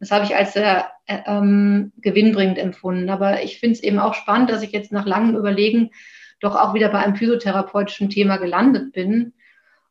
Das 0.02 0.10
habe 0.10 0.24
ich 0.24 0.34
als 0.34 0.52
sehr 0.52 0.90
äh, 1.06 1.18
ähm, 1.26 1.92
gewinnbringend 1.98 2.58
empfunden. 2.58 3.08
Aber 3.08 3.44
ich 3.44 3.60
finde 3.60 3.74
es 3.74 3.84
eben 3.84 4.00
auch 4.00 4.14
spannend, 4.14 4.50
dass 4.50 4.64
ich 4.64 4.72
jetzt 4.72 4.90
nach 4.90 5.06
langem 5.06 5.36
Überlegen 5.36 5.92
doch 6.40 6.56
auch 6.56 6.74
wieder 6.74 6.88
bei 6.88 6.98
einem 6.98 7.14
physiotherapeutischen 7.14 8.10
Thema 8.10 8.38
gelandet 8.38 8.92
bin 8.92 9.32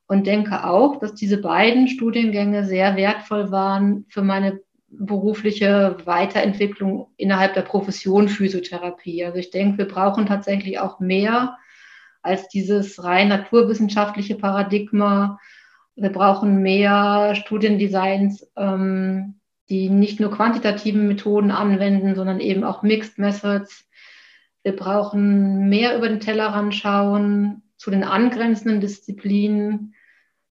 und 0.07 0.27
denke 0.27 0.65
auch, 0.65 0.99
dass 0.99 1.15
diese 1.15 1.39
beiden 1.39 1.87
Studiengänge 1.87 2.65
sehr 2.65 2.97
wertvoll 2.97 3.51
waren 3.51 4.05
für 4.09 4.21
meine 4.21 4.59
berufliche 4.89 5.95
Weiterentwicklung 6.03 7.07
innerhalb 7.15 7.53
der 7.53 7.61
Profession 7.61 8.27
Physiotherapie. 8.27 9.23
Also 9.23 9.37
ich 9.37 9.49
denke, 9.49 9.77
wir 9.77 9.87
brauchen 9.87 10.25
tatsächlich 10.25 10.77
auch 10.77 10.99
mehr 10.99 11.57
als 12.21 12.49
dieses 12.49 13.01
rein 13.01 13.29
naturwissenschaftliche 13.29 14.35
Paradigma. 14.35 15.39
Wir 15.95 16.11
brauchen 16.11 16.61
mehr 16.61 17.33
Studiendesigns, 17.35 18.45
ähm, 18.57 19.35
die 19.71 19.89
nicht 19.89 20.19
nur 20.19 20.31
quantitativen 20.31 21.07
Methoden 21.07 21.49
anwenden, 21.49 22.13
sondern 22.13 22.39
eben 22.39 22.63
auch 22.63 22.83
Mixed 22.83 23.17
Methods. 23.17 23.89
Wir 24.61 24.75
brauchen 24.75 25.69
mehr 25.69 25.97
über 25.97 26.07
den 26.07 26.19
Tellerrand 26.19 26.75
schauen 26.75 27.63
zu 27.77 27.89
den 27.89 28.03
angrenzenden 28.03 28.81
Disziplinen 28.81 29.95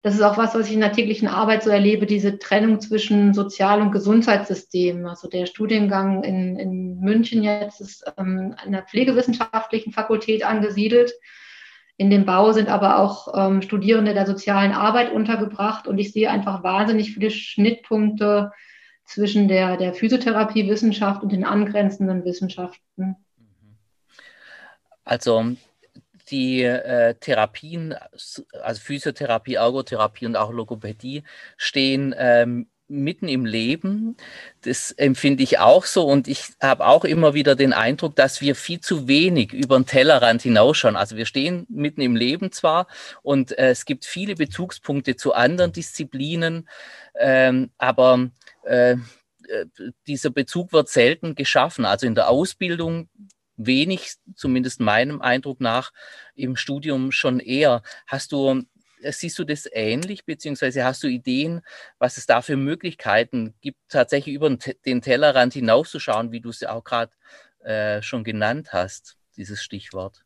das 0.02 0.16
ist 0.16 0.22
auch 0.22 0.38
was, 0.38 0.56
was 0.56 0.68
ich 0.68 0.74
in 0.74 0.80
der 0.80 0.94
täglichen 0.94 1.28
Arbeit 1.28 1.64
so 1.64 1.70
erlebe, 1.70 2.06
diese 2.06 2.40
Trennung 2.40 2.80
zwischen 2.80 3.34
Sozial- 3.34 3.82
und 3.82 3.92
Gesundheitssystem. 3.92 5.06
Also 5.06 5.28
der 5.28 5.46
Studiengang 5.46 6.24
in, 6.24 6.58
in 6.58 7.00
München 7.02 7.44
jetzt 7.44 7.82
ist 7.82 8.10
ähm, 8.18 8.56
an 8.58 8.72
der 8.72 8.84
Pflegewissenschaftlichen 8.84 9.92
Fakultät 9.92 10.46
angesiedelt. 10.46 11.12
In 11.98 12.10
dem 12.10 12.26
Bau 12.26 12.54
sind 12.54 12.70
aber 12.70 13.00
auch 13.00 13.34
ähm, 13.36 13.62
Studierende 13.62 14.14
der 14.14 14.26
sozialen 14.26 14.72
Arbeit 14.72 15.12
untergebracht 15.12 15.86
und 15.86 15.98
ich 15.98 16.14
sehe 16.14 16.32
einfach 16.32 16.64
wahnsinnig 16.64 17.14
viele 17.14 17.30
Schnittpunkte 17.30 18.54
zwischen 19.10 19.48
der, 19.48 19.76
der 19.76 19.96
Physiotherapiewissenschaft 19.96 21.24
und 21.24 21.32
den 21.32 21.44
angrenzenden 21.44 22.24
Wissenschaften. 22.26 23.16
Also 25.04 25.56
die 26.30 26.62
äh, 26.62 27.16
Therapien, 27.16 27.96
also 28.62 28.82
Physiotherapie, 28.82 29.56
Ergotherapie 29.56 30.28
und 30.28 30.36
auch 30.36 30.52
Logopädie, 30.52 31.24
stehen 31.58 32.14
ähm, 32.20 32.70
mitten 32.90 33.28
im 33.28 33.46
Leben. 33.46 34.18
Das 34.62 34.92
empfinde 34.92 35.44
ich 35.44 35.60
auch 35.60 35.86
so 35.86 36.06
und 36.06 36.28
ich 36.28 36.50
habe 36.62 36.86
auch 36.86 37.06
immer 37.06 37.34
wieder 37.34 37.56
den 37.56 37.74
Eindruck, 37.74 38.16
dass 38.16 38.42
wir 38.42 38.56
viel 38.56 38.82
zu 38.82 39.08
wenig 39.08 39.54
über 39.54 39.80
den 39.80 39.86
Tellerrand 39.86 40.42
hinausschauen. 40.42 40.96
Also 40.96 41.16
wir 41.16 41.26
stehen 41.26 41.66
mitten 41.70 42.02
im 42.02 42.16
Leben 42.16 42.52
zwar 42.52 42.88
und 43.22 43.58
äh, 43.58 43.70
es 43.70 43.86
gibt 43.86 44.06
viele 44.06 44.36
Bezugspunkte 44.36 45.16
zu 45.16 45.34
anderen 45.34 45.72
Disziplinen, 45.72 46.68
ähm, 47.20 47.70
aber 47.78 48.30
äh, 48.66 48.94
äh 48.94 48.98
dieser 50.08 50.32
Bezug 50.32 50.74
wird 50.74 50.90
selten 50.90 51.36
geschaffen. 51.36 51.86
Also 51.86 52.06
in 52.08 52.16
der 52.16 52.30
Ausbildung 52.30 53.10
wenig, 53.60 54.14
zumindest 54.36 54.80
meinem 54.80 55.22
Eindruck 55.22 55.60
nach, 55.60 55.92
im 56.34 56.56
Studium 56.56 57.12
schon 57.12 57.40
eher. 57.40 57.84
Hast 58.08 58.32
du, 58.32 58.64
siehst 59.02 59.40
du 59.40 59.44
das 59.44 59.68
ähnlich, 59.72 60.26
beziehungsweise 60.26 60.84
hast 60.84 61.04
du 61.04 61.08
Ideen, 61.08 61.62
was 61.98 62.18
es 62.18 62.26
da 62.26 62.42
für 62.42 62.58
Möglichkeiten 62.58 63.54
gibt, 63.62 63.80
tatsächlich 63.90 64.36
über 64.36 64.50
den 64.86 65.02
Tellerrand 65.02 65.54
hinauszuschauen, 65.54 66.32
wie 66.32 66.42
du 66.42 66.50
es 66.50 66.60
ja 66.60 66.72
auch 66.72 66.84
gerade 66.84 67.12
äh, 67.64 68.02
schon 68.02 68.24
genannt 68.24 68.74
hast, 68.74 69.18
dieses 69.36 69.64
Stichwort? 69.64 70.24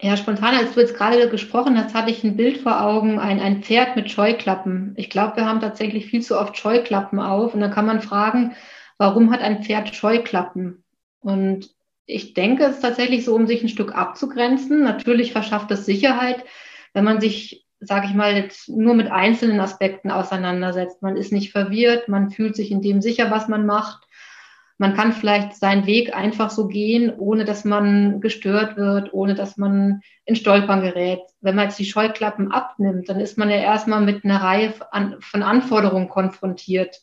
Ja, 0.00 0.16
spontan, 0.16 0.56
als 0.56 0.74
du 0.74 0.80
jetzt 0.80 0.96
gerade 0.96 1.28
gesprochen 1.28 1.78
hast, 1.78 1.94
hatte 1.94 2.10
ich 2.10 2.24
ein 2.24 2.36
Bild 2.36 2.58
vor 2.58 2.82
Augen, 2.82 3.18
ein, 3.18 3.40
ein 3.40 3.62
Pferd 3.62 3.96
mit 3.96 4.10
Scheuklappen. 4.10 4.92
Ich 4.96 5.08
glaube, 5.08 5.36
wir 5.36 5.46
haben 5.46 5.60
tatsächlich 5.60 6.06
viel 6.06 6.20
zu 6.20 6.38
oft 6.38 6.56
Scheuklappen 6.58 7.20
auf. 7.20 7.54
Und 7.54 7.60
dann 7.60 7.70
kann 7.70 7.86
man 7.86 8.00
fragen, 8.00 8.56
warum 8.98 9.30
hat 9.30 9.40
ein 9.40 9.62
Pferd 9.62 9.94
Scheuklappen? 9.94 10.84
Und 11.20 11.70
ich 12.06 12.34
denke, 12.34 12.64
es 12.64 12.76
ist 12.76 12.82
tatsächlich 12.82 13.24
so, 13.24 13.34
um 13.34 13.46
sich 13.46 13.62
ein 13.62 13.68
Stück 13.68 13.94
abzugrenzen. 13.94 14.82
Natürlich 14.82 15.32
verschafft 15.32 15.70
es 15.70 15.86
Sicherheit, 15.86 16.44
wenn 16.92 17.04
man 17.04 17.20
sich, 17.20 17.63
sage 17.86 18.06
ich 18.06 18.14
mal, 18.14 18.34
jetzt 18.34 18.68
nur 18.68 18.94
mit 18.94 19.10
einzelnen 19.10 19.60
Aspekten 19.60 20.10
auseinandersetzt. 20.10 21.02
Man 21.02 21.16
ist 21.16 21.32
nicht 21.32 21.52
verwirrt, 21.52 22.08
man 22.08 22.30
fühlt 22.30 22.56
sich 22.56 22.70
in 22.70 22.82
dem 22.82 23.00
sicher, 23.00 23.30
was 23.30 23.48
man 23.48 23.66
macht. 23.66 24.06
Man 24.76 24.94
kann 24.94 25.12
vielleicht 25.12 25.54
seinen 25.54 25.86
Weg 25.86 26.16
einfach 26.16 26.50
so 26.50 26.66
gehen, 26.66 27.12
ohne 27.16 27.44
dass 27.44 27.64
man 27.64 28.20
gestört 28.20 28.76
wird, 28.76 29.14
ohne 29.14 29.34
dass 29.34 29.56
man 29.56 30.00
in 30.24 30.34
Stolpern 30.34 30.82
gerät. 30.82 31.20
Wenn 31.40 31.54
man 31.54 31.66
jetzt 31.66 31.78
die 31.78 31.84
Scheuklappen 31.84 32.50
abnimmt, 32.50 33.08
dann 33.08 33.20
ist 33.20 33.38
man 33.38 33.50
ja 33.50 33.56
erstmal 33.56 34.00
mit 34.00 34.24
einer 34.24 34.42
Reihe 34.42 34.74
von 35.20 35.42
Anforderungen 35.42 36.08
konfrontiert. 36.08 37.02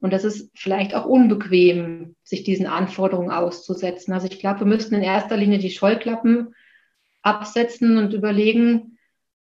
Und 0.00 0.12
das 0.12 0.24
ist 0.24 0.50
vielleicht 0.56 0.94
auch 0.94 1.04
unbequem, 1.04 2.16
sich 2.24 2.42
diesen 2.42 2.66
Anforderungen 2.66 3.30
auszusetzen. 3.30 4.12
Also 4.12 4.26
ich 4.26 4.40
glaube, 4.40 4.60
wir 4.60 4.66
müssten 4.66 4.94
in 4.96 5.02
erster 5.02 5.36
Linie 5.36 5.58
die 5.58 5.70
Scheuklappen 5.70 6.54
absetzen 7.22 7.96
und 7.96 8.12
überlegen, 8.12 8.97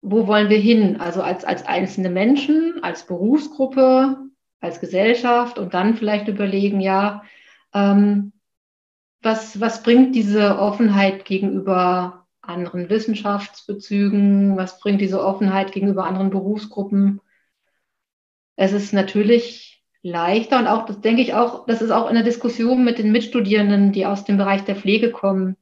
wo 0.03 0.27
wollen 0.27 0.49
wir 0.49 0.59
hin? 0.59 0.99
Also 1.01 1.21
als, 1.23 1.45
als 1.45 1.65
einzelne 1.65 2.09
Menschen, 2.09 2.83
als 2.83 3.07
Berufsgruppe, 3.07 4.17
als 4.59 4.79
Gesellschaft 4.79 5.57
und 5.57 5.73
dann 5.73 5.95
vielleicht 5.95 6.27
überlegen, 6.27 6.79
ja, 6.79 7.23
ähm, 7.73 8.33
was, 9.21 9.59
was 9.59 9.81
bringt 9.81 10.15
diese 10.15 10.59
Offenheit 10.59 11.25
gegenüber 11.25 12.27
anderen 12.41 12.89
Wissenschaftsbezügen? 12.89 14.57
Was 14.57 14.79
bringt 14.79 15.01
diese 15.01 15.23
Offenheit 15.23 15.71
gegenüber 15.71 16.05
anderen 16.05 16.29
Berufsgruppen? 16.29 17.21
es 18.55 18.71
ist 18.71 18.93
natürlich 18.93 19.83
leichter 20.01 20.59
und 20.59 20.67
auch, 20.67 20.85
das 20.85 21.01
denke 21.01 21.21
ich 21.21 21.33
auch, 21.33 21.65
das 21.65 21.81
ist 21.81 21.91
auch 21.91 22.09
in 22.09 22.15
der 22.15 22.23
Diskussion 22.23 22.83
mit 22.83 22.97
den 22.97 23.11
Mitstudierenden, 23.11 23.91
die 23.91 24.05
aus 24.05 24.25
dem 24.25 24.37
Bereich 24.37 24.63
der 24.63 24.75
Pflege 24.75 25.11
kommen. 25.11 25.57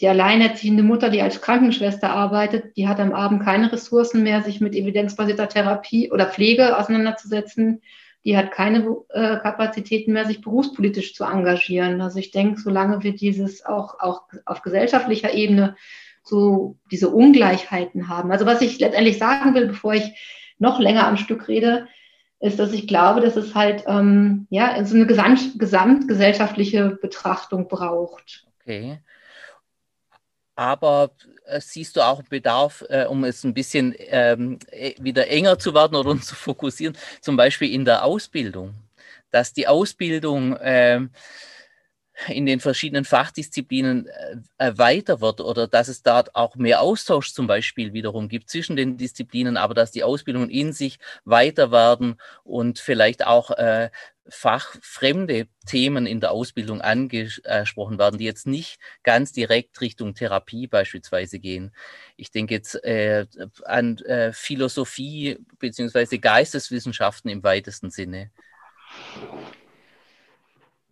Die 0.00 0.08
alleinerziehende 0.08 0.82
Mutter, 0.82 1.08
die 1.08 1.22
als 1.22 1.40
Krankenschwester 1.40 2.10
arbeitet, 2.10 2.76
die 2.76 2.88
hat 2.88 2.98
am 2.98 3.12
Abend 3.12 3.44
keine 3.44 3.70
Ressourcen 3.70 4.24
mehr, 4.24 4.42
sich 4.42 4.60
mit 4.60 4.74
evidenzbasierter 4.74 5.48
Therapie 5.48 6.10
oder 6.10 6.26
Pflege 6.26 6.76
auseinanderzusetzen. 6.76 7.80
Die 8.24 8.36
hat 8.36 8.50
keine 8.50 8.96
äh, 9.10 9.36
Kapazitäten 9.36 10.12
mehr, 10.12 10.24
sich 10.24 10.40
berufspolitisch 10.40 11.14
zu 11.14 11.24
engagieren. 11.24 12.00
Also 12.00 12.18
ich 12.18 12.32
denke, 12.32 12.60
solange 12.60 13.02
wir 13.02 13.14
dieses 13.14 13.64
auch, 13.64 14.00
auch 14.00 14.22
auf 14.46 14.62
gesellschaftlicher 14.62 15.32
Ebene 15.32 15.76
so 16.24 16.76
diese 16.90 17.10
Ungleichheiten 17.10 18.08
haben. 18.08 18.32
Also 18.32 18.46
was 18.46 18.62
ich 18.62 18.80
letztendlich 18.80 19.18
sagen 19.18 19.54
will, 19.54 19.66
bevor 19.66 19.94
ich 19.94 20.10
noch 20.58 20.80
länger 20.80 21.06
am 21.06 21.18
Stück 21.18 21.46
rede, 21.48 21.86
ist, 22.40 22.58
dass 22.58 22.72
ich 22.72 22.88
glaube, 22.88 23.20
dass 23.20 23.36
es 23.36 23.54
halt 23.54 23.84
ähm, 23.86 24.46
ja 24.50 24.84
so 24.84 24.96
eine 24.96 25.06
gesamt, 25.06 25.58
gesamtgesellschaftliche 25.58 26.98
Betrachtung 27.00 27.68
braucht. 27.68 28.46
Okay. 28.60 28.98
Aber 30.56 31.10
äh, 31.46 31.60
siehst 31.60 31.96
du 31.96 32.00
auch 32.00 32.22
Bedarf, 32.22 32.84
äh, 32.88 33.06
um 33.06 33.24
es 33.24 33.44
ein 33.44 33.54
bisschen 33.54 33.94
ähm, 33.98 34.58
e, 34.70 34.94
wieder 35.00 35.28
enger 35.28 35.58
zu 35.58 35.74
werden 35.74 35.96
oder 35.96 36.10
uns 36.10 36.26
zu 36.26 36.34
fokussieren, 36.34 36.96
zum 37.20 37.36
Beispiel 37.36 37.72
in 37.72 37.84
der 37.84 38.04
Ausbildung, 38.04 38.74
dass 39.30 39.52
die 39.52 39.66
Ausbildung 39.66 40.56
äh, 40.56 41.00
in 42.28 42.46
den 42.46 42.60
verschiedenen 42.60 43.04
Fachdisziplinen 43.04 44.06
äh, 44.58 44.72
weiter 44.76 45.20
wird 45.20 45.40
oder 45.40 45.66
dass 45.66 45.88
es 45.88 46.02
dort 46.02 46.34
auch 46.34 46.54
mehr 46.56 46.80
Austausch 46.80 47.32
zum 47.32 47.46
Beispiel 47.46 47.92
wiederum 47.92 48.28
gibt 48.28 48.50
zwischen 48.50 48.76
den 48.76 48.96
Disziplinen, 48.96 49.56
aber 49.56 49.74
dass 49.74 49.90
die 49.90 50.04
Ausbildungen 50.04 50.50
in 50.50 50.72
sich 50.72 50.98
weiter 51.24 51.72
werden 51.72 52.20
und 52.44 52.78
vielleicht 52.78 53.26
auch 53.26 53.50
äh, 53.50 53.90
fachfremde 54.28 55.48
Themen 55.66 56.06
in 56.06 56.20
der 56.20 56.30
Ausbildung 56.30 56.80
angesprochen 56.80 57.98
werden, 57.98 58.18
die 58.18 58.24
jetzt 58.24 58.46
nicht 58.46 58.78
ganz 59.02 59.32
direkt 59.32 59.80
Richtung 59.80 60.14
Therapie 60.14 60.66
beispielsweise 60.66 61.38
gehen. 61.38 61.74
Ich 62.16 62.30
denke 62.30 62.54
jetzt 62.54 62.82
äh, 62.84 63.26
an 63.64 63.98
äh, 63.98 64.32
Philosophie 64.32 65.38
beziehungsweise 65.58 66.18
Geisteswissenschaften 66.18 67.30
im 67.30 67.42
weitesten 67.42 67.90
Sinne 67.90 68.30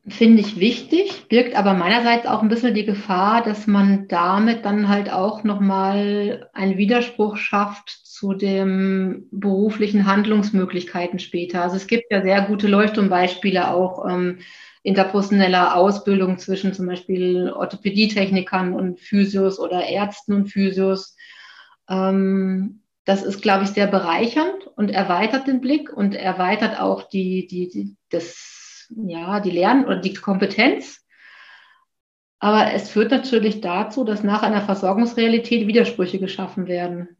finde 0.06 0.40
ich 0.40 0.58
wichtig, 0.58 1.28
birgt 1.28 1.54
aber 1.54 1.74
meinerseits 1.74 2.26
auch 2.26 2.42
ein 2.42 2.48
bisschen 2.48 2.74
die 2.74 2.84
Gefahr, 2.84 3.42
dass 3.42 3.68
man 3.68 4.08
damit 4.08 4.64
dann 4.64 4.88
halt 4.88 5.12
auch 5.12 5.44
nochmal 5.44 6.50
einen 6.52 6.76
Widerspruch 6.76 7.36
schafft 7.36 7.88
zu 7.88 8.34
den 8.34 9.28
beruflichen 9.30 10.06
Handlungsmöglichkeiten 10.06 11.20
später. 11.20 11.62
Also 11.62 11.76
es 11.76 11.86
gibt 11.86 12.10
ja 12.10 12.22
sehr 12.22 12.42
gute 12.42 12.66
Leuchtturmbeispiele 12.66 13.72
auch 13.72 14.08
ähm, 14.08 14.38
interpersoneller 14.82 15.76
Ausbildung 15.76 16.38
zwischen 16.38 16.74
zum 16.74 16.86
Beispiel 16.86 17.52
Orthopädietechnikern 17.52 18.74
und 18.74 18.98
Physios 18.98 19.60
oder 19.60 19.86
Ärzten 19.86 20.32
und 20.34 20.46
Physios. 20.48 21.16
Ähm, 21.88 22.80
das 23.04 23.22
ist, 23.22 23.40
glaube 23.40 23.64
ich, 23.64 23.70
sehr 23.70 23.86
bereichernd 23.86 24.66
und 24.76 24.90
erweitert 24.90 25.46
den 25.46 25.60
Blick 25.60 25.92
und 25.92 26.14
erweitert 26.14 26.80
auch 26.80 27.08
die, 27.08 27.46
die, 27.46 27.68
die 27.68 27.96
das 28.10 28.61
ja, 28.96 29.40
die 29.40 29.50
Lernen 29.50 29.84
oder 29.84 30.00
die 30.00 30.14
Kompetenz. 30.14 31.04
Aber 32.38 32.72
es 32.72 32.90
führt 32.90 33.10
natürlich 33.12 33.60
dazu, 33.60 34.04
dass 34.04 34.24
nach 34.24 34.42
einer 34.42 34.62
Versorgungsrealität 34.62 35.66
Widersprüche 35.66 36.18
geschaffen 36.18 36.66
werden, 36.66 37.16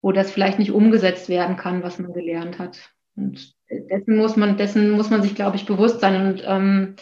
wo 0.00 0.12
das 0.12 0.30
vielleicht 0.30 0.58
nicht 0.60 0.70
umgesetzt 0.70 1.28
werden 1.28 1.56
kann, 1.56 1.82
was 1.82 1.98
man 1.98 2.12
gelernt 2.12 2.58
hat. 2.58 2.78
Und 3.16 3.54
dessen 3.68 4.16
muss 4.16 4.36
man, 4.36 4.56
dessen 4.56 4.92
muss 4.92 5.10
man 5.10 5.22
sich, 5.22 5.34
glaube 5.34 5.56
ich, 5.56 5.66
bewusst 5.66 6.00
sein. 6.00 6.28
Und 6.28 6.42
ähm, 6.44 6.96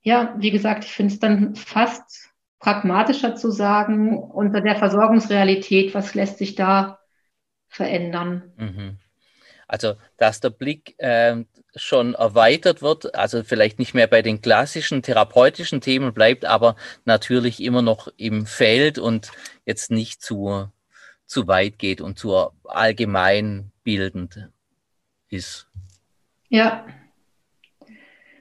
ja, 0.00 0.34
wie 0.38 0.50
gesagt, 0.50 0.84
ich 0.84 0.92
finde 0.92 1.12
es 1.12 1.20
dann 1.20 1.54
fast 1.54 2.30
pragmatischer 2.58 3.34
zu 3.34 3.50
sagen, 3.50 4.18
unter 4.18 4.60
der 4.60 4.76
Versorgungsrealität, 4.76 5.94
was 5.94 6.14
lässt 6.14 6.38
sich 6.38 6.54
da 6.54 7.00
verändern. 7.68 8.52
Mhm. 8.56 8.98
Also, 9.66 9.94
dass 10.16 10.40
der 10.40 10.50
Blick 10.50 10.94
äh, 10.98 11.44
schon 11.74 12.14
erweitert 12.14 12.82
wird, 12.82 13.14
also 13.14 13.42
vielleicht 13.42 13.78
nicht 13.78 13.94
mehr 13.94 14.06
bei 14.06 14.22
den 14.22 14.42
klassischen 14.42 15.02
therapeutischen 15.02 15.80
Themen 15.80 16.12
bleibt, 16.12 16.44
aber 16.44 16.76
natürlich 17.04 17.62
immer 17.62 17.82
noch 17.82 18.08
im 18.16 18.46
Feld 18.46 18.98
und 18.98 19.30
jetzt 19.64 19.90
nicht 19.90 20.22
zu, 20.22 20.68
zu 21.26 21.48
weit 21.48 21.78
geht 21.78 22.00
und 22.00 22.18
zu 22.18 22.50
allgemein 22.64 23.70
bildend 23.84 24.50
ist. 25.28 25.66
Ja. 26.48 26.84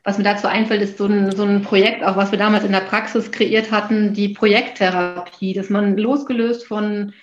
Was 0.04 0.18
mir 0.18 0.24
dazu 0.24 0.48
einfällt, 0.48 0.82
ist 0.82 0.98
so 0.98 1.06
ein, 1.06 1.32
so 1.32 1.44
ein 1.44 1.62
Projekt, 1.62 2.04
auch 2.04 2.16
was 2.16 2.32
wir 2.32 2.40
damals 2.40 2.64
in 2.64 2.72
der 2.72 2.80
Praxis 2.80 3.32
kreiert 3.32 3.72
hatten, 3.72 4.14
die 4.14 4.30
Projekttherapie, 4.30 5.54
dass 5.54 5.70
man 5.70 5.96
losgelöst 5.96 6.66
von 6.66 7.14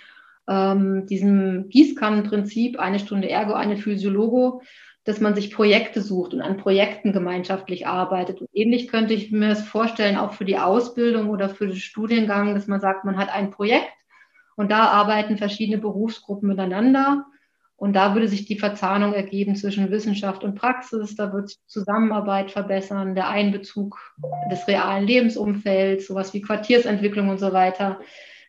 ähm, 0.49 1.07
diesem 1.07 1.69
Gießkannenprinzip, 1.69 2.79
eine 2.79 3.01
Stunde 3.01 3.29
Ergo, 3.29 3.53
eine 3.53 3.77
Physiologo, 3.77 4.63
dass 5.09 5.21
man 5.21 5.35
sich 5.35 5.51
Projekte 5.51 6.03
sucht 6.03 6.35
und 6.35 6.43
an 6.43 6.59
Projekten 6.59 7.15
gemeinschaftlich 7.15 7.87
arbeitet. 7.87 8.43
Und 8.43 8.51
ähnlich 8.53 8.89
könnte 8.89 9.15
ich 9.15 9.33
mir 9.33 9.49
das 9.49 9.63
vorstellen, 9.63 10.19
auch 10.19 10.35
für 10.35 10.45
die 10.45 10.59
Ausbildung 10.59 11.31
oder 11.31 11.49
für 11.49 11.67
den 11.67 11.77
Studiengang, 11.77 12.55
dass 12.55 12.67
man 12.67 12.79
sagt, 12.79 13.07
man 13.07 13.17
hat 13.17 13.35
ein 13.35 13.51
Projekt 13.51 13.91
und 14.55 14.71
da 14.71 14.81
arbeiten 14.81 15.39
verschiedene 15.39 15.79
Berufsgruppen 15.79 16.47
miteinander. 16.47 17.25
Und 17.77 17.95
da 17.95 18.13
würde 18.13 18.29
sich 18.29 18.45
die 18.45 18.59
Verzahnung 18.59 19.15
ergeben 19.15 19.57
zwischen 19.57 19.91
Wissenschaft 19.91 20.45
und 20.45 20.57
Praxis. 20.57 21.17
Da 21.17 21.33
wird 21.33 21.57
Zusammenarbeit 21.67 22.51
verbessern, 22.51 23.15
der 23.15 23.31
Einbezug 23.31 23.99
des 24.51 24.69
realen 24.69 25.07
Lebensumfelds, 25.07 26.07
sowas 26.07 26.35
wie 26.35 26.43
Quartiersentwicklung 26.43 27.31
und 27.31 27.39
so 27.39 27.55
weiter. 27.55 27.99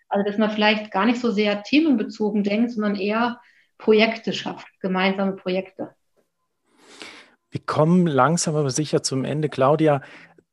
Also, 0.10 0.26
dass 0.26 0.38
man 0.38 0.52
vielleicht 0.52 0.92
gar 0.92 1.06
nicht 1.06 1.22
so 1.22 1.32
sehr 1.32 1.64
themenbezogen 1.64 2.44
denkt, 2.44 2.72
sondern 2.72 2.96
eher 2.96 3.40
Projekte 3.78 4.34
schafft, 4.34 4.68
gemeinsame 4.82 5.38
Projekte. 5.38 5.96
Wir 7.52 7.62
kommen 7.66 8.06
langsam 8.06 8.56
aber 8.56 8.70
sicher 8.70 9.02
zum 9.02 9.26
Ende. 9.26 9.50
Claudia, 9.50 10.02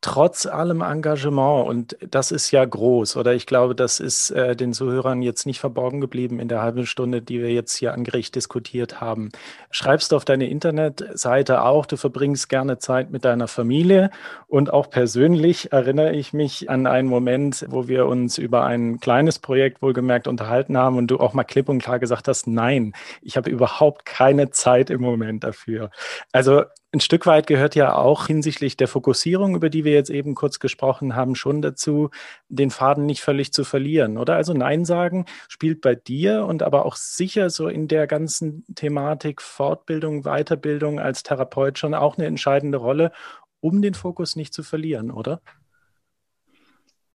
trotz 0.01 0.47
allem 0.47 0.83
Engagement, 0.83 1.67
und 1.67 1.97
das 2.01 2.31
ist 2.31 2.51
ja 2.51 2.65
groß, 2.65 3.17
oder 3.17 3.35
ich 3.35 3.47
glaube, 3.47 3.75
das 3.75 3.99
ist 3.99 4.31
äh, 4.31 4.55
den 4.55 4.73
Zuhörern 4.73 5.21
jetzt 5.21 5.47
nicht 5.47 5.59
verborgen 5.59 6.01
geblieben 6.01 6.39
in 6.39 6.49
der 6.49 6.63
halben 6.63 6.87
Stunde, 6.87 7.23
die 7.23 7.41
wir 7.41 7.51
jetzt 7.53 7.77
hier 7.77 7.93
angericht 7.93 8.35
diskutiert 8.37 9.01
haben. 9.01 9.31
Schreibst 9.71 10.13
du 10.13 10.17
auf 10.17 10.25
deine 10.25 10.49
Internetseite 10.49 11.63
auch, 11.63 11.87
du 11.87 11.97
verbringst 11.97 12.49
gerne 12.49 12.79
Zeit 12.79 13.11
mit 13.11 13.25
deiner 13.25 13.49
Familie 13.49 14.11
und 14.47 14.73
auch 14.73 14.91
persönlich 14.91 15.73
erinnere 15.73 16.13
ich 16.13 16.33
mich 16.33 16.71
an 16.71 16.87
einen 16.87 17.09
Moment, 17.09 17.67
wo 17.69 17.89
wir 17.89 18.07
uns 18.07 18.39
über 18.39 18.65
ein 18.65 19.01
kleines 19.01 19.39
Projekt 19.39 19.83
wohlgemerkt 19.83 20.29
unterhalten 20.29 20.77
haben 20.77 20.99
und 20.99 21.09
du 21.09 21.19
auch 21.19 21.33
mal 21.33 21.45
klipp 21.45 21.69
und 21.69 21.83
klar 21.83 21.99
gesagt 21.99 22.29
hast, 22.29 22.47
nein, 22.47 22.93
ich 23.23 23.37
habe 23.37 23.51
überhaupt 23.51 24.05
keine 24.05 24.51
Zeit 24.51 24.91
im 24.91 25.01
Moment 25.01 25.43
dafür. 25.43 25.91
Also 26.33 26.63
ein 26.97 27.01
Stück 27.01 27.27
weit 27.27 27.47
gehört 27.47 27.75
ja 27.75 27.95
auch 27.95 28.27
hinsichtlich 28.27 28.77
der 28.77 28.89
Fokussierung, 28.89 29.55
über 29.55 29.69
die 29.69 29.85
wir 29.85 29.93
jetzt 29.93 30.09
eben 30.09 30.35
kurz 30.35 30.59
gesprochen 30.59 31.15
haben, 31.15 31.35
schon 31.35 31.61
dazu, 31.61 32.09
den 32.49 32.71
Faden 32.71 33.05
nicht 33.05 33.21
völlig 33.21 33.53
zu 33.53 33.65
verlieren, 33.65 34.17
oder? 34.17 34.35
Also 34.35 34.55
Nein 34.55 34.87
sagen 34.87 35.27
spielt 35.49 35.83
bei 35.83 35.95
dir 35.95 36.47
und 36.47 36.63
aber 36.63 36.87
auch 36.87 36.97
sicher 36.97 37.51
so 37.51 37.69
in 37.69 37.87
der 37.87 38.07
ganzen 38.07 38.65
Thematik 38.75 39.43
Fortbildung, 39.43 40.23
Weiterbildung 40.23 40.99
als 40.99 41.23
Therapeut 41.23 41.79
schon 41.79 41.93
auch 41.93 42.17
eine 42.17 42.27
entscheidende 42.27 42.79
Rolle, 42.79 43.13
um 43.61 43.83
den 43.83 43.95
Fokus 43.95 44.35
nicht 44.35 44.55
zu 44.55 44.63
verlieren, 44.63 45.11
oder? 45.11 45.43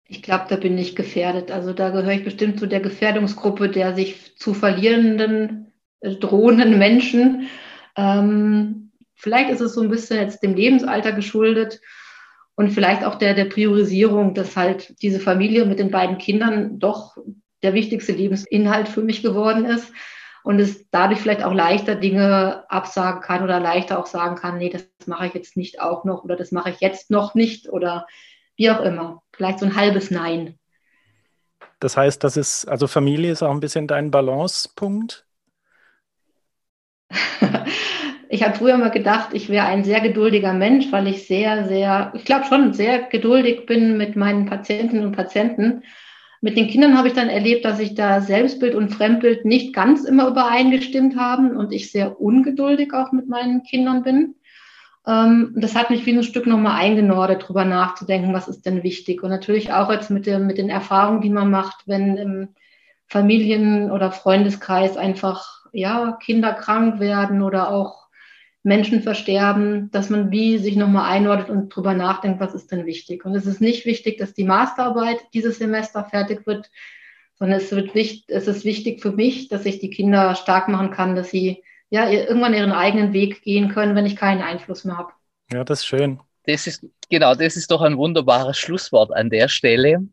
Ich 0.07 0.23
glaube, 0.23 0.45
da 0.49 0.57
bin 0.57 0.77
ich 0.77 0.95
gefährdet. 0.95 1.51
Also 1.51 1.73
da 1.73 1.89
gehöre 1.89 2.13
ich 2.13 2.25
bestimmt 2.25 2.59
zu 2.59 2.67
der 2.67 2.81
Gefährdungsgruppe 2.81 3.71
der 3.71 3.95
sich 3.95 4.37
zu 4.37 4.53
verlierenden, 4.53 5.73
äh, 6.01 6.17
drohenden 6.17 6.79
Menschen. 6.79 7.49
Ähm, 7.97 8.90
Vielleicht 9.21 9.51
ist 9.51 9.61
es 9.61 9.75
so 9.75 9.83
ein 9.83 9.91
bisschen 9.91 10.19
jetzt 10.19 10.43
dem 10.43 10.55
Lebensalter 10.55 11.13
geschuldet 11.13 11.81
und 12.55 12.71
vielleicht 12.71 13.05
auch 13.05 13.17
der, 13.17 13.35
der 13.35 13.45
Priorisierung, 13.45 14.35
dass 14.35 14.57
halt 14.57 14.95
diese 15.03 15.21
Familie 15.21 15.67
mit 15.67 15.79
den 15.79 15.91
beiden 15.91 16.19
Kindern 16.19 16.79
doch 16.79 17.17
der 17.63 17.75
wichtigste 17.75 18.13
Lebensinhalt 18.13 18.89
für 18.89 19.03
mich 19.03 19.23
geworden 19.23 19.67
ist 19.67 19.93
und 20.43 20.59
es 20.59 20.87
dadurch 20.91 21.21
vielleicht 21.21 21.45
auch 21.45 21.53
leichter 21.53 21.95
Dinge 21.95 22.65
absagen 22.71 23.21
kann 23.21 23.43
oder 23.43 23.61
leichter 23.61 23.99
auch 23.99 24.07
sagen 24.07 24.37
kann, 24.37 24.57
nee, 24.57 24.71
das 24.71 24.87
mache 25.07 25.27
ich 25.27 25.35
jetzt 25.35 25.57
nicht 25.57 25.81
auch 25.81 26.05
noch 26.05 26.25
oder 26.25 26.37
das 26.37 26.51
mache 26.51 26.71
ich 26.71 26.81
jetzt 26.81 27.11
noch 27.11 27.35
nicht 27.35 27.69
oder 27.69 28.07
wie 28.57 28.71
auch 28.71 28.81
immer. 28.81 29.23
Vielleicht 29.35 29.59
so 29.59 29.67
ein 29.67 29.77
halbes 29.77 30.11
Nein. 30.11 30.59
Das 31.79 31.97
heißt, 31.97 32.25
das 32.25 32.37
ist, 32.37 32.67
also 32.67 32.87
Familie 32.87 33.33
ist 33.33 33.43
auch 33.43 33.51
ein 33.51 33.61
bisschen 33.61 33.87
dein 33.87 34.11
Balancepunkt? 34.11 35.27
Ich 38.33 38.45
habe 38.45 38.57
früher 38.57 38.79
mal 38.79 38.93
gedacht, 38.93 39.31
ich 39.33 39.49
wäre 39.49 39.67
ein 39.67 39.83
sehr 39.83 40.01
geduldiger 40.01 40.53
Mensch, 40.53 40.93
weil 40.93 41.09
ich 41.09 41.27
sehr, 41.27 41.67
sehr, 41.67 42.13
ich 42.15 42.25
glaube 42.25 42.45
schon 42.45 42.73
sehr 42.73 43.01
geduldig 43.01 43.67
bin 43.67 43.97
mit 43.97 44.15
meinen 44.15 44.47
Patientinnen 44.47 45.05
und 45.05 45.17
Patienten. 45.17 45.83
Mit 46.41 46.57
den 46.57 46.69
Kindern 46.69 46.97
habe 46.97 47.09
ich 47.09 47.15
dann 47.15 47.29
erlebt, 47.29 47.65
dass 47.65 47.79
sich 47.79 47.97
da 47.97 48.21
Selbstbild 48.21 48.77
und 48.77 48.91
Fremdbild 48.91 49.45
nicht 49.45 49.75
ganz 49.75 50.05
immer 50.05 50.29
übereingestimmt 50.29 51.17
haben 51.17 51.57
und 51.57 51.73
ich 51.73 51.91
sehr 51.91 52.21
ungeduldig 52.21 52.95
auch 52.95 53.11
mit 53.11 53.27
meinen 53.27 53.65
Kindern 53.65 54.05
bin. 54.05 54.37
Ähm, 55.09 55.53
das 55.57 55.75
hat 55.75 55.91
mich 55.91 56.07
wie 56.07 56.17
ein 56.17 56.23
Stück 56.23 56.47
nochmal 56.47 56.81
eingenordet, 56.81 57.43
darüber 57.43 57.65
nachzudenken, 57.65 58.33
was 58.33 58.47
ist 58.47 58.65
denn 58.65 58.85
wichtig. 58.85 59.25
Und 59.25 59.31
natürlich 59.31 59.73
auch 59.73 59.91
jetzt 59.91 60.09
mit, 60.09 60.27
dem, 60.27 60.47
mit 60.47 60.57
den 60.57 60.71
Erfahrungen, 60.71 61.21
die 61.21 61.31
man 61.31 61.51
macht, 61.51 61.83
wenn 61.87 62.17
im 62.17 62.49
Familien- 63.09 63.91
oder 63.91 64.13
Freundeskreis 64.13 64.97
einfach 64.97 65.67
ja, 65.73 66.13
Kinder 66.23 66.53
krank 66.53 67.01
werden 67.01 67.43
oder 67.43 67.73
auch 67.73 68.10
Menschen 68.63 69.03
versterben, 69.03 69.91
dass 69.91 70.11
man 70.11 70.31
wie 70.31 70.59
sich 70.59 70.77
nochmal 70.77 71.11
einordnet 71.11 71.49
und 71.49 71.71
drüber 71.71 71.95
nachdenkt, 71.95 72.41
was 72.41 72.55
ist 72.55 72.71
denn 72.71 72.85
wichtig. 72.85 73.25
Und 73.25 73.35
es 73.35 73.47
ist 73.47 73.61
nicht 73.61 73.87
wichtig, 73.87 74.19
dass 74.19 74.35
die 74.35 74.45
Masterarbeit 74.45 75.19
dieses 75.33 75.59
Semester 75.59 76.05
fertig 76.05 76.47
wird, 76.47 76.71
sondern 77.37 77.59
es, 77.59 77.71
wird 77.73 77.95
wichtig, 77.95 78.25
es 78.29 78.47
ist 78.47 78.65
wichtig 78.65 79.01
für 79.01 79.13
mich, 79.13 79.49
dass 79.49 79.65
ich 79.65 79.79
die 79.79 79.89
Kinder 79.89 80.35
stark 80.35 80.69
machen 80.69 80.91
kann, 80.91 81.17
dass 81.17 81.31
sie 81.31 81.63
ja 81.89 82.09
irgendwann 82.09 82.55
ihren 82.55 82.73
eigenen 82.73 83.15
Weg 83.15 83.43
gehen 83.43 83.71
können, 83.71 83.97
wenn 83.97 84.07
ich 84.07 84.17
keinen 84.17 84.43
Einfluss 84.43 84.85
mehr 84.85 84.99
habe. 84.99 85.13
Ja, 85.51 85.65
das 85.65 85.81
ist 85.81 85.87
schön. 85.87 86.21
Das 86.45 86.67
ist, 86.67 86.87
genau, 87.09 87.35
das 87.35 87.57
ist 87.57 87.71
doch 87.71 87.81
ein 87.81 87.97
wunderbares 87.97 88.59
Schlusswort 88.59 89.13
an 89.13 89.31
der 89.31 89.49
Stelle. 89.49 90.07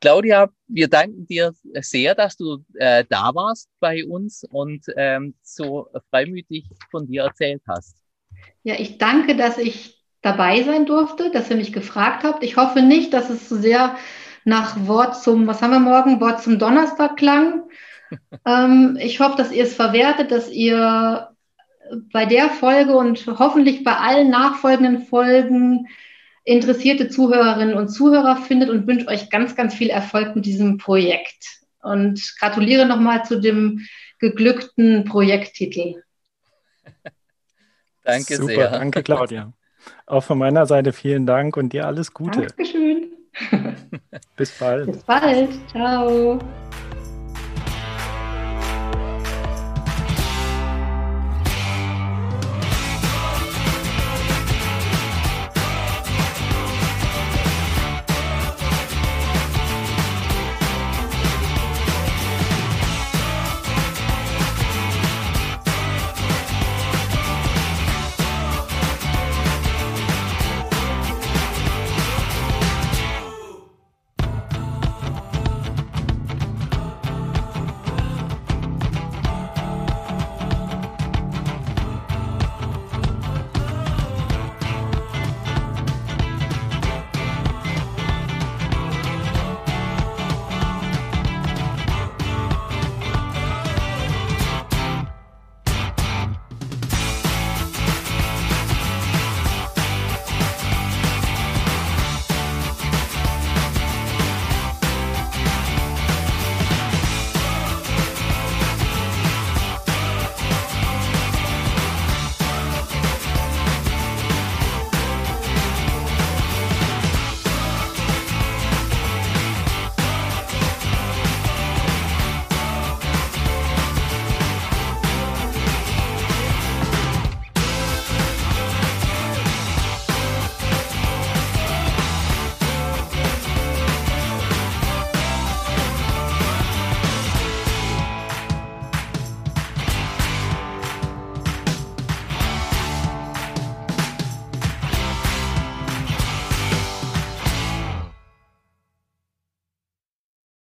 Claudia, 0.00 0.48
wir 0.68 0.88
danken 0.88 1.26
dir 1.26 1.52
sehr, 1.80 2.14
dass 2.14 2.36
du 2.36 2.64
äh, 2.74 3.04
da 3.08 3.34
warst 3.34 3.68
bei 3.80 4.04
uns 4.04 4.44
und 4.44 4.84
ähm, 4.96 5.34
so 5.42 5.88
freimütig 6.10 6.66
von 6.90 7.06
dir 7.06 7.24
erzählt 7.24 7.62
hast. 7.66 7.96
Ja, 8.62 8.74
ich 8.78 8.98
danke, 8.98 9.36
dass 9.36 9.58
ich 9.58 9.98
dabei 10.22 10.62
sein 10.62 10.86
durfte, 10.86 11.30
dass 11.30 11.50
ihr 11.50 11.56
mich 11.56 11.72
gefragt 11.72 12.22
habt. 12.22 12.44
Ich 12.44 12.56
hoffe 12.56 12.82
nicht, 12.82 13.12
dass 13.12 13.30
es 13.30 13.48
so 13.48 13.56
sehr 13.56 13.96
nach 14.44 14.86
Wort 14.86 15.20
zum, 15.20 15.46
was 15.46 15.62
haben 15.62 15.72
wir 15.72 15.80
morgen, 15.80 16.20
Wort 16.20 16.42
zum 16.42 16.58
Donnerstag 16.58 17.16
klang. 17.16 17.64
ähm, 18.46 18.96
ich 19.00 19.20
hoffe, 19.20 19.36
dass 19.36 19.52
ihr 19.52 19.64
es 19.64 19.74
verwertet, 19.74 20.30
dass 20.30 20.50
ihr 20.50 21.30
bei 22.12 22.26
der 22.26 22.50
Folge 22.50 22.96
und 22.96 23.26
hoffentlich 23.26 23.82
bei 23.82 23.96
allen 23.96 24.30
nachfolgenden 24.30 25.02
Folgen 25.02 25.88
interessierte 26.48 27.08
Zuhörerinnen 27.08 27.76
und 27.76 27.88
Zuhörer 27.88 28.36
findet 28.36 28.70
und 28.70 28.86
wünsche 28.86 29.08
euch 29.08 29.30
ganz, 29.30 29.54
ganz 29.54 29.74
viel 29.74 29.90
Erfolg 29.90 30.34
mit 30.34 30.46
diesem 30.46 30.78
Projekt. 30.78 31.44
Und 31.82 32.34
gratuliere 32.40 32.86
nochmal 32.86 33.24
zu 33.24 33.40
dem 33.40 33.86
geglückten 34.18 35.04
Projekttitel. 35.04 36.02
danke 38.04 38.36
Super, 38.36 38.46
sehr. 38.46 38.70
Danke, 38.70 39.02
Claudia. 39.02 39.52
Auch 40.06 40.24
von 40.24 40.38
meiner 40.38 40.66
Seite 40.66 40.92
vielen 40.92 41.26
Dank 41.26 41.56
und 41.56 41.72
dir 41.72 41.86
alles 41.86 42.12
Gute. 42.12 42.46
Dankeschön. 42.46 43.12
Bis 44.36 44.50
bald. 44.52 44.86
Bis 44.86 45.02
bald. 45.04 45.50
Ciao. 45.70 46.38